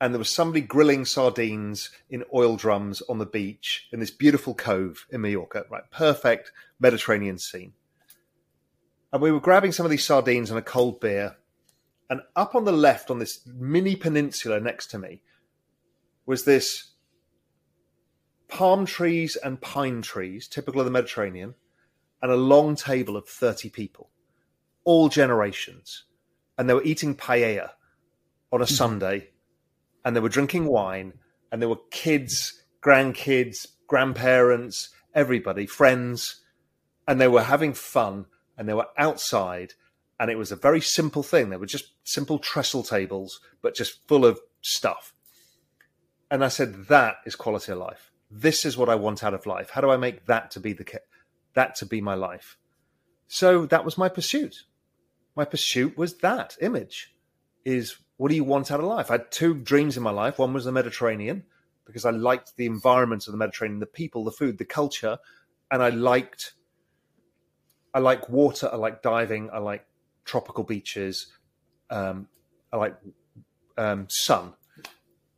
and 0.00 0.14
there 0.14 0.18
was 0.18 0.30
somebody 0.30 0.62
grilling 0.62 1.04
sardines 1.04 1.90
in 2.08 2.24
oil 2.34 2.56
drums 2.56 3.02
on 3.02 3.18
the 3.18 3.26
beach 3.26 3.88
in 3.92 4.00
this 4.00 4.10
beautiful 4.10 4.54
cove 4.54 5.06
in 5.10 5.20
Mallorca, 5.20 5.66
right? 5.70 5.84
Perfect 5.90 6.50
Mediterranean 6.80 7.36
scene. 7.36 7.74
And 9.12 9.20
we 9.20 9.32
were 9.32 9.40
grabbing 9.40 9.72
some 9.72 9.84
of 9.84 9.90
these 9.90 10.06
sardines 10.06 10.48
and 10.48 10.58
a 10.58 10.62
cold 10.62 10.98
beer. 10.98 11.36
And 12.08 12.20
up 12.34 12.54
on 12.54 12.64
the 12.64 12.72
left, 12.72 13.10
on 13.10 13.18
this 13.18 13.40
mini 13.46 13.96
peninsula 13.96 14.60
next 14.60 14.88
to 14.88 14.98
me, 14.98 15.22
was 16.24 16.44
this 16.44 16.92
palm 18.48 18.86
trees 18.86 19.36
and 19.36 19.60
pine 19.60 20.02
trees, 20.02 20.48
typical 20.48 20.80
of 20.80 20.84
the 20.84 20.90
Mediterranean, 20.90 21.54
and 22.22 22.30
a 22.30 22.36
long 22.36 22.76
table 22.76 23.16
of 23.16 23.28
30 23.28 23.70
people, 23.70 24.10
all 24.84 25.08
generations. 25.08 26.04
And 26.56 26.68
they 26.68 26.74
were 26.74 26.82
eating 26.82 27.14
paella 27.16 27.70
on 28.52 28.60
a 28.60 28.64
mm-hmm. 28.64 28.74
Sunday, 28.74 29.28
and 30.04 30.14
they 30.14 30.20
were 30.20 30.28
drinking 30.28 30.66
wine, 30.66 31.14
and 31.50 31.60
there 31.60 31.68
were 31.68 31.80
kids, 31.90 32.62
grandkids, 32.82 33.66
grandparents, 33.86 34.90
everybody, 35.14 35.66
friends, 35.66 36.42
and 37.08 37.20
they 37.20 37.28
were 37.28 37.42
having 37.42 37.72
fun, 37.72 38.26
and 38.56 38.68
they 38.68 38.74
were 38.74 38.88
outside, 38.96 39.74
and 40.18 40.30
it 40.30 40.38
was 40.38 40.52
a 40.52 40.56
very 40.56 40.80
simple 40.80 41.22
thing. 41.22 41.50
They 41.50 41.56
were 41.56 41.66
just 41.66 41.92
simple 42.04 42.38
trestle 42.38 42.82
tables, 42.82 43.40
but 43.62 43.74
just 43.74 44.06
full 44.08 44.24
of 44.24 44.40
stuff. 44.62 45.14
And 46.30 46.44
I 46.44 46.48
said, 46.48 46.86
that 46.88 47.16
is 47.24 47.36
quality 47.36 47.72
of 47.72 47.78
life. 47.78 48.10
This 48.30 48.64
is 48.64 48.76
what 48.76 48.88
I 48.88 48.94
want 48.94 49.22
out 49.22 49.34
of 49.34 49.46
life. 49.46 49.70
How 49.70 49.80
do 49.80 49.90
I 49.90 49.96
make 49.96 50.26
that 50.26 50.50
to 50.52 50.60
be 50.60 50.72
the 50.72 50.84
that 51.54 51.76
to 51.76 51.86
be 51.86 52.00
my 52.00 52.14
life? 52.14 52.56
So 53.28 53.66
that 53.66 53.84
was 53.84 53.98
my 53.98 54.08
pursuit. 54.08 54.64
My 55.36 55.44
pursuit 55.44 55.96
was 55.96 56.18
that 56.18 56.56
image. 56.60 57.14
Is 57.64 57.96
what 58.16 58.30
do 58.30 58.36
you 58.36 58.44
want 58.44 58.70
out 58.70 58.80
of 58.80 58.86
life? 58.86 59.10
I 59.10 59.14
had 59.14 59.30
two 59.30 59.54
dreams 59.54 59.96
in 59.96 60.02
my 60.02 60.10
life. 60.10 60.38
One 60.38 60.52
was 60.52 60.64
the 60.64 60.72
Mediterranean 60.72 61.44
because 61.84 62.04
I 62.04 62.10
liked 62.10 62.56
the 62.56 62.66
environment 62.66 63.26
of 63.26 63.32
the 63.32 63.38
Mediterranean, 63.38 63.80
the 63.80 63.86
people, 63.86 64.24
the 64.24 64.32
food, 64.32 64.58
the 64.58 64.64
culture, 64.64 65.18
and 65.70 65.82
I 65.82 65.90
liked 65.90 66.54
I 67.94 68.00
like 68.00 68.28
water. 68.28 68.68
I 68.70 68.76
like 68.76 69.02
diving. 69.02 69.50
I 69.52 69.58
like 69.58 69.86
tropical 70.26 70.64
beaches. 70.64 71.28
Um, 71.88 72.28
like 72.72 72.96
um, 73.78 74.06
sun. 74.08 74.54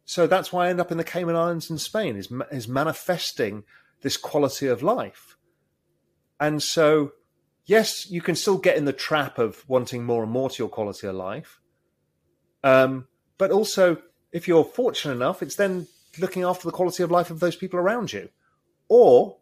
So 0.04 0.26
that's 0.26 0.52
why 0.52 0.66
I 0.66 0.70
end 0.70 0.80
up 0.80 0.90
in 0.90 0.98
the 0.98 1.04
Cayman 1.04 1.36
Islands 1.36 1.70
in 1.70 1.78
Spain 1.78 2.16
is 2.16 2.32
is 2.50 2.68
manifesting 2.68 3.64
this 4.02 4.16
quality 4.16 4.66
of 4.66 4.82
life. 4.82 5.36
And 6.40 6.62
so, 6.62 7.12
yes, 7.66 8.08
you 8.10 8.20
can 8.20 8.36
still 8.36 8.58
get 8.58 8.76
in 8.76 8.84
the 8.84 8.92
trap 8.92 9.38
of 9.38 9.68
wanting 9.68 10.04
more 10.04 10.22
and 10.22 10.32
more 10.32 10.48
to 10.48 10.62
your 10.62 10.68
quality 10.68 11.08
of 11.08 11.16
life. 11.16 11.60
Um, 12.62 13.08
but 13.38 13.50
also, 13.50 13.98
if 14.32 14.46
you're 14.46 14.64
fortunate 14.64 15.14
enough, 15.14 15.42
it's 15.42 15.56
then 15.56 15.88
looking 16.18 16.44
after 16.44 16.66
the 16.66 16.72
quality 16.72 17.02
of 17.02 17.10
life 17.10 17.30
of 17.30 17.40
those 17.40 17.56
people 17.56 17.78
around 17.78 18.12
you. 18.12 18.28
Or, 18.88 19.38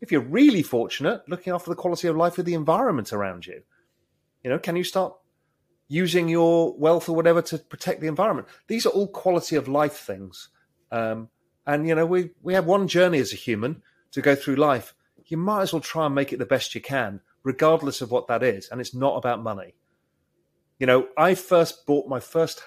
if 0.00 0.10
you're 0.10 0.22
really 0.22 0.62
fortunate, 0.62 1.22
looking 1.28 1.52
after 1.52 1.68
the 1.68 1.76
quality 1.76 2.08
of 2.08 2.16
life 2.16 2.38
of 2.38 2.46
the 2.46 2.54
environment 2.54 3.12
around 3.12 3.46
you. 3.46 3.62
You 4.42 4.50
know, 4.50 4.58
can 4.58 4.76
you 4.76 4.84
start 4.84 5.14
using 5.90 6.28
your 6.28 6.72
wealth 6.78 7.08
or 7.08 7.16
whatever 7.16 7.42
to 7.42 7.58
protect 7.58 8.00
the 8.00 8.06
environment. 8.06 8.46
These 8.68 8.86
are 8.86 8.90
all 8.90 9.08
quality 9.08 9.56
of 9.56 9.66
life 9.66 9.96
things. 9.96 10.48
Um, 10.92 11.28
and, 11.66 11.86
you 11.86 11.96
know, 11.96 12.06
we, 12.06 12.30
we 12.42 12.54
have 12.54 12.64
one 12.64 12.86
journey 12.86 13.18
as 13.18 13.32
a 13.32 13.36
human 13.36 13.82
to 14.12 14.22
go 14.22 14.36
through 14.36 14.54
life. 14.54 14.94
You 15.26 15.36
might 15.36 15.62
as 15.62 15.72
well 15.72 15.80
try 15.80 16.06
and 16.06 16.14
make 16.14 16.32
it 16.32 16.38
the 16.38 16.46
best 16.46 16.76
you 16.76 16.80
can, 16.80 17.20
regardless 17.42 18.00
of 18.00 18.12
what 18.12 18.28
that 18.28 18.44
is. 18.44 18.68
And 18.68 18.80
it's 18.80 18.94
not 18.94 19.16
about 19.16 19.42
money. 19.42 19.74
You 20.78 20.86
know, 20.86 21.08
I 21.18 21.34
first 21.34 21.86
bought 21.86 22.08
my 22.08 22.20
first, 22.20 22.62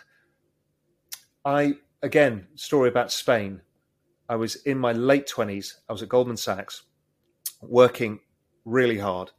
I, 1.45 1.76
again, 2.01 2.47
story 2.55 2.89
about 2.89 3.09
Spain. 3.09 3.61
I 4.28 4.36
was 4.36 4.57
in 4.57 4.78
my 4.78 4.91
late 4.91 5.32
20s. 5.34 5.76
I 5.88 5.93
was 5.93 6.03
at 6.03 6.09
Goldman 6.09 6.38
Sachs 6.38 6.84
working 7.61 8.19
really 8.65 8.97
hard 8.97 9.32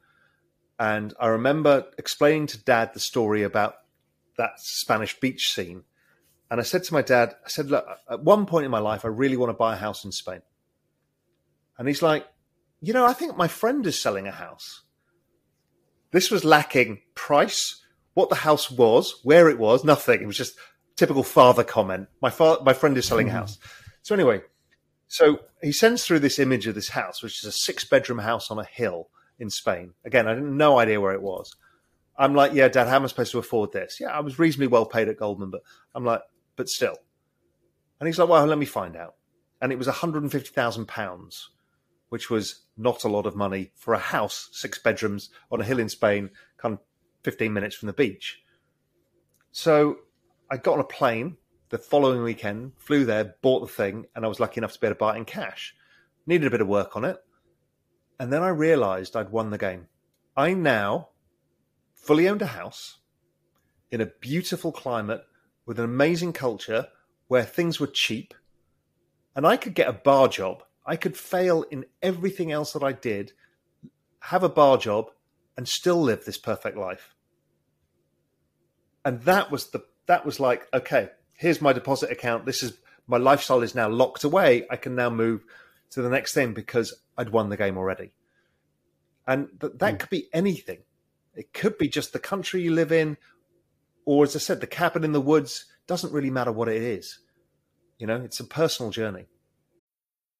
and 0.79 1.14
I 1.20 1.29
remember 1.29 1.87
explaining 1.99 2.49
to 2.49 2.59
dad 2.62 2.95
the 2.95 3.01
story 3.01 3.43
about 3.43 3.77
that 4.37 4.59
Spanish 4.59 5.18
beach 5.20 5.53
scene. 5.53 5.85
And 6.51 6.61
I 6.61 6.64
said 6.64 6.85
to 6.85 6.93
my 6.93 7.03
dad, 7.03 7.35
I 7.45 7.49
said, 7.49 7.70
look, 7.70 7.87
at 8.11 8.22
one 8.22 8.47
point 8.47 8.64
in 8.64 8.70
my 8.70 8.81
life, 8.81 9.05
I 9.05 9.09
really 9.09 9.37
want 9.37 9.51
to 9.51 9.55
buy 9.55 9.75
a 9.75 9.79
house 9.79 10.05
in 10.05 10.12
Spain. 10.12 10.43
And 11.79 11.89
he's 11.89 12.03
like, 12.03 12.27
you 12.81 12.93
know, 12.93 13.07
I 13.07 13.12
think 13.12 13.37
my 13.37 13.49
friend 13.49 13.87
is 13.87 14.01
selling 14.01 14.27
a 14.27 14.33
house. 14.33 14.83
This 16.11 16.31
was 16.31 16.45
lacking 16.45 17.01
price, 17.14 17.83
what 18.14 18.29
the 18.29 18.37
house 18.37 18.70
was, 18.70 19.20
where 19.25 19.49
it 19.49 19.59
was, 19.59 19.85
nothing. 19.85 20.22
It 20.22 20.27
was 20.27 20.37
just 20.37 20.57
typical 20.97 21.22
father 21.22 21.64
comment. 21.64 22.09
My 22.20 22.31
father, 22.31 22.62
my 22.62 22.72
friend 22.72 22.97
is 22.97 23.07
selling 23.07 23.29
a 23.29 23.33
house. 23.33 23.59
So 24.03 24.14
anyway, 24.14 24.43
so 25.09 25.41
he 25.62 25.72
sends 25.72 26.05
through 26.05 26.20
this 26.20 26.39
image 26.39 26.66
of 26.66 26.75
this 26.75 26.91
house, 26.91 27.22
which 27.22 27.43
is 27.43 27.49
a 27.49 27.53
six 27.53 27.85
bedroom 27.85 28.18
house 28.18 28.51
on 28.51 28.59
a 28.59 28.64
hill 28.64 29.09
in 29.39 29.51
Spain. 29.51 29.95
Again, 30.05 30.26
I 30.26 30.35
had 30.35 30.43
no 30.43 30.78
idea 30.78 31.01
where 31.01 31.12
it 31.12 31.22
was. 31.22 31.55
I'm 32.16 32.35
like, 32.35 32.53
yeah, 32.53 32.68
Dad, 32.68 32.89
how 32.89 32.97
am 32.97 33.05
I 33.05 33.09
supposed 33.09 33.32
to 33.32 33.39
afford 33.39 33.72
this? 33.72 33.99
Yeah, 34.01 34.09
I 34.09 34.20
was 34.20 34.39
reasonably 34.39 34.68
well 34.68 34.87
paid 34.87 35.09
at 35.09 35.18
Goldman, 35.18 35.51
but 35.51 35.62
I'm 35.95 36.05
like, 36.05 36.22
but 36.57 36.68
still. 36.68 36.97
And 37.99 38.07
he's 38.07 38.18
like, 38.18 38.28
well, 38.28 38.47
let 38.47 38.59
me 38.59 38.66
find 38.66 38.97
out. 38.97 39.16
And 39.61 39.72
it 39.72 39.78
was 39.78 39.87
150,000 39.87 40.87
pounds, 40.87 41.51
which 42.11 42.30
was 42.30 42.66
not 42.76 43.05
a 43.05 43.09
lot 43.09 43.26
of 43.26 43.35
money 43.35 43.72
for 43.74 43.95
a 43.95 43.99
house, 43.99 44.49
six 44.53 44.78
bedrooms 44.78 45.30
on 45.51 45.61
a 45.61 45.64
hill 45.64 45.78
in 45.78 45.89
Spain, 45.89 46.30
kind 46.57 46.74
of 46.74 46.80
15 47.24 47.53
minutes 47.53 47.74
from 47.74 47.87
the 47.87 47.93
beach. 47.93 48.43
So 49.51 49.97
I 50.51 50.57
got 50.57 50.74
on 50.74 50.80
a 50.80 50.85
plane 50.85 51.37
the 51.70 51.78
following 51.78 52.22
weekend, 52.22 52.72
flew 52.76 53.05
there, 53.05 53.35
bought 53.43 53.61
the 53.61 53.72
thing, 53.72 54.07
and 54.14 54.24
I 54.24 54.28
was 54.28 54.39
lucky 54.39 54.59
enough 54.59 54.74
to 54.74 54.80
be 54.80 54.87
able 54.87 54.95
to 54.95 54.99
buy 54.99 55.14
it 55.14 55.18
in 55.18 55.24
cash. 55.24 55.74
Needed 56.26 56.47
a 56.47 56.51
bit 56.51 56.61
of 56.61 56.68
work 56.68 56.97
on 56.97 57.05
it. 57.05 57.16
And 58.25 58.33
then 58.33 58.43
I 58.43 58.49
realized 58.49 59.16
I'd 59.16 59.33
won 59.33 59.51
the 59.51 59.59
game. 59.59 59.87
I 60.35 60.55
now 60.55 61.11
fully 61.95 62.27
owned 62.27 62.41
a 62.41 62.47
house 62.47 63.01
in 63.91 64.01
a 64.01 64.07
beautiful 64.07 64.72
climate 64.72 65.20
with 65.66 65.79
an 65.79 65.85
amazing 65.85 66.33
culture 66.33 66.89
where 67.29 67.43
things 67.43 67.79
were 67.79 67.87
cheap. 67.87 68.33
And 69.37 69.47
I 69.47 69.59
could 69.59 69.75
get 69.75 69.91
a 69.91 69.93
bar 69.93 70.29
job. 70.29 70.62
I 70.87 70.97
could 70.97 71.18
fail 71.18 71.66
in 71.70 71.85
everything 72.01 72.51
else 72.51 72.72
that 72.72 72.83
I 72.83 72.93
did, 72.93 73.33
have 74.20 74.43
a 74.43 74.49
bar 74.49 74.79
job, 74.79 75.11
and 75.55 75.68
still 75.68 76.01
live 76.01 76.25
this 76.25 76.39
perfect 76.39 76.79
life. 76.79 77.14
And 79.05 79.20
that 79.25 79.51
was 79.51 79.66
the 79.66 79.85
that 80.07 80.25
was 80.25 80.41
like, 80.41 80.66
okay, 80.72 81.11
here's 81.35 81.61
my 81.61 81.75
deposit 81.75 82.11
account. 82.11 82.47
This 82.47 82.62
is 82.62 82.72
my 83.07 83.18
lifestyle 83.18 83.61
is 83.61 83.75
now 83.75 83.91
locked 83.91 84.25
away. 84.25 84.66
I 84.70 84.77
can 84.77 84.95
now 84.95 85.11
move 85.11 85.45
to 85.95 86.03
the 86.03 86.11
next 86.11 86.35
thing 86.35 86.53
because 86.53 86.95
I'd 87.17 87.31
won 87.31 87.49
the 87.49 87.57
game 87.57 87.79
already. 87.79 88.13
And 89.27 89.49
th- 89.61 89.75
that 89.77 89.95
mm. 89.95 89.99
could 90.01 90.11
be 90.11 90.29
anything. 90.33 90.81
It 91.35 91.53
could 91.53 91.79
be 91.79 91.89
just 91.89 92.13
the 92.13 92.19
country 92.19 92.63
you 92.63 92.73
live 92.73 92.93
in, 92.93 93.17
or 94.05 94.25
as 94.25 94.37
I 94.37 94.39
said, 94.39 94.61
the 94.61 94.67
cabin 94.67 95.05
in 95.05 95.13
the 95.13 95.21
woods. 95.21 95.67
Doesn't 95.87 96.13
really 96.13 96.31
matter 96.31 96.53
what 96.53 96.69
it 96.69 96.83
is. 96.83 97.19
You 97.99 98.07
know, 98.07 98.21
it's 98.21 98.41
a 98.41 98.45
personal 98.45 98.91
journey. 98.91 99.27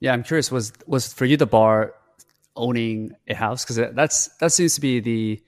Yeah, 0.00 0.12
I'm 0.12 0.22
curious. 0.22 0.50
Was 0.50 0.72
was 0.86 1.12
for 1.12 1.26
you 1.26 1.36
the 1.36 1.46
bar 1.46 1.94
owning 2.56 3.12
a 3.28 3.34
house? 3.34 3.64
Because 3.64 3.94
that's 3.94 4.28
that 4.38 4.52
seems 4.52 4.74
to 4.74 4.80
be 4.80 5.00
the 5.00 5.42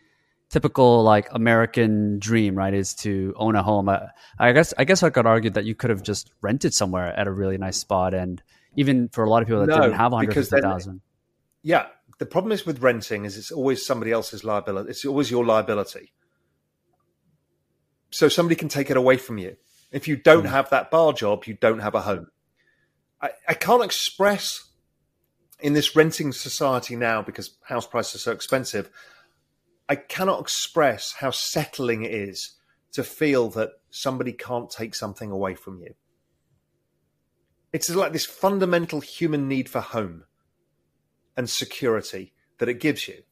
typical 0.50 1.02
like 1.02 1.28
American 1.32 2.18
dream, 2.18 2.54
right? 2.54 2.74
Is 2.74 2.94
to 2.96 3.34
own 3.36 3.56
a 3.56 3.62
home. 3.62 3.88
I, 3.88 4.08
I 4.38 4.52
guess 4.52 4.74
I 4.78 4.84
guess 4.84 5.02
I 5.02 5.10
could 5.10 5.26
argue 5.26 5.50
that 5.50 5.64
you 5.64 5.74
could 5.74 5.90
have 5.90 6.02
just 6.02 6.30
rented 6.42 6.74
somewhere 6.74 7.18
at 7.18 7.26
a 7.26 7.32
really 7.32 7.58
nice 7.58 7.78
spot, 7.78 8.12
and 8.14 8.42
even 8.76 9.08
for 9.08 9.24
a 9.24 9.30
lot 9.30 9.42
of 9.42 9.48
people 9.48 9.60
that 9.60 9.68
no, 9.68 9.80
didn't 9.80 9.96
have 9.96 10.12
150,000. 10.12 11.00
Yeah, 11.62 11.86
the 12.18 12.26
problem 12.26 12.52
is 12.52 12.66
with 12.66 12.80
renting 12.82 13.24
is 13.24 13.36
it's 13.36 13.50
always 13.50 13.84
somebody 13.84 14.12
else's 14.12 14.44
liability. 14.44 14.90
It's 14.90 15.04
always 15.04 15.30
your 15.30 15.44
liability. 15.44 16.12
so 18.10 18.28
somebody 18.28 18.56
can 18.56 18.68
take 18.68 18.90
it 18.90 18.96
away 18.96 19.16
from 19.16 19.38
you. 19.38 19.56
If 19.90 20.08
you 20.08 20.16
don't 20.16 20.44
mm. 20.44 20.50
have 20.50 20.70
that 20.70 20.90
bar 20.90 21.12
job, 21.12 21.46
you 21.46 21.54
don't 21.54 21.80
have 21.80 21.94
a 21.94 22.02
home. 22.02 22.28
I, 23.22 23.30
I 23.48 23.54
can't 23.54 23.84
express 23.84 24.68
in 25.60 25.72
this 25.74 25.94
renting 25.94 26.32
society 26.32 26.96
now 26.96 27.22
because 27.22 27.56
house 27.62 27.86
prices 27.86 28.16
are 28.16 28.18
so 28.18 28.32
expensive. 28.32 28.90
I 29.88 29.94
cannot 29.94 30.40
express 30.40 31.12
how 31.12 31.30
settling 31.30 32.02
it 32.02 32.12
is 32.12 32.56
to 32.92 33.04
feel 33.04 33.48
that 33.50 33.70
somebody 33.90 34.32
can't 34.32 34.70
take 34.70 34.94
something 34.94 35.30
away 35.30 35.54
from 35.54 35.80
you. 35.80 35.94
It's 37.72 37.88
like 37.88 38.12
this 38.12 38.26
fundamental 38.26 39.00
human 39.00 39.48
need 39.48 39.68
for 39.68 39.80
home 39.80 40.24
and 41.36 41.48
security 41.48 42.34
that 42.58 42.68
it 42.68 42.80
gives 42.80 43.08
you. 43.08 43.22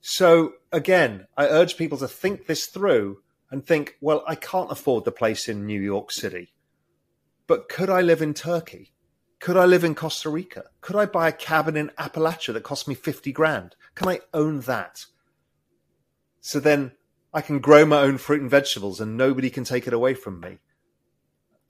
So 0.00 0.52
again, 0.70 1.26
I 1.36 1.46
urge 1.46 1.76
people 1.76 1.98
to 1.98 2.08
think 2.08 2.46
this 2.46 2.66
through 2.66 3.18
and 3.50 3.66
think, 3.66 3.96
well, 4.00 4.22
I 4.28 4.34
can't 4.34 4.70
afford 4.70 5.04
the 5.04 5.12
place 5.12 5.48
in 5.48 5.66
New 5.66 5.80
York 5.80 6.12
City, 6.12 6.52
but 7.46 7.68
could 7.68 7.90
I 7.90 8.00
live 8.00 8.22
in 8.22 8.34
Turkey? 8.34 8.93
Could 9.44 9.58
I 9.58 9.66
live 9.66 9.84
in 9.84 9.94
Costa 9.94 10.30
Rica? 10.30 10.64
Could 10.80 10.96
I 10.96 11.04
buy 11.04 11.28
a 11.28 11.32
cabin 11.32 11.76
in 11.76 11.90
Appalachia 11.98 12.54
that 12.54 12.62
cost 12.62 12.88
me 12.88 12.94
50 12.94 13.30
grand? 13.30 13.76
Can 13.94 14.08
I 14.08 14.20
own 14.32 14.60
that? 14.60 15.04
So 16.40 16.58
then 16.58 16.92
I 17.34 17.42
can 17.42 17.58
grow 17.58 17.84
my 17.84 18.00
own 18.00 18.16
fruit 18.16 18.40
and 18.40 18.50
vegetables 18.50 19.02
and 19.02 19.18
nobody 19.18 19.50
can 19.50 19.64
take 19.64 19.86
it 19.86 19.92
away 19.92 20.14
from 20.14 20.40
me. 20.40 20.60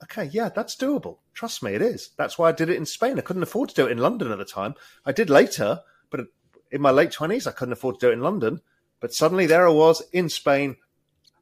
Okay, 0.03 0.23
yeah, 0.31 0.47
that's 0.47 0.77
doable. 0.77 1.17
Trust 1.33 1.63
me, 1.63 1.73
it 1.73 1.81
is. 1.81 2.11
That's 2.17 2.37
why 2.37 2.47
I 2.47 2.53
did 2.53 2.69
it 2.69 2.77
in 2.77 2.85
Spain. 2.85 3.17
I 3.17 3.23
couldn't 3.23 3.43
afford 3.43 3.67
to 3.67 3.75
do 3.75 3.87
it 3.87 3.91
in 3.91 3.97
London 3.97 4.31
at 4.31 4.37
the 4.37 4.45
time. 4.45 4.75
I 5.05 5.11
did 5.11 5.29
later, 5.29 5.81
but 6.09 6.27
in 6.71 6.79
my 6.79 6.91
late 6.91 7.11
20s, 7.11 7.45
I 7.45 7.51
couldn't 7.51 7.73
afford 7.73 7.99
to 7.99 8.05
do 8.05 8.09
it 8.09 8.13
in 8.13 8.21
London. 8.21 8.61
But 9.01 9.13
suddenly 9.13 9.47
there 9.47 9.67
I 9.67 9.71
was 9.71 10.01
in 10.13 10.29
Spain, 10.29 10.77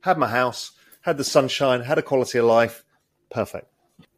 had 0.01 0.17
my 0.17 0.29
house, 0.29 0.71
had 1.01 1.19
the 1.19 1.23
sunshine, 1.23 1.81
had 1.81 1.99
a 1.99 2.01
quality 2.01 2.39
of 2.39 2.45
life. 2.45 2.83
Perfect. 3.29 3.67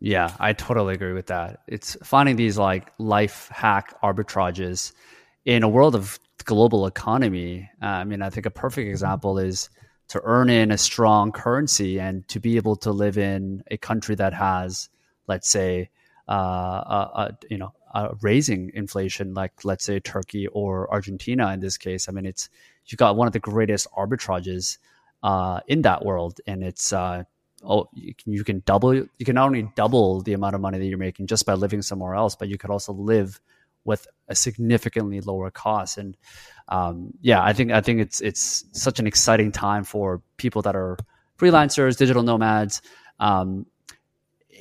Yeah, 0.05 0.35
I 0.39 0.53
totally 0.53 0.93
agree 0.93 1.13
with 1.13 1.25
that. 1.27 1.61
It's 1.67 1.97
finding 2.03 2.35
these 2.35 2.59
like 2.59 2.91
life 2.99 3.49
hack 3.51 3.99
arbitrages 4.03 4.93
in 5.45 5.63
a 5.63 5.67
world 5.67 5.95
of 5.95 6.19
global 6.43 6.85
economy. 6.85 7.71
Uh, 7.81 7.87
I 7.87 8.03
mean, 8.03 8.21
I 8.21 8.29
think 8.29 8.45
a 8.45 8.51
perfect 8.51 8.87
example 8.87 9.39
is 9.39 9.67
to 10.09 10.21
earn 10.23 10.51
in 10.51 10.69
a 10.69 10.77
strong 10.77 11.31
currency 11.31 11.99
and 11.99 12.27
to 12.27 12.39
be 12.39 12.55
able 12.55 12.75
to 12.75 12.91
live 12.91 13.17
in 13.17 13.63
a 13.71 13.77
country 13.77 14.13
that 14.13 14.35
has, 14.35 14.89
let's 15.25 15.49
say, 15.49 15.89
uh, 16.29 16.33
a, 16.35 17.11
a, 17.15 17.37
you 17.49 17.57
know, 17.57 17.73
raising 18.21 18.69
inflation, 18.75 19.33
like 19.33 19.65
let's 19.65 19.85
say 19.85 19.99
Turkey 19.99 20.45
or 20.45 20.87
Argentina 20.93 21.51
in 21.51 21.61
this 21.61 21.77
case. 21.79 22.07
I 22.07 22.11
mean, 22.11 22.27
it's 22.27 22.47
you've 22.85 22.99
got 22.99 23.15
one 23.15 23.25
of 23.25 23.33
the 23.33 23.39
greatest 23.39 23.87
arbitrages 23.97 24.77
uh, 25.23 25.61
in 25.67 25.81
that 25.81 26.05
world, 26.05 26.41
and 26.45 26.63
it's 26.63 26.93
uh, 26.93 27.23
oh 27.63 27.87
you 27.93 28.13
can, 28.13 28.33
you 28.33 28.43
can 28.43 28.61
double 28.65 28.93
you 28.93 29.25
can 29.25 29.35
not 29.35 29.47
only 29.47 29.69
double 29.75 30.21
the 30.21 30.33
amount 30.33 30.55
of 30.55 30.61
money 30.61 30.77
that 30.77 30.85
you're 30.85 30.97
making 30.97 31.27
just 31.27 31.45
by 31.45 31.53
living 31.53 31.81
somewhere 31.81 32.15
else, 32.15 32.35
but 32.35 32.47
you 32.47 32.57
could 32.57 32.69
also 32.69 32.93
live 32.93 33.39
with 33.83 34.07
a 34.27 34.35
significantly 34.35 35.21
lower 35.21 35.51
cost. 35.51 35.97
And 35.97 36.17
um, 36.67 37.13
yeah, 37.21 37.41
I 37.43 37.53
think 37.53 37.71
I 37.71 37.81
think 37.81 38.01
it's 38.01 38.19
it's 38.21 38.65
such 38.71 38.99
an 38.99 39.07
exciting 39.07 39.51
time 39.51 39.83
for 39.83 40.21
people 40.37 40.63
that 40.63 40.75
are 40.75 40.97
freelancers, 41.37 41.97
digital 41.97 42.23
nomads. 42.23 42.81
Um, 43.19 43.65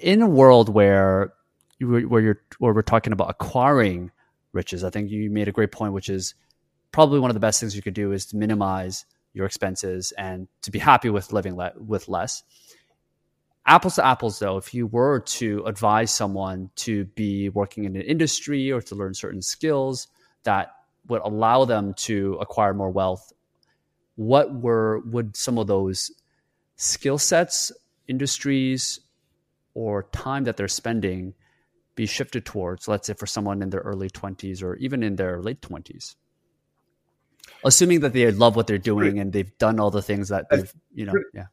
in 0.02 0.22
a 0.22 0.26
world 0.28 0.68
where 0.68 1.32
where 1.80 2.20
you're 2.20 2.40
where 2.58 2.72
we're 2.72 2.82
talking 2.82 3.12
about 3.12 3.30
acquiring 3.30 4.10
riches, 4.52 4.84
I 4.84 4.90
think 4.90 5.10
you 5.10 5.30
made 5.30 5.48
a 5.48 5.52
great 5.52 5.72
point, 5.72 5.92
which 5.94 6.08
is 6.08 6.34
probably 6.92 7.18
one 7.18 7.30
of 7.30 7.34
the 7.34 7.40
best 7.40 7.58
things 7.58 7.74
you 7.74 7.82
could 7.82 7.94
do 7.94 8.12
is 8.12 8.26
to 8.26 8.36
minimize 8.36 9.04
your 9.32 9.46
expenses 9.46 10.12
and 10.12 10.46
to 10.62 10.70
be 10.70 10.78
happy 10.78 11.10
with 11.10 11.32
living 11.32 11.56
le- 11.56 11.72
with 11.76 12.08
less. 12.08 12.44
Apples 13.66 13.94
to 13.94 14.04
apples, 14.04 14.38
though, 14.38 14.58
if 14.58 14.74
you 14.74 14.86
were 14.86 15.20
to 15.20 15.64
advise 15.64 16.12
someone 16.12 16.70
to 16.76 17.06
be 17.06 17.48
working 17.48 17.84
in 17.84 17.96
an 17.96 18.02
industry 18.02 18.70
or 18.70 18.82
to 18.82 18.94
learn 18.94 19.14
certain 19.14 19.40
skills 19.40 20.08
that 20.42 20.74
would 21.08 21.22
allow 21.22 21.64
them 21.64 21.94
to 21.94 22.34
acquire 22.40 22.74
more 22.74 22.90
wealth, 22.90 23.32
what 24.16 24.54
were 24.54 25.00
would 25.06 25.34
some 25.34 25.58
of 25.58 25.66
those 25.66 26.10
skill 26.76 27.16
sets, 27.16 27.72
industries, 28.06 29.00
or 29.72 30.04
time 30.12 30.44
that 30.44 30.56
they're 30.56 30.68
spending 30.68 31.32
be 31.94 32.06
shifted 32.06 32.44
towards, 32.44 32.86
let's 32.86 33.06
say 33.06 33.14
for 33.14 33.26
someone 33.26 33.62
in 33.62 33.70
their 33.70 33.80
early 33.80 34.10
20s 34.10 34.62
or 34.62 34.76
even 34.76 35.02
in 35.02 35.16
their 35.16 35.40
late 35.40 35.62
20s? 35.62 36.16
Assuming 37.64 38.00
that 38.00 38.12
they 38.12 38.30
love 38.30 38.56
what 38.56 38.66
they're 38.66 38.76
doing 38.76 39.18
and 39.18 39.32
they've 39.32 39.56
done 39.56 39.80
all 39.80 39.90
the 39.90 40.02
things 40.02 40.28
that 40.28 40.46
they've, 40.50 40.72
you 40.92 41.06
know, 41.06 41.14
yeah. 41.32 41.46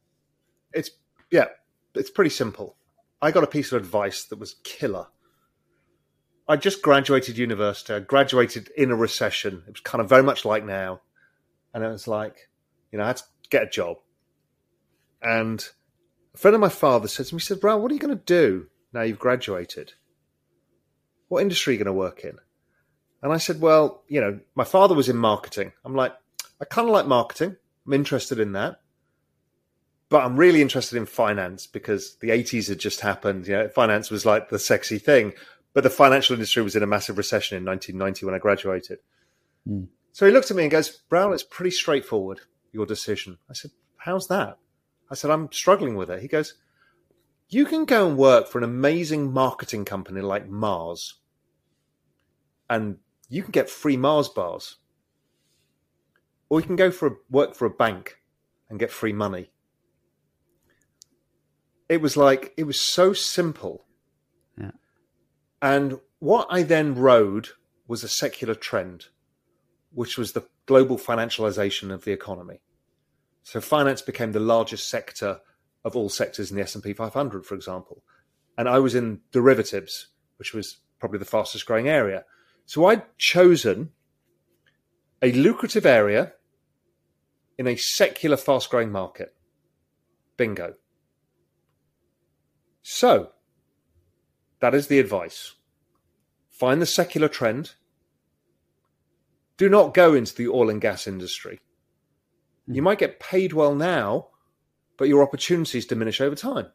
It's, 0.72 0.90
yeah, 1.30 1.46
it's 1.94 2.10
pretty 2.10 2.30
simple. 2.30 2.76
I 3.20 3.30
got 3.30 3.44
a 3.44 3.48
piece 3.48 3.72
of 3.72 3.80
advice 3.80 4.24
that 4.24 4.38
was 4.38 4.56
killer. 4.64 5.06
I 6.48 6.56
just 6.56 6.82
graduated 6.82 7.38
university. 7.38 7.94
I 7.94 8.00
graduated 8.00 8.70
in 8.76 8.90
a 8.90 8.96
recession. 8.96 9.62
It 9.66 9.72
was 9.72 9.80
kind 9.80 10.02
of 10.02 10.08
very 10.08 10.22
much 10.22 10.44
like 10.44 10.64
now. 10.64 11.00
And 11.72 11.84
it 11.84 11.88
was 11.88 12.08
like, 12.08 12.50
you 12.90 12.98
know, 12.98 13.04
I 13.04 13.08
had 13.08 13.18
to 13.18 13.24
get 13.48 13.62
a 13.62 13.70
job. 13.70 13.98
And 15.22 15.64
a 16.34 16.38
friend 16.38 16.54
of 16.54 16.60
my 16.60 16.68
father 16.68 17.08
said 17.08 17.26
to 17.26 17.34
me, 17.34 17.40
he 17.40 17.44
said, 17.44 17.60
Brown, 17.60 17.80
what 17.80 17.90
are 17.90 17.94
you 17.94 18.00
going 18.00 18.18
to 18.18 18.24
do 18.24 18.66
now 18.92 19.02
you've 19.02 19.18
graduated? 19.18 19.92
what 21.32 21.40
industry 21.40 21.70
are 21.70 21.74
you 21.78 21.78
going 21.78 21.86
to 21.86 21.98
work 21.98 22.24
in? 22.24 22.36
And 23.22 23.32
I 23.32 23.38
said, 23.38 23.58
well, 23.58 24.04
you 24.06 24.20
know, 24.20 24.40
my 24.54 24.64
father 24.64 24.94
was 24.94 25.08
in 25.08 25.16
marketing. 25.16 25.72
I'm 25.82 25.94
like, 25.94 26.12
I 26.60 26.66
kind 26.66 26.86
of 26.86 26.92
like 26.92 27.06
marketing. 27.06 27.56
I'm 27.86 27.92
interested 27.94 28.38
in 28.38 28.52
that. 28.52 28.81
But 30.12 30.26
I'm 30.26 30.36
really 30.36 30.60
interested 30.60 30.98
in 30.98 31.06
finance 31.06 31.66
because 31.66 32.16
the 32.16 32.28
80s 32.28 32.68
had 32.68 32.78
just 32.78 33.00
happened. 33.00 33.46
You 33.46 33.54
know, 33.54 33.68
finance 33.68 34.10
was 34.10 34.26
like 34.26 34.50
the 34.50 34.58
sexy 34.58 34.98
thing. 34.98 35.32
But 35.72 35.84
the 35.84 35.90
financial 35.90 36.34
industry 36.34 36.62
was 36.62 36.76
in 36.76 36.82
a 36.82 36.86
massive 36.86 37.16
recession 37.16 37.56
in 37.56 37.64
1990 37.64 38.26
when 38.26 38.34
I 38.34 38.38
graduated. 38.38 38.98
Mm. 39.66 39.88
So 40.12 40.26
he 40.26 40.32
looked 40.32 40.50
at 40.50 40.56
me 40.58 40.64
and 40.64 40.70
goes, 40.70 40.90
Brown, 40.90 41.32
it's 41.32 41.42
pretty 41.42 41.70
straightforward, 41.70 42.42
your 42.72 42.84
decision. 42.84 43.38
I 43.48 43.54
said, 43.54 43.70
How's 43.96 44.28
that? 44.28 44.58
I 45.10 45.14
said, 45.14 45.30
I'm 45.30 45.50
struggling 45.50 45.96
with 45.96 46.10
it. 46.10 46.20
He 46.20 46.28
goes, 46.28 46.56
You 47.48 47.64
can 47.64 47.86
go 47.86 48.06
and 48.06 48.18
work 48.18 48.48
for 48.48 48.58
an 48.58 48.64
amazing 48.64 49.32
marketing 49.32 49.86
company 49.86 50.20
like 50.20 50.46
Mars 50.46 51.14
and 52.68 52.98
you 53.30 53.42
can 53.42 53.52
get 53.52 53.70
free 53.70 53.96
Mars 53.96 54.28
bars. 54.28 54.76
Or 56.50 56.60
you 56.60 56.66
can 56.66 56.76
go 56.76 56.90
for 56.90 57.08
a, 57.08 57.12
work 57.30 57.54
for 57.54 57.64
a 57.64 57.70
bank 57.70 58.18
and 58.68 58.78
get 58.78 58.90
free 58.90 59.14
money. 59.14 59.52
It 61.92 62.00
was 62.00 62.16
like 62.16 62.54
it 62.56 62.64
was 62.64 62.80
so 62.80 63.12
simple. 63.12 63.84
Yeah. 64.56 64.70
And 65.60 66.00
what 66.20 66.46
I 66.48 66.62
then 66.62 66.94
rode 66.94 67.50
was 67.86 68.02
a 68.02 68.08
secular 68.08 68.54
trend, 68.54 69.08
which 69.92 70.16
was 70.16 70.32
the 70.32 70.46
global 70.64 70.96
financialization 70.96 71.92
of 71.92 72.04
the 72.04 72.12
economy. 72.12 72.62
So 73.42 73.60
finance 73.60 74.00
became 74.00 74.32
the 74.32 74.40
largest 74.40 74.88
sector 74.88 75.40
of 75.84 75.94
all 75.94 76.08
sectors 76.08 76.50
in 76.50 76.56
the 76.56 76.62
S&P 76.62 76.94
500, 76.94 77.44
for 77.44 77.54
example. 77.54 78.02
And 78.56 78.70
I 78.70 78.78
was 78.78 78.94
in 78.94 79.20
derivatives, 79.30 80.08
which 80.38 80.54
was 80.54 80.78
probably 80.98 81.18
the 81.18 81.26
fastest 81.26 81.66
growing 81.66 81.88
area. 81.90 82.24
So 82.64 82.86
I'd 82.86 83.02
chosen 83.18 83.90
a 85.20 85.30
lucrative 85.32 85.84
area 85.84 86.32
in 87.58 87.66
a 87.66 87.76
secular, 87.76 88.38
fast 88.38 88.70
growing 88.70 88.90
market. 88.90 89.34
Bingo. 90.38 90.76
So 92.82 93.30
that 94.60 94.74
is 94.74 94.88
the 94.88 94.98
advice. 94.98 95.54
Find 96.50 96.80
the 96.80 96.86
secular 96.86 97.28
trend. 97.28 97.74
Do 99.56 99.68
not 99.68 99.94
go 99.94 100.14
into 100.14 100.34
the 100.34 100.48
oil 100.48 100.70
and 100.70 100.80
gas 100.80 101.06
industry. 101.06 101.60
You 102.66 102.80
hmm. 102.80 102.84
might 102.84 102.98
get 102.98 103.20
paid 103.20 103.52
well 103.52 103.74
now, 103.74 104.28
but 104.96 105.08
your 105.08 105.22
opportunities 105.22 105.86
diminish 105.86 106.20
over 106.20 106.36
time. 106.36 106.66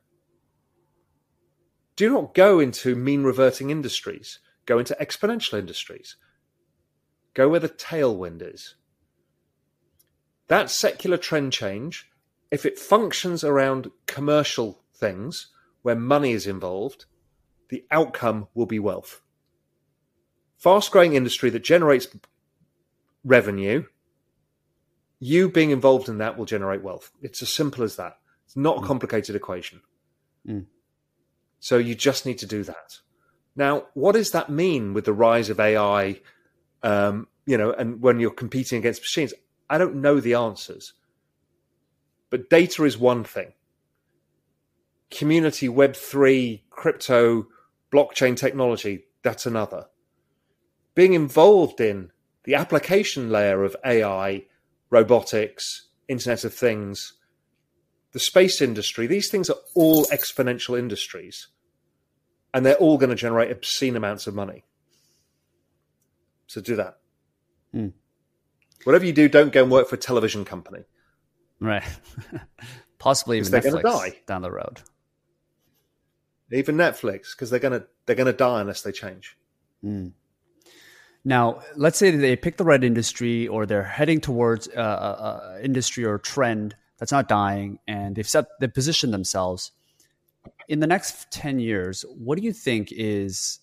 Do 1.96 2.10
not 2.12 2.34
go 2.34 2.60
into 2.60 2.96
mean 2.96 3.24
reverting 3.24 3.70
industries. 3.70 4.40
Go 4.66 4.80
into 4.80 4.96
exponential 5.00 5.58
industries. 5.58 6.16
Go 7.34 7.50
where 7.50 7.60
the 7.60 7.70
tailwind 7.70 8.42
is. 8.42 8.76
That 10.48 10.70
secular 10.70 11.18
trend 11.18 11.54
change, 11.54 12.10
if 12.52 12.66
it 12.66 12.78
functions 12.78 13.44
around 13.44 13.92
commercial 14.06 14.82
things 14.94 15.48
where 15.88 15.96
money 15.96 16.34
is 16.34 16.46
involved, 16.46 17.06
the 17.70 17.86
outcome 17.92 18.50
will 18.54 18.66
be 18.66 18.78
wealth. 18.78 19.22
Fast 20.58 20.92
growing 20.92 21.14
industry 21.14 21.50
that 21.50 21.64
generates 21.64 22.10
revenue, 23.24 23.86
you 25.22 25.48
being 25.48 25.72
involved 25.72 26.10
in 26.10 26.18
that 26.18 26.38
will 26.38 26.44
generate 26.44 26.84
wealth. 26.84 27.14
It's 27.22 27.42
as 27.42 27.54
simple 27.54 27.86
as 27.86 27.96
that. 27.96 28.18
It's 28.46 28.58
not 28.58 28.80
a 28.80 28.82
mm. 28.82 28.86
complicated 28.86 29.38
equation. 29.38 29.80
Mm. 30.46 30.66
So 31.62 31.78
you 31.78 31.96
just 31.96 32.26
need 32.26 32.40
to 32.40 32.46
do 32.46 32.64
that. 32.64 33.00
Now, 33.56 33.86
what 33.94 34.12
does 34.12 34.32
that 34.32 34.50
mean 34.50 34.94
with 34.94 35.06
the 35.06 35.14
rise 35.14 35.50
of 35.50 35.58
AI? 35.58 36.20
Um, 36.84 37.30
you 37.46 37.58
know, 37.58 37.72
and 37.72 38.02
when 38.02 38.20
you're 38.20 38.32
competing 38.32 38.80
against 38.80 39.04
machines, 39.04 39.34
I 39.70 39.78
don't 39.78 40.02
know 40.02 40.20
the 40.20 40.34
answers. 40.34 40.92
But 42.30 42.50
data 42.50 42.84
is 42.84 42.98
one 42.98 43.24
thing. 43.24 43.54
Community 45.12 45.68
Web3, 45.68 46.62
crypto, 46.70 47.48
blockchain 47.92 48.36
technology, 48.36 49.06
that's 49.24 49.46
another. 49.46 49.86
Being 50.96 51.14
involved 51.14 51.80
in 51.80 52.12
the 52.44 52.56
application 52.56 53.30
layer 53.30 53.64
of 53.64 53.76
AI, 53.86 54.46
robotics, 54.90 55.90
Internet 56.08 56.44
of 56.46 56.54
Things, 56.54 57.14
the 58.14 58.20
space 58.20 58.62
industry, 58.62 59.06
these 59.08 59.30
things 59.30 59.50
are 59.50 59.58
all 59.76 60.06
exponential 60.06 60.78
industries. 60.78 61.48
And 62.54 62.66
they're 62.66 62.76
all 62.76 62.98
going 62.98 63.10
to 63.10 63.16
generate 63.16 63.52
obscene 63.52 63.96
amounts 63.96 64.26
of 64.26 64.34
money. 64.34 64.64
So 66.48 66.62
do 66.62 66.78
that. 66.78 66.98
Hmm. 67.74 67.90
Whatever 68.86 69.06
you 69.06 69.14
do, 69.14 69.28
don't 69.28 69.52
go 69.52 69.64
and 69.64 69.72
work 69.72 69.90
for 69.90 69.96
a 69.96 70.00
television 70.00 70.46
company. 70.46 70.86
Right. 71.60 71.84
Possibly 73.00 73.38
even 73.38 73.52
Netflix 73.52 73.84
die. 73.84 74.18
down 74.26 74.42
the 74.42 74.52
road. 74.52 74.82
Even 76.52 76.76
Netflix, 76.76 77.32
because 77.32 77.50
they're 77.50 77.60
gonna 77.60 77.84
they're 78.06 78.16
gonna 78.16 78.34
die 78.34 78.62
unless 78.62 78.82
they 78.82 78.92
change. 78.92 79.38
Now, 81.26 81.62
let's 81.76 81.98
say 81.98 82.12
they 82.12 82.38
pick 82.38 82.56
the 82.56 82.64
right 82.64 82.82
industry 82.82 83.48
or 83.50 83.66
they're 83.66 83.84
heading 83.84 84.22
towards 84.22 84.70
uh, 84.70 84.80
a, 84.80 85.58
a 85.58 85.62
industry 85.64 86.06
or 86.06 86.18
trend 86.18 86.76
that's 86.98 87.12
not 87.12 87.28
dying 87.28 87.80
and 87.88 88.16
they've 88.16 88.28
set 88.28 88.46
they 88.60 88.68
position 88.68 89.12
themselves. 89.12 89.72
In 90.70 90.80
the 90.80 90.88
next 90.88 91.30
10 91.32 91.60
years, 91.60 92.06
what 92.18 92.38
do 92.38 92.46
you 92.46 92.54
think 92.54 92.92
is 92.92 93.60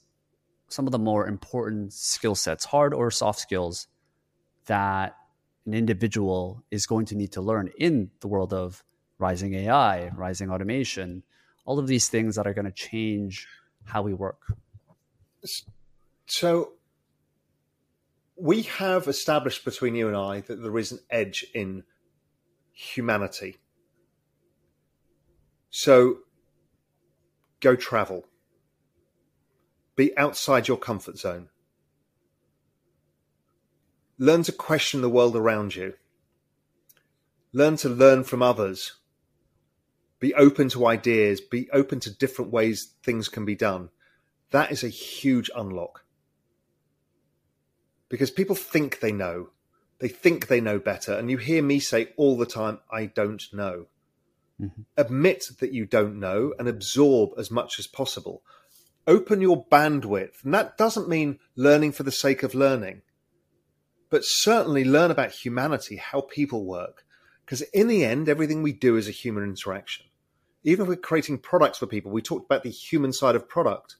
some 0.69 0.87
of 0.87 0.93
the 0.93 0.99
more 0.99 1.27
important 1.27 1.93
skill 1.93 2.35
sets, 2.35 2.65
hard 2.65 2.93
or 2.93 3.11
soft 3.11 3.41
skills, 3.41 3.87
that 4.67 5.17
an 5.67 5.75
individual 5.75 6.63
is 6.71 6.87
going 6.87 7.07
to 7.07 7.15
need 7.15 7.33
to 7.33 7.41
learn 7.41 7.71
in 7.79 8.11
the 8.21 8.29
world 8.29 8.53
of 8.53 8.85
rising 9.19 9.55
AI, 9.55 10.09
rising 10.09 10.51
automation, 10.51 11.23
all 11.65 11.79
of 11.79 11.87
these 11.87 12.09
things 12.09 12.37
that 12.37 12.47
are 12.47 12.55
going 12.55 12.65
to 12.65 12.73
change 12.73 13.47
how 13.85 14.03
we 14.03 14.15
work? 14.15 14.41
So 16.27 16.73
we 18.37 18.63
have 18.63 19.09
established 19.09 19.65
between 19.65 19.95
you 19.95 20.09
and 20.09 20.17
I 20.17 20.41
that 20.41 20.63
there 20.63 20.79
is 20.79 20.93
an 20.93 21.01
edge 21.11 21.47
in 21.55 21.85
humanity. 22.73 23.59
So 25.71 26.19
go 27.61 27.77
travel. 27.77 28.25
Be 29.97 30.17
outside 30.17 30.67
your 30.69 30.77
comfort 30.77 31.19
zone. 31.19 31.49
Learn 34.19 34.43
to 34.45 34.53
question 34.53 35.01
the 35.01 35.09
world 35.09 35.37
around 35.37 35.75
you. 35.75 35.95
Learn 37.53 37.77
to 37.79 37.89
learn 37.89 38.25
from 38.25 38.43
others. 38.43 38.95
Be 40.21 40.35
open 40.35 40.69
to 40.71 40.87
ideas. 40.87 41.41
Be 41.41 41.69
open 41.73 42.01
to 42.01 42.11
different 42.15 42.51
ways 42.51 42.95
things 43.03 43.29
can 43.29 43.45
be 43.45 43.55
done. 43.55 43.91
That 44.51 44.71
is 44.71 44.85
a 44.85 44.89
huge 44.89 45.51
unlock 45.55 46.05
because 48.09 48.31
people 48.31 48.55
think 48.55 49.01
they 49.01 49.11
know. 49.11 49.49
They 49.99 50.07
think 50.07 50.47
they 50.47 50.61
know 50.61 50.79
better. 50.79 51.15
And 51.15 51.31
you 51.31 51.37
hear 51.37 51.63
me 51.63 51.81
say 51.81 52.13
all 52.17 52.37
the 52.37 52.47
time, 52.47 52.79
I 52.89 53.07
don't 53.07 53.43
know. 53.53 53.87
Mm-hmm. 54.61 54.83
Admit 54.97 55.47
that 55.59 55.73
you 55.73 55.85
don't 55.85 56.21
know 56.21 56.55
and 56.59 56.69
absorb 56.69 57.31
as 57.39 57.51
much 57.51 57.79
as 57.81 57.89
possible. 57.89 58.43
Open 59.07 59.41
your 59.41 59.67
bandwidth. 59.67 60.45
And 60.45 60.55
that 60.55 60.79
doesn't 60.79 61.09
mean 61.09 61.41
learning 61.57 61.91
for 61.91 62.05
the 62.05 62.13
sake 62.13 62.43
of 62.45 62.55
learning, 62.55 63.03
but 64.11 64.23
certainly 64.25 64.85
learn 64.85 65.11
about 65.11 65.33
humanity, 65.33 65.97
how 65.97 66.21
people 66.21 66.65
work. 66.65 67.05
Because 67.45 67.63
in 67.63 67.89
the 67.89 68.05
end, 68.05 68.29
everything 68.29 68.63
we 68.63 68.73
do 68.73 68.97
is 68.97 69.09
a 69.09 69.13
human 69.13 69.45
interaction. 69.45 70.07
Even 70.63 70.85
if 70.85 70.89
we're 70.89 70.97
creating 70.97 71.39
products 71.39 71.79
for 71.79 71.87
people, 71.87 72.11
we 72.11 72.23
talked 72.23 72.47
about 72.47 72.63
the 72.63 72.71
human 72.71 73.13
side 73.13 73.37
of 73.37 73.49
product. 73.49 73.97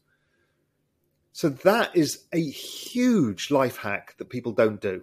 So 1.33 1.49
that 1.49 1.95
is 1.95 2.25
a 2.33 2.41
huge 2.41 3.51
life 3.51 3.77
hack 3.77 4.15
that 4.19 4.31
people 4.31 4.53
don't 4.53 4.81
do. 4.81 5.03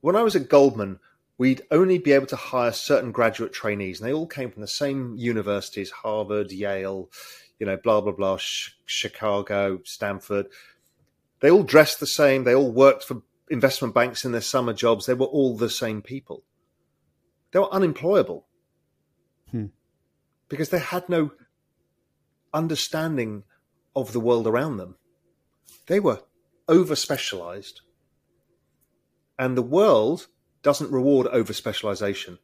When 0.00 0.16
I 0.16 0.22
was 0.22 0.36
at 0.36 0.48
Goldman, 0.48 1.00
we'd 1.36 1.62
only 1.70 1.98
be 1.98 2.12
able 2.12 2.26
to 2.28 2.36
hire 2.36 2.72
certain 2.72 3.12
graduate 3.12 3.52
trainees, 3.52 4.00
and 4.00 4.08
they 4.08 4.12
all 4.12 4.26
came 4.26 4.50
from 4.50 4.62
the 4.62 4.68
same 4.68 5.16
universities 5.16 5.90
Harvard, 5.90 6.52
Yale, 6.52 7.10
you 7.58 7.66
know, 7.66 7.76
blah, 7.76 8.00
blah, 8.00 8.12
blah, 8.12 8.38
Ch- 8.38 8.78
Chicago, 8.86 9.80
Stanford. 9.84 10.46
They 11.40 11.50
all 11.50 11.64
dressed 11.64 12.00
the 12.00 12.06
same. 12.06 12.44
They 12.44 12.54
all 12.54 12.70
worked 12.70 13.04
for 13.04 13.22
investment 13.50 13.94
banks 13.94 14.24
in 14.24 14.32
their 14.32 14.40
summer 14.40 14.72
jobs. 14.72 15.06
They 15.06 15.14
were 15.14 15.26
all 15.26 15.56
the 15.56 15.70
same 15.70 16.02
people. 16.02 16.44
They 17.50 17.58
were 17.58 17.72
unemployable 17.72 18.46
Hmm. 19.50 19.66
because 20.48 20.68
they 20.68 20.78
had 20.78 21.08
no 21.08 21.32
understanding 22.52 23.44
of 23.96 24.12
the 24.12 24.20
world 24.20 24.46
around 24.46 24.76
them. 24.76 24.96
They 25.86 26.00
were 26.00 26.22
over 26.68 26.94
specialized. 26.94 27.80
And 29.38 29.56
the 29.56 29.62
world 29.62 30.26
doesn't 30.62 30.92
reward 30.92 31.26
over 31.28 31.52
specialization, 31.52 32.38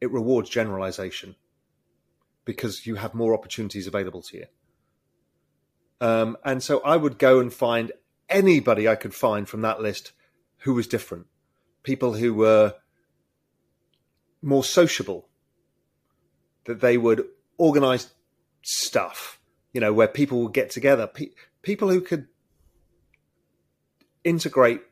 it 0.00 0.10
rewards 0.10 0.48
generalization 0.48 1.36
because 2.44 2.86
you 2.86 2.94
have 2.94 3.12
more 3.12 3.34
opportunities 3.34 3.86
available 3.86 4.22
to 4.22 4.36
you. 4.38 4.46
Um, 6.00 6.36
and 6.44 6.62
so 6.62 6.80
I 6.80 6.96
would 6.96 7.18
go 7.18 7.40
and 7.40 7.52
find 7.52 7.92
anybody 8.28 8.88
I 8.88 8.94
could 8.94 9.14
find 9.14 9.48
from 9.48 9.62
that 9.62 9.80
list 9.80 10.12
who 10.58 10.74
was 10.74 10.86
different. 10.86 11.26
People 11.82 12.14
who 12.14 12.34
were 12.34 12.74
more 14.46 14.64
sociable, 14.64 15.28
that 16.66 16.80
they 16.80 16.96
would 16.96 17.26
organize 17.58 18.14
stuff, 18.62 19.40
you 19.72 19.80
know, 19.80 19.92
where 19.92 20.08
people 20.08 20.42
would 20.42 20.54
get 20.54 20.70
together, 20.70 21.06
Pe- 21.06 21.30
people 21.62 21.90
who 21.90 22.00
could 22.00 22.28
integrate 24.22 24.82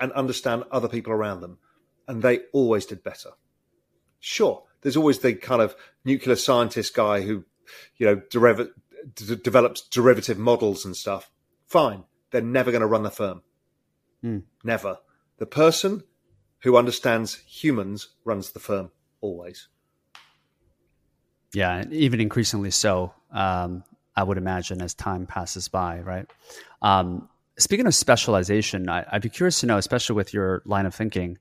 and 0.00 0.12
understand 0.12 0.64
other 0.70 0.88
people 0.88 1.12
around 1.12 1.40
them. 1.40 1.58
And 2.06 2.22
they 2.22 2.40
always 2.52 2.86
did 2.86 3.04
better. 3.04 3.30
Sure, 4.18 4.64
there's 4.82 4.96
always 4.96 5.20
the 5.20 5.34
kind 5.34 5.62
of 5.62 5.76
nuclear 6.04 6.36
scientist 6.36 6.94
guy 6.94 7.20
who, 7.20 7.44
you 7.96 8.06
know, 8.06 8.16
deriv- 8.16 8.70
d- 9.14 9.36
develops 9.36 9.82
derivative 9.82 10.38
models 10.38 10.84
and 10.84 10.96
stuff. 10.96 11.30
Fine. 11.66 12.04
They're 12.30 12.40
never 12.40 12.70
going 12.70 12.80
to 12.80 12.86
run 12.86 13.04
the 13.04 13.10
firm. 13.10 13.42
Hmm. 14.22 14.38
Never. 14.64 14.98
The 15.38 15.46
person 15.46 16.02
who 16.60 16.76
understands 16.76 17.36
humans 17.46 18.08
runs 18.24 18.52
the 18.52 18.60
firm 18.60 18.90
always. 19.20 19.68
Yeah, 21.54 21.84
even 21.90 22.20
increasingly 22.20 22.70
so. 22.70 23.14
Um, 23.30 23.84
I 24.16 24.22
would 24.22 24.38
imagine 24.38 24.82
as 24.82 24.94
time 24.94 25.26
passes 25.26 25.68
by, 25.68 26.00
right? 26.00 26.26
Um, 26.82 27.28
speaking 27.58 27.86
of 27.86 27.94
specialization, 27.94 28.88
I, 28.88 29.04
I'd 29.10 29.22
be 29.22 29.28
curious 29.28 29.60
to 29.60 29.66
know, 29.66 29.78
especially 29.78 30.16
with 30.16 30.34
your 30.34 30.62
line 30.64 30.86
of 30.86 30.94
thinking, 30.94 31.38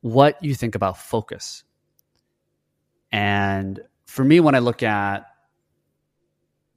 what 0.00 0.42
you 0.42 0.54
think 0.54 0.74
about 0.74 0.98
focus. 0.98 1.64
And 3.12 3.80
for 4.06 4.24
me, 4.24 4.40
when 4.40 4.54
I 4.54 4.58
look 4.60 4.82
at 4.82 5.26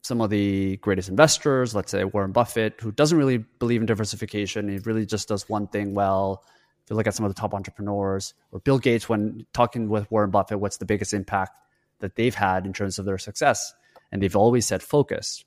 some 0.02 0.22
of 0.22 0.30
the 0.30 0.78
greatest 0.78 1.10
investors, 1.10 1.74
let's 1.74 1.92
say 1.92 2.04
Warren 2.04 2.32
Buffett, 2.32 2.80
who 2.80 2.92
doesn't 2.92 3.18
really 3.18 3.38
believe 3.38 3.82
in 3.82 3.88
diversification, 3.88 4.70
he 4.70 4.78
really 4.80 5.06
just 5.06 5.28
does 5.28 5.50
one 5.50 5.68
thing 5.68 5.96
well. 5.96 6.44
If 6.86 6.92
you 6.92 6.96
look 6.96 7.08
at 7.08 7.16
some 7.16 7.26
of 7.26 7.34
the 7.34 7.40
top 7.40 7.56
entrepreneurs, 7.56 8.36
or 8.52 8.60
Bill 8.60 8.78
Gates, 8.78 9.10
when 9.10 9.48
talking 9.54 9.90
with 9.90 10.10
Warren 10.12 10.30
Buffett, 10.30 10.60
what's 10.60 10.78
the 10.78 10.86
biggest 10.86 11.16
impact 11.16 11.54
that 11.98 12.16
they've 12.16 12.36
had 12.36 12.68
in 12.68 12.74
terms 12.74 13.00
of 13.00 13.06
their 13.06 13.18
success? 13.18 13.74
And 14.12 14.22
they've 14.22 14.36
always 14.36 14.68
said 14.68 14.84
focus. 14.84 15.44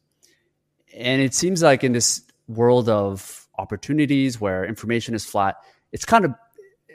And 0.93 1.23
it 1.23 1.35
seems 1.35 1.63
like 1.63 1.85
in 1.85 1.93
this 1.93 2.23
world 2.49 2.89
of 2.89 3.47
opportunities 3.57 4.41
where 4.41 4.65
information 4.65 5.15
is 5.15 5.25
flat, 5.25 5.55
it's 5.93 6.05
kind 6.05 6.25
of 6.25 6.35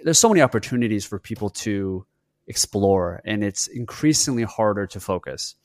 there's 0.04 0.20
so 0.20 0.28
many 0.28 0.42
opportunities 0.42 1.06
for 1.06 1.20
people 1.20 1.50
to 1.50 2.06
explore, 2.48 3.22
and 3.24 3.46
it's 3.46 3.68
increasingly 3.68 4.44
harder 4.44 4.86
to 4.88 5.00
focus. 5.00 5.56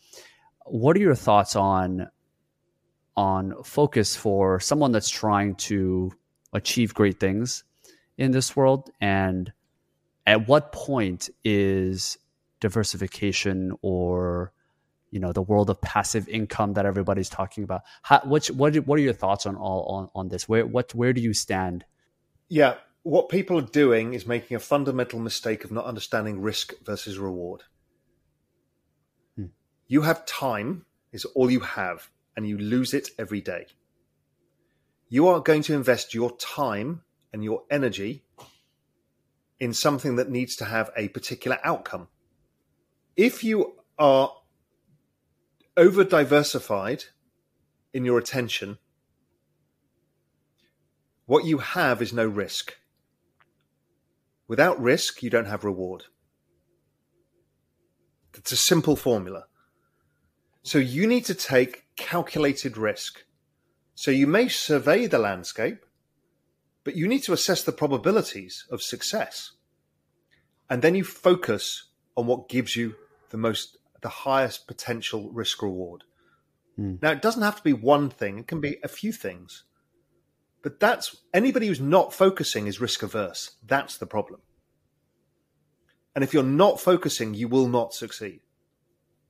What 0.66 0.96
are 0.96 1.00
your 1.00 1.16
thoughts 1.16 1.56
on 1.56 2.08
on 3.16 3.60
focus 3.64 4.14
for 4.14 4.60
someone 4.60 4.92
that's 4.92 5.10
trying 5.10 5.56
to 5.56 6.12
achieve 6.52 6.94
great 6.94 7.18
things 7.18 7.64
in 8.18 8.32
this 8.32 8.54
world? 8.54 8.90
And 9.00 9.52
at 10.26 10.46
what 10.46 10.72
point 10.72 11.30
is 11.42 12.18
diversification 12.60 13.72
or 13.80 14.52
you 15.10 15.20
know 15.20 15.32
the 15.32 15.40
world 15.40 15.70
of 15.70 15.80
passive 15.80 16.28
income 16.28 16.74
that 16.74 16.84
everybody's 16.84 17.30
talking 17.30 17.64
about? 17.64 17.82
How, 18.02 18.20
what 18.24 18.48
what 18.48 18.76
what 18.86 18.98
are 18.98 19.02
your 19.02 19.14
thoughts 19.14 19.46
on 19.46 19.56
all 19.56 19.84
on, 19.84 20.10
on 20.14 20.28
this? 20.28 20.46
Where 20.46 20.66
what 20.66 20.94
where 20.94 21.14
do 21.14 21.22
you 21.22 21.32
stand? 21.32 21.84
Yeah, 22.48 22.74
what 23.02 23.28
people 23.30 23.58
are 23.58 23.62
doing 23.62 24.12
is 24.12 24.26
making 24.26 24.56
a 24.56 24.60
fundamental 24.60 25.18
mistake 25.18 25.64
of 25.64 25.72
not 25.72 25.86
understanding 25.86 26.42
risk 26.42 26.74
versus 26.84 27.18
reward. 27.18 27.62
Hmm. 29.36 29.46
You 29.86 30.02
have 30.02 30.26
time, 30.26 30.84
is 31.12 31.24
all 31.24 31.50
you 31.50 31.60
have, 31.60 32.10
and 32.36 32.46
you 32.46 32.58
lose 32.58 32.92
it 32.92 33.10
every 33.18 33.40
day. 33.40 33.66
You 35.08 35.28
are 35.28 35.40
going 35.40 35.62
to 35.62 35.74
invest 35.74 36.12
your 36.12 36.36
time 36.36 37.02
and 37.32 37.44
your 37.44 37.62
energy 37.70 38.24
in 39.60 39.72
something 39.74 40.16
that 40.16 40.30
needs 40.30 40.56
to 40.56 40.64
have 40.64 40.90
a 40.96 41.08
particular 41.08 41.58
outcome. 41.64 42.08
If 43.16 43.42
you 43.42 43.76
are 43.98 44.32
over 45.76 46.04
diversified 46.04 47.04
in 47.92 48.04
your 48.04 48.18
attention, 48.18 48.78
what 51.26 51.44
you 51.44 51.58
have 51.58 52.00
is 52.00 52.12
no 52.12 52.26
risk. 52.26 52.76
Without 54.46 54.80
risk, 54.80 55.22
you 55.22 55.28
don't 55.28 55.46
have 55.46 55.64
reward. 55.64 56.04
It's 58.34 58.52
a 58.52 58.56
simple 58.56 58.96
formula. 58.96 59.44
So 60.62 60.78
you 60.78 61.06
need 61.06 61.24
to 61.26 61.34
take 61.34 61.84
calculated 61.96 62.76
risk. 62.76 63.24
So 63.94 64.10
you 64.10 64.26
may 64.26 64.48
survey 64.48 65.06
the 65.06 65.18
landscape, 65.18 65.84
but 66.88 66.96
you 66.96 67.06
need 67.06 67.22
to 67.22 67.34
assess 67.34 67.62
the 67.62 67.70
probabilities 67.70 68.64
of 68.70 68.80
success. 68.80 69.52
And 70.70 70.80
then 70.80 70.94
you 70.94 71.04
focus 71.04 71.84
on 72.16 72.26
what 72.26 72.48
gives 72.48 72.76
you 72.76 72.94
the 73.28 73.36
most, 73.36 73.76
the 74.00 74.08
highest 74.08 74.66
potential 74.66 75.30
risk 75.30 75.60
reward. 75.60 76.04
Mm. 76.80 77.02
Now, 77.02 77.10
it 77.10 77.20
doesn't 77.20 77.42
have 77.42 77.56
to 77.56 77.62
be 77.62 77.74
one 77.74 78.08
thing, 78.08 78.38
it 78.38 78.46
can 78.46 78.62
be 78.62 78.78
a 78.82 78.88
few 78.88 79.12
things. 79.12 79.64
But 80.62 80.80
that's 80.80 81.14
anybody 81.34 81.66
who's 81.66 81.78
not 81.78 82.14
focusing 82.14 82.66
is 82.66 82.80
risk 82.80 83.02
averse. 83.02 83.56
That's 83.62 83.98
the 83.98 84.06
problem. 84.06 84.40
And 86.14 86.24
if 86.24 86.32
you're 86.32 86.42
not 86.42 86.80
focusing, 86.80 87.34
you 87.34 87.48
will 87.48 87.68
not 87.68 87.92
succeed. 87.92 88.40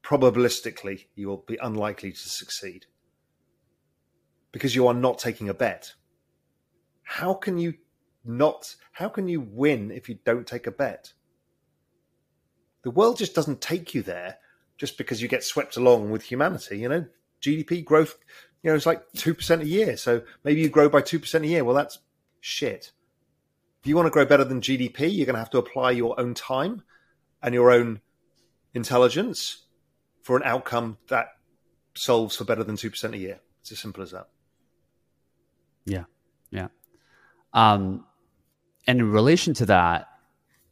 Probabilistically, 0.05 1.07
you 1.17 1.27
will 1.27 1.45
be 1.45 1.59
unlikely 1.61 2.13
to 2.13 2.29
succeed 2.29 2.87
because 4.53 4.77
you 4.77 4.87
are 4.87 4.95
not 4.95 5.19
taking 5.19 5.49
a 5.49 5.55
bet. 5.55 5.95
How 7.09 7.33
can 7.33 7.57
you 7.57 7.73
not? 8.23 8.77
How 8.93 9.09
can 9.09 9.29
you 9.29 9.41
win 9.41 9.91
if 9.91 10.11
you 10.11 10.19
don't 10.27 10.47
take 10.47 10.67
a 10.67 10.71
bet? 10.71 11.15
The 12.83 12.91
world 12.91 13.17
just 13.17 13.35
doesn't 13.35 13.63
take 13.63 13.95
you 13.95 14.03
there 14.03 14.37
just 14.77 14.99
because 14.99 15.23
you 15.23 15.27
get 15.27 15.43
swept 15.43 15.79
along 15.79 16.11
with 16.11 16.23
humanity. 16.23 16.79
You 16.79 16.91
know, 16.91 17.07
GDP 17.41 17.83
growth, 17.83 18.19
you 18.63 18.71
know, 18.71 18.77
it's 18.77 18.85
like 18.85 19.11
2% 19.17 19.63
a 19.63 19.67
year. 19.67 19.97
So 19.97 20.21
maybe 20.45 20.61
you 20.61 20.69
grow 20.69 20.91
by 20.91 21.01
2% 21.01 21.43
a 21.43 21.47
year. 21.47 21.65
Well, 21.65 21.75
that's 21.75 21.99
shit. 22.41 22.93
If 23.81 23.87
you 23.89 23.97
want 23.97 24.07
to 24.07 24.11
grow 24.11 24.27
better 24.27 24.45
than 24.45 24.61
GDP, 24.61 25.11
you're 25.11 25.25
going 25.25 25.33
to 25.33 25.41
have 25.41 25.51
to 25.51 25.59
apply 25.59 25.93
your 25.93 26.21
own 26.21 26.35
time 26.35 26.83
and 27.43 27.55
your 27.55 27.71
own 27.71 28.03
intelligence 28.75 29.65
for 30.23 30.37
an 30.37 30.43
outcome 30.45 30.99
that 31.09 31.29
solves 31.95 32.37
for 32.37 32.45
better 32.45 32.65
than 32.65 32.77
2% 32.77 33.15
a 33.15 33.19
year. 33.19 33.41
It's 33.63 33.73
as 33.73 33.79
simple 33.79 34.03
as 34.03 34.11
that. 34.11 34.29
Yeah. 35.87 36.05
Yeah. 36.51 36.69
Um, 37.53 38.05
and 38.87 39.01
in 39.01 39.11
relation 39.11 39.55
to 39.55 39.67
that, 39.67 40.09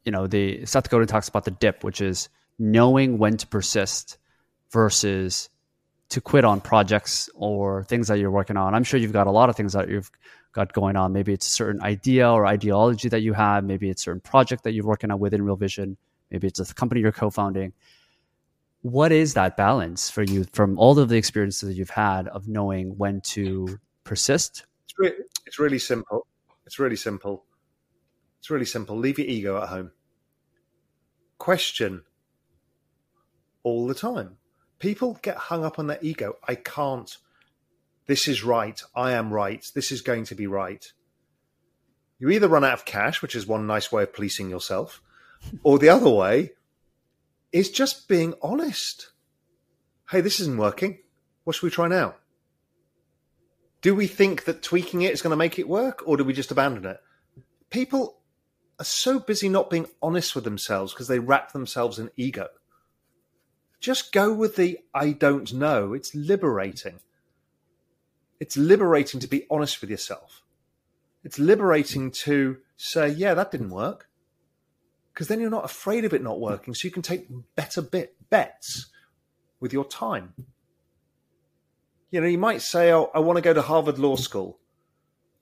you 0.04 0.12
know, 0.12 0.26
the 0.26 0.64
Seth 0.66 0.88
Godin 0.88 1.06
talks 1.06 1.28
about 1.28 1.44
the 1.44 1.50
dip, 1.50 1.84
which 1.84 2.00
is 2.00 2.28
knowing 2.58 3.18
when 3.18 3.36
to 3.36 3.46
persist 3.46 4.18
versus 4.70 5.48
to 6.08 6.20
quit 6.20 6.44
on 6.44 6.60
projects 6.60 7.28
or 7.34 7.84
things 7.84 8.08
that 8.08 8.18
you're 8.18 8.30
working 8.30 8.56
on. 8.56 8.74
I'm 8.74 8.84
sure 8.84 9.00
you've 9.00 9.12
got 9.12 9.26
a 9.26 9.32
lot 9.32 9.50
of 9.50 9.56
things 9.56 9.72
that 9.72 9.88
you've 9.88 10.10
got 10.52 10.72
going 10.72 10.96
on. 10.96 11.12
Maybe 11.12 11.32
it's 11.32 11.48
a 11.48 11.50
certain 11.50 11.82
idea 11.82 12.30
or 12.30 12.46
ideology 12.46 13.08
that 13.08 13.20
you 13.20 13.32
have. 13.32 13.64
Maybe 13.64 13.90
it's 13.90 14.02
a 14.02 14.04
certain 14.04 14.20
project 14.20 14.64
that 14.64 14.72
you're 14.72 14.86
working 14.86 15.10
on 15.10 15.18
within 15.18 15.42
Real 15.42 15.56
Vision. 15.56 15.96
Maybe 16.30 16.46
it's 16.46 16.60
a 16.60 16.74
company 16.74 17.00
you're 17.00 17.12
co-founding. 17.12 17.72
What 18.82 19.10
is 19.10 19.34
that 19.34 19.56
balance 19.56 20.08
for 20.08 20.22
you 20.22 20.44
from 20.52 20.78
all 20.78 20.96
of 20.98 21.08
the 21.08 21.16
experiences 21.16 21.68
that 21.68 21.74
you've 21.74 21.90
had 21.90 22.28
of 22.28 22.46
knowing 22.46 22.96
when 22.96 23.20
to 23.22 23.80
persist? 24.04 24.64
It's 24.84 24.94
really, 24.98 25.16
it's 25.44 25.58
really 25.58 25.78
simple. 25.80 26.26
It's 26.66 26.78
really 26.78 26.96
simple. 26.96 27.44
It's 28.40 28.50
really 28.50 28.66
simple. 28.66 28.96
Leave 28.96 29.18
your 29.18 29.28
ego 29.28 29.62
at 29.62 29.68
home. 29.68 29.92
Question 31.38 32.02
all 33.62 33.86
the 33.86 33.94
time 33.94 34.38
people 34.78 35.18
get 35.22 35.36
hung 35.36 35.64
up 35.64 35.78
on 35.78 35.86
their 35.86 35.98
ego. 36.02 36.36
I 36.46 36.54
can't. 36.54 37.16
This 38.06 38.28
is 38.28 38.44
right. 38.44 38.80
I 38.94 39.12
am 39.12 39.32
right. 39.32 39.66
This 39.74 39.90
is 39.90 40.00
going 40.00 40.24
to 40.24 40.34
be 40.34 40.46
right. 40.46 40.92
You 42.18 42.30
either 42.30 42.48
run 42.48 42.64
out 42.64 42.72
of 42.72 42.84
cash, 42.84 43.20
which 43.20 43.34
is 43.34 43.46
one 43.46 43.66
nice 43.66 43.90
way 43.92 44.04
of 44.04 44.14
policing 44.14 44.48
yourself, 44.48 45.02
or 45.62 45.78
the 45.78 45.88
other 45.88 46.08
way 46.08 46.52
is 47.52 47.70
just 47.70 48.08
being 48.08 48.34
honest. 48.42 49.10
Hey, 50.10 50.20
this 50.20 50.40
isn't 50.40 50.56
working. 50.56 50.98
What 51.44 51.56
should 51.56 51.64
we 51.64 51.70
try 51.70 51.88
now? 51.88 52.14
Do 53.86 53.94
we 53.94 54.08
think 54.08 54.44
that 54.44 54.62
tweaking 54.62 55.02
it 55.02 55.12
is 55.12 55.22
going 55.22 55.30
to 55.30 55.36
make 55.36 55.60
it 55.60 55.68
work, 55.68 56.02
or 56.06 56.16
do 56.16 56.24
we 56.24 56.32
just 56.32 56.50
abandon 56.50 56.86
it? 56.86 56.98
People 57.70 58.18
are 58.80 58.84
so 58.84 59.20
busy 59.20 59.48
not 59.48 59.70
being 59.70 59.86
honest 60.02 60.34
with 60.34 60.42
themselves 60.42 60.92
because 60.92 61.06
they 61.06 61.20
wrap 61.20 61.52
themselves 61.52 62.00
in 62.00 62.10
ego 62.16 62.48
just 63.86 64.12
go 64.12 64.32
with 64.32 64.56
the 64.56 64.78
I 64.92 65.12
don't 65.12 65.52
know. 65.52 65.92
It's 65.92 66.12
liberating. 66.12 66.98
It's 68.40 68.56
liberating 68.56 69.20
to 69.20 69.28
be 69.28 69.46
honest 69.48 69.80
with 69.80 69.90
yourself. 69.90 70.42
It's 71.22 71.38
liberating 71.38 72.10
to 72.12 72.58
say, 72.76 73.08
yeah, 73.08 73.34
that 73.34 73.52
didn't 73.52 73.70
work. 73.70 74.08
Because 75.12 75.28
then 75.28 75.40
you're 75.40 75.50
not 75.50 75.64
afraid 75.64 76.04
of 76.04 76.12
it 76.12 76.22
not 76.22 76.40
working. 76.40 76.74
So 76.74 76.86
you 76.86 76.92
can 76.92 77.02
take 77.02 77.28
better 77.54 77.80
bit 77.80 78.16
bets 78.28 78.86
with 79.60 79.72
your 79.72 79.84
time. 79.84 80.34
You 82.10 82.20
know, 82.20 82.26
you 82.26 82.38
might 82.38 82.62
say, 82.62 82.92
oh, 82.92 83.10
I 83.14 83.18
want 83.18 83.36
to 83.36 83.42
go 83.42 83.52
to 83.52 83.62
Harvard 83.62 83.98
Law 83.98 84.16
School. 84.16 84.58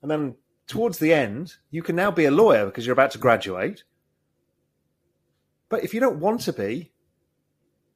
And 0.01 0.09
then 0.09 0.35
towards 0.67 0.99
the 0.99 1.13
end, 1.13 1.55
you 1.69 1.83
can 1.83 1.95
now 1.95 2.11
be 2.11 2.25
a 2.25 2.31
lawyer 2.31 2.65
because 2.65 2.85
you're 2.85 2.93
about 2.93 3.11
to 3.11 3.17
graduate. 3.17 3.83
But 5.69 5.83
if 5.83 5.93
you 5.93 5.99
don't 5.99 6.19
want 6.19 6.41
to 6.41 6.53
be, 6.53 6.91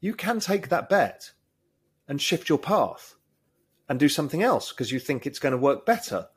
you 0.01 0.13
can 0.13 0.39
take 0.39 0.69
that 0.69 0.89
bet 0.89 1.31
and 2.07 2.21
shift 2.21 2.49
your 2.49 2.57
path 2.57 3.15
and 3.87 3.99
do 3.99 4.09
something 4.09 4.43
else 4.43 4.71
because 4.71 4.91
you 4.91 4.99
think 4.99 5.25
it's 5.25 5.39
going 5.39 5.51
to 5.51 5.57
work 5.57 5.85
better. 5.85 6.27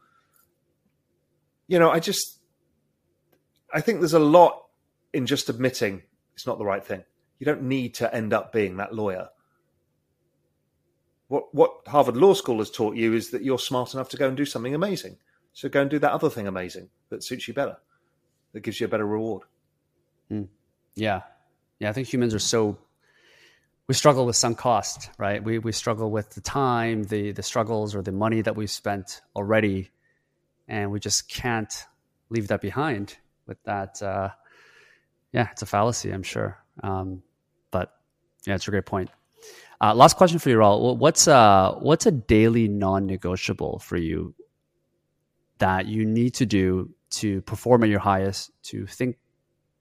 You 1.66 1.78
know, 1.78 1.90
I 1.90 2.00
just, 2.00 2.40
I 3.72 3.80
think 3.80 4.00
there's 4.00 4.12
a 4.14 4.18
lot 4.18 4.64
in 5.12 5.26
just 5.26 5.48
admitting 5.48 6.02
it's 6.34 6.46
not 6.46 6.58
the 6.58 6.64
right 6.64 6.84
thing. 6.84 7.04
You 7.38 7.46
don't 7.46 7.62
need 7.62 7.94
to 7.94 8.14
end 8.14 8.32
up 8.32 8.52
being 8.52 8.76
that 8.76 8.94
lawyer. 8.94 9.28
What, 11.32 11.54
what 11.54 11.72
Harvard 11.86 12.18
Law 12.18 12.34
School 12.34 12.58
has 12.58 12.70
taught 12.70 12.94
you 12.94 13.14
is 13.14 13.30
that 13.30 13.42
you're 13.42 13.58
smart 13.58 13.94
enough 13.94 14.10
to 14.10 14.18
go 14.18 14.28
and 14.28 14.36
do 14.36 14.44
something 14.44 14.74
amazing. 14.74 15.16
So 15.54 15.70
go 15.70 15.80
and 15.80 15.88
do 15.88 15.98
that 15.98 16.12
other 16.12 16.28
thing 16.28 16.46
amazing 16.46 16.90
that 17.08 17.24
suits 17.24 17.48
you 17.48 17.54
better, 17.54 17.78
that 18.52 18.60
gives 18.60 18.78
you 18.78 18.84
a 18.84 18.88
better 18.90 19.06
reward. 19.06 19.44
Mm. 20.30 20.48
Yeah. 20.94 21.22
Yeah. 21.78 21.88
I 21.88 21.94
think 21.94 22.12
humans 22.12 22.34
are 22.34 22.38
so 22.38 22.76
we 23.86 23.94
struggle 23.94 24.26
with 24.26 24.36
sunk 24.36 24.58
cost, 24.58 25.08
right? 25.16 25.42
We 25.42 25.58
we 25.58 25.72
struggle 25.72 26.10
with 26.10 26.28
the 26.34 26.42
time, 26.42 27.04
the 27.04 27.32
the 27.32 27.42
struggles, 27.42 27.94
or 27.94 28.02
the 28.02 28.12
money 28.12 28.42
that 28.42 28.54
we've 28.54 28.70
spent 28.70 29.22
already, 29.34 29.90
and 30.68 30.90
we 30.90 31.00
just 31.00 31.30
can't 31.30 31.72
leave 32.28 32.48
that 32.48 32.60
behind. 32.60 33.16
With 33.46 33.62
that, 33.64 34.02
uh, 34.02 34.28
yeah, 35.32 35.48
it's 35.52 35.62
a 35.62 35.66
fallacy, 35.66 36.10
I'm 36.10 36.22
sure. 36.22 36.58
Um, 36.82 37.22
but 37.70 37.92
yeah, 38.46 38.54
it's 38.54 38.68
a 38.68 38.70
great 38.70 38.86
point. 38.86 39.08
Uh, 39.82 39.92
last 39.92 40.16
question 40.16 40.38
for 40.38 40.48
you, 40.48 40.58
Raoul. 40.58 40.96
What's 40.96 41.26
uh 41.26 41.72
what's 41.80 42.06
a 42.06 42.12
daily 42.12 42.68
non-negotiable 42.68 43.80
for 43.80 43.96
you 43.96 44.32
that 45.58 45.86
you 45.86 46.04
need 46.06 46.34
to 46.34 46.46
do 46.46 46.90
to 47.10 47.42
perform 47.42 47.82
at 47.82 47.88
your 47.88 47.98
highest, 47.98 48.52
to 48.64 48.86
think 48.86 49.16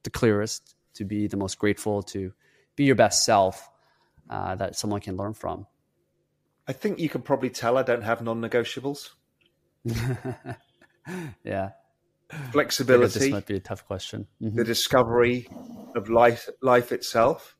the 0.01 0.09
clearest, 0.09 0.75
to 0.95 1.05
be 1.05 1.27
the 1.27 1.37
most 1.37 1.59
grateful, 1.59 2.01
to 2.01 2.33
be 2.75 2.85
your 2.85 2.95
best 2.95 3.23
self 3.23 3.69
uh, 4.29 4.55
that 4.55 4.75
someone 4.75 5.01
can 5.01 5.17
learn 5.17 5.33
from? 5.33 5.67
I 6.67 6.73
think 6.73 6.99
you 6.99 7.09
can 7.09 7.21
probably 7.21 7.51
tell 7.51 7.77
I 7.77 7.83
don't 7.83 8.01
have 8.01 8.23
non-negotiables. 8.23 9.09
yeah, 11.43 11.71
flexibility. 12.51 13.19
This 13.19 13.29
might 13.29 13.45
be 13.45 13.57
a 13.57 13.59
tough 13.59 13.85
question. 13.85 14.27
Mm-hmm. 14.41 14.55
The 14.55 14.63
discovery 14.63 15.47
of 15.95 16.09
life, 16.09 16.49
life 16.61 16.91
itself. 16.91 17.55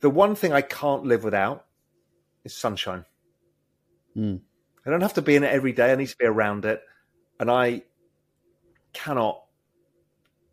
The 0.00 0.10
one 0.10 0.34
thing 0.34 0.52
I 0.52 0.62
can't 0.62 1.04
live 1.04 1.24
without 1.24 1.66
is 2.44 2.54
sunshine. 2.54 3.04
Mm. 4.16 4.40
I 4.84 4.90
don't 4.90 5.02
have 5.02 5.14
to 5.14 5.22
be 5.22 5.36
in 5.36 5.44
it 5.44 5.52
every 5.52 5.72
day. 5.72 5.92
I 5.92 5.94
need 5.94 6.08
to 6.08 6.16
be 6.16 6.24
around 6.24 6.64
it, 6.64 6.82
and 7.38 7.50
I 7.50 7.82
cannot 8.92 9.42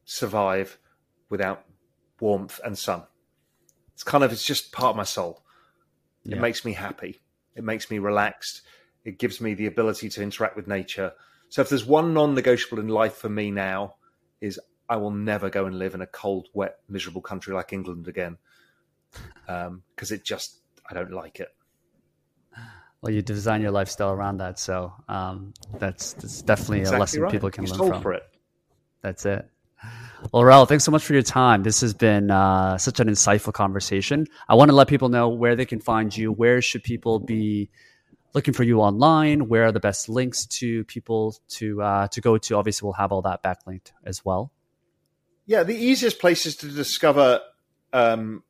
survive 0.05 0.77
without 1.29 1.63
warmth 2.19 2.59
and 2.63 2.77
sun. 2.77 3.03
It's 3.93 4.03
kind 4.03 4.23
of 4.23 4.31
it's 4.31 4.45
just 4.45 4.71
part 4.71 4.91
of 4.91 4.95
my 4.95 5.03
soul. 5.03 5.43
It 6.25 6.35
yeah. 6.35 6.39
makes 6.39 6.65
me 6.65 6.73
happy. 6.73 7.19
It 7.55 7.63
makes 7.63 7.89
me 7.89 7.99
relaxed. 7.99 8.61
It 9.05 9.17
gives 9.17 9.41
me 9.41 9.53
the 9.53 9.65
ability 9.65 10.09
to 10.09 10.21
interact 10.21 10.55
with 10.55 10.67
nature. 10.67 11.13
So 11.49 11.61
if 11.61 11.69
there's 11.69 11.85
one 11.85 12.13
non-negotiable 12.13 12.79
in 12.79 12.89
life 12.89 13.15
for 13.15 13.29
me 13.29 13.51
now 13.51 13.95
is 14.41 14.59
I 14.89 14.97
will 14.97 15.11
never 15.11 15.49
go 15.49 15.65
and 15.65 15.79
live 15.79 15.95
in 15.95 16.01
a 16.01 16.07
cold, 16.07 16.49
wet, 16.53 16.77
miserable 16.89 17.21
country 17.21 17.53
like 17.53 17.73
England 17.73 18.07
again. 18.07 18.37
Because 19.45 20.11
um, 20.11 20.15
it 20.15 20.23
just 20.23 20.59
I 20.89 20.93
don't 20.93 21.11
like 21.11 21.39
it. 21.39 21.49
Well, 23.01 23.13
you 23.13 23.21
design 23.21 23.61
your 23.61 23.71
lifestyle 23.71 24.11
around 24.11 24.37
that, 24.37 24.57
so 24.57 24.91
um, 25.07 25.53
that's, 25.77 26.13
that's 26.13 26.41
definitely 26.41 26.79
exactly 26.79 26.97
a 26.97 26.99
lesson 26.99 27.21
right. 27.21 27.31
people 27.31 27.51
can 27.51 27.65
you 27.65 27.73
learn 27.73 27.91
from. 27.91 28.01
for 28.01 28.13
it. 28.13 28.23
That's 29.01 29.25
it. 29.25 29.47
Well, 30.31 30.43
Raoul, 30.43 30.65
thanks 30.65 30.83
so 30.83 30.91
much 30.91 31.03
for 31.03 31.13
your 31.13 31.21
time. 31.21 31.61
This 31.61 31.81
has 31.81 31.93
been 31.93 32.31
uh, 32.31 32.77
such 32.79 32.99
an 32.99 33.07
insightful 33.07 33.53
conversation. 33.53 34.25
I 34.49 34.55
want 34.55 34.69
to 34.69 34.75
let 34.75 34.87
people 34.87 35.09
know 35.09 35.29
where 35.29 35.55
they 35.55 35.65
can 35.65 35.79
find 35.79 36.15
you. 36.15 36.31
Where 36.31 36.61
should 36.61 36.83
people 36.83 37.19
be 37.19 37.69
looking 38.33 38.55
for 38.55 38.63
you 38.63 38.81
online? 38.81 39.47
Where 39.47 39.65
are 39.65 39.71
the 39.71 39.79
best 39.79 40.09
links 40.09 40.47
to 40.47 40.83
people 40.85 41.35
to 41.49 41.81
uh, 41.81 42.07
to 42.07 42.21
go 42.21 42.39
to? 42.39 42.55
Obviously, 42.55 42.87
we'll 42.87 42.93
have 42.93 43.11
all 43.11 43.21
that 43.21 43.43
backlinked 43.43 43.91
as 44.03 44.25
well. 44.25 44.51
Yeah, 45.45 45.63
the 45.63 45.75
easiest 45.75 46.19
places 46.19 46.55
to 46.57 46.67
discover 46.67 47.41
um, 47.93 48.43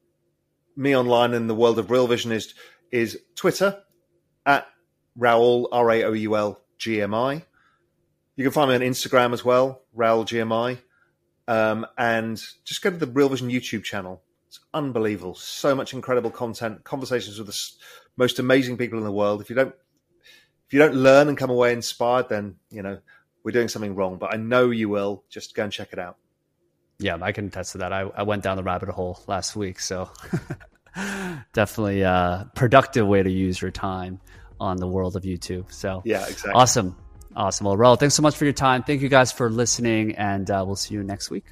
me 0.77 0.95
online 0.95 1.33
in 1.33 1.47
the 1.47 1.55
world 1.55 1.79
of 1.79 1.91
Real 1.91 2.07
Vision 2.07 2.31
is 2.31 2.53
is 2.91 3.19
Twitter 3.35 3.83
at 4.45 4.67
Raoul 5.15 5.67
R 5.71 5.91
A 5.91 6.03
O 6.03 6.13
U 6.13 6.37
L 6.37 6.61
G 6.77 7.01
M 7.01 7.13
I. 7.13 7.43
You 8.35 8.43
can 8.43 8.53
find 8.53 8.69
me 8.69 8.75
on 8.75 8.81
Instagram 8.81 9.33
as 9.33 9.43
well, 9.43 9.81
Raoul 9.93 10.23
GMI, 10.23 10.77
um, 11.47 11.87
and 11.97 12.37
just 12.63 12.83
go 12.83 12.91
to 12.91 12.97
the 12.97 13.07
Real 13.07 13.29
Vision 13.29 13.49
YouTube 13.49 13.83
channel. 13.83 14.21
It's 14.47 14.59
unbelievable. 14.73 15.33
So 15.33 15.73
much 15.73 15.93
incredible 15.93 16.29
content, 16.29 16.83
conversations 16.83 17.39
with 17.39 17.47
the 17.47 17.59
most 18.15 18.37
amazing 18.37 18.77
people 18.77 18.99
in 18.99 19.03
the 19.03 19.11
world. 19.11 19.41
If 19.41 19.49
you 19.49 19.55
don't, 19.55 19.73
if 20.67 20.73
you 20.73 20.79
don't 20.79 20.93
learn 20.93 21.27
and 21.27 21.37
come 21.37 21.49
away 21.49 21.73
inspired, 21.73 22.29
then 22.29 22.57
you 22.69 22.83
know 22.83 22.99
we're 23.43 23.51
doing 23.51 23.67
something 23.67 23.95
wrong. 23.95 24.17
But 24.17 24.33
I 24.33 24.37
know 24.37 24.69
you 24.69 24.87
will. 24.89 25.23
Just 25.29 25.55
go 25.55 25.63
and 25.63 25.73
check 25.73 25.89
it 25.91 25.99
out. 25.99 26.17
Yeah, 26.99 27.17
I 27.21 27.31
can 27.31 27.47
attest 27.47 27.73
to 27.73 27.79
that. 27.79 27.93
I, 27.93 28.01
I 28.01 28.23
went 28.23 28.43
down 28.43 28.57
the 28.57 28.63
rabbit 28.63 28.89
hole 28.89 29.19
last 29.27 29.55
week, 29.55 29.79
so 29.79 30.09
definitely 31.53 32.01
a 32.01 32.49
productive 32.55 33.07
way 33.07 33.21
to 33.21 33.29
use 33.29 33.61
your 33.61 33.71
time 33.71 34.19
on 34.59 34.77
the 34.77 34.87
world 34.87 35.15
of 35.15 35.23
YouTube. 35.23 35.71
So 35.71 36.01
yeah, 36.05 36.23
exactly. 36.23 36.53
Awesome. 36.53 36.95
Awesome. 37.35 37.65
Well, 37.67 37.77
Raoul, 37.77 37.97
thanks 37.97 38.15
so 38.15 38.23
much 38.23 38.35
for 38.35 38.45
your 38.45 38.53
time. 38.53 38.81
Thank 38.81 39.01
you 39.01 39.09
guys 39.09 39.31
for 39.31 39.51
listening, 39.51 40.15
and 40.15 40.49
uh, 40.49 40.63
we'll 40.65 40.75
see 40.75 40.95
you 40.95 41.03
next 41.03 41.29
week. 41.29 41.45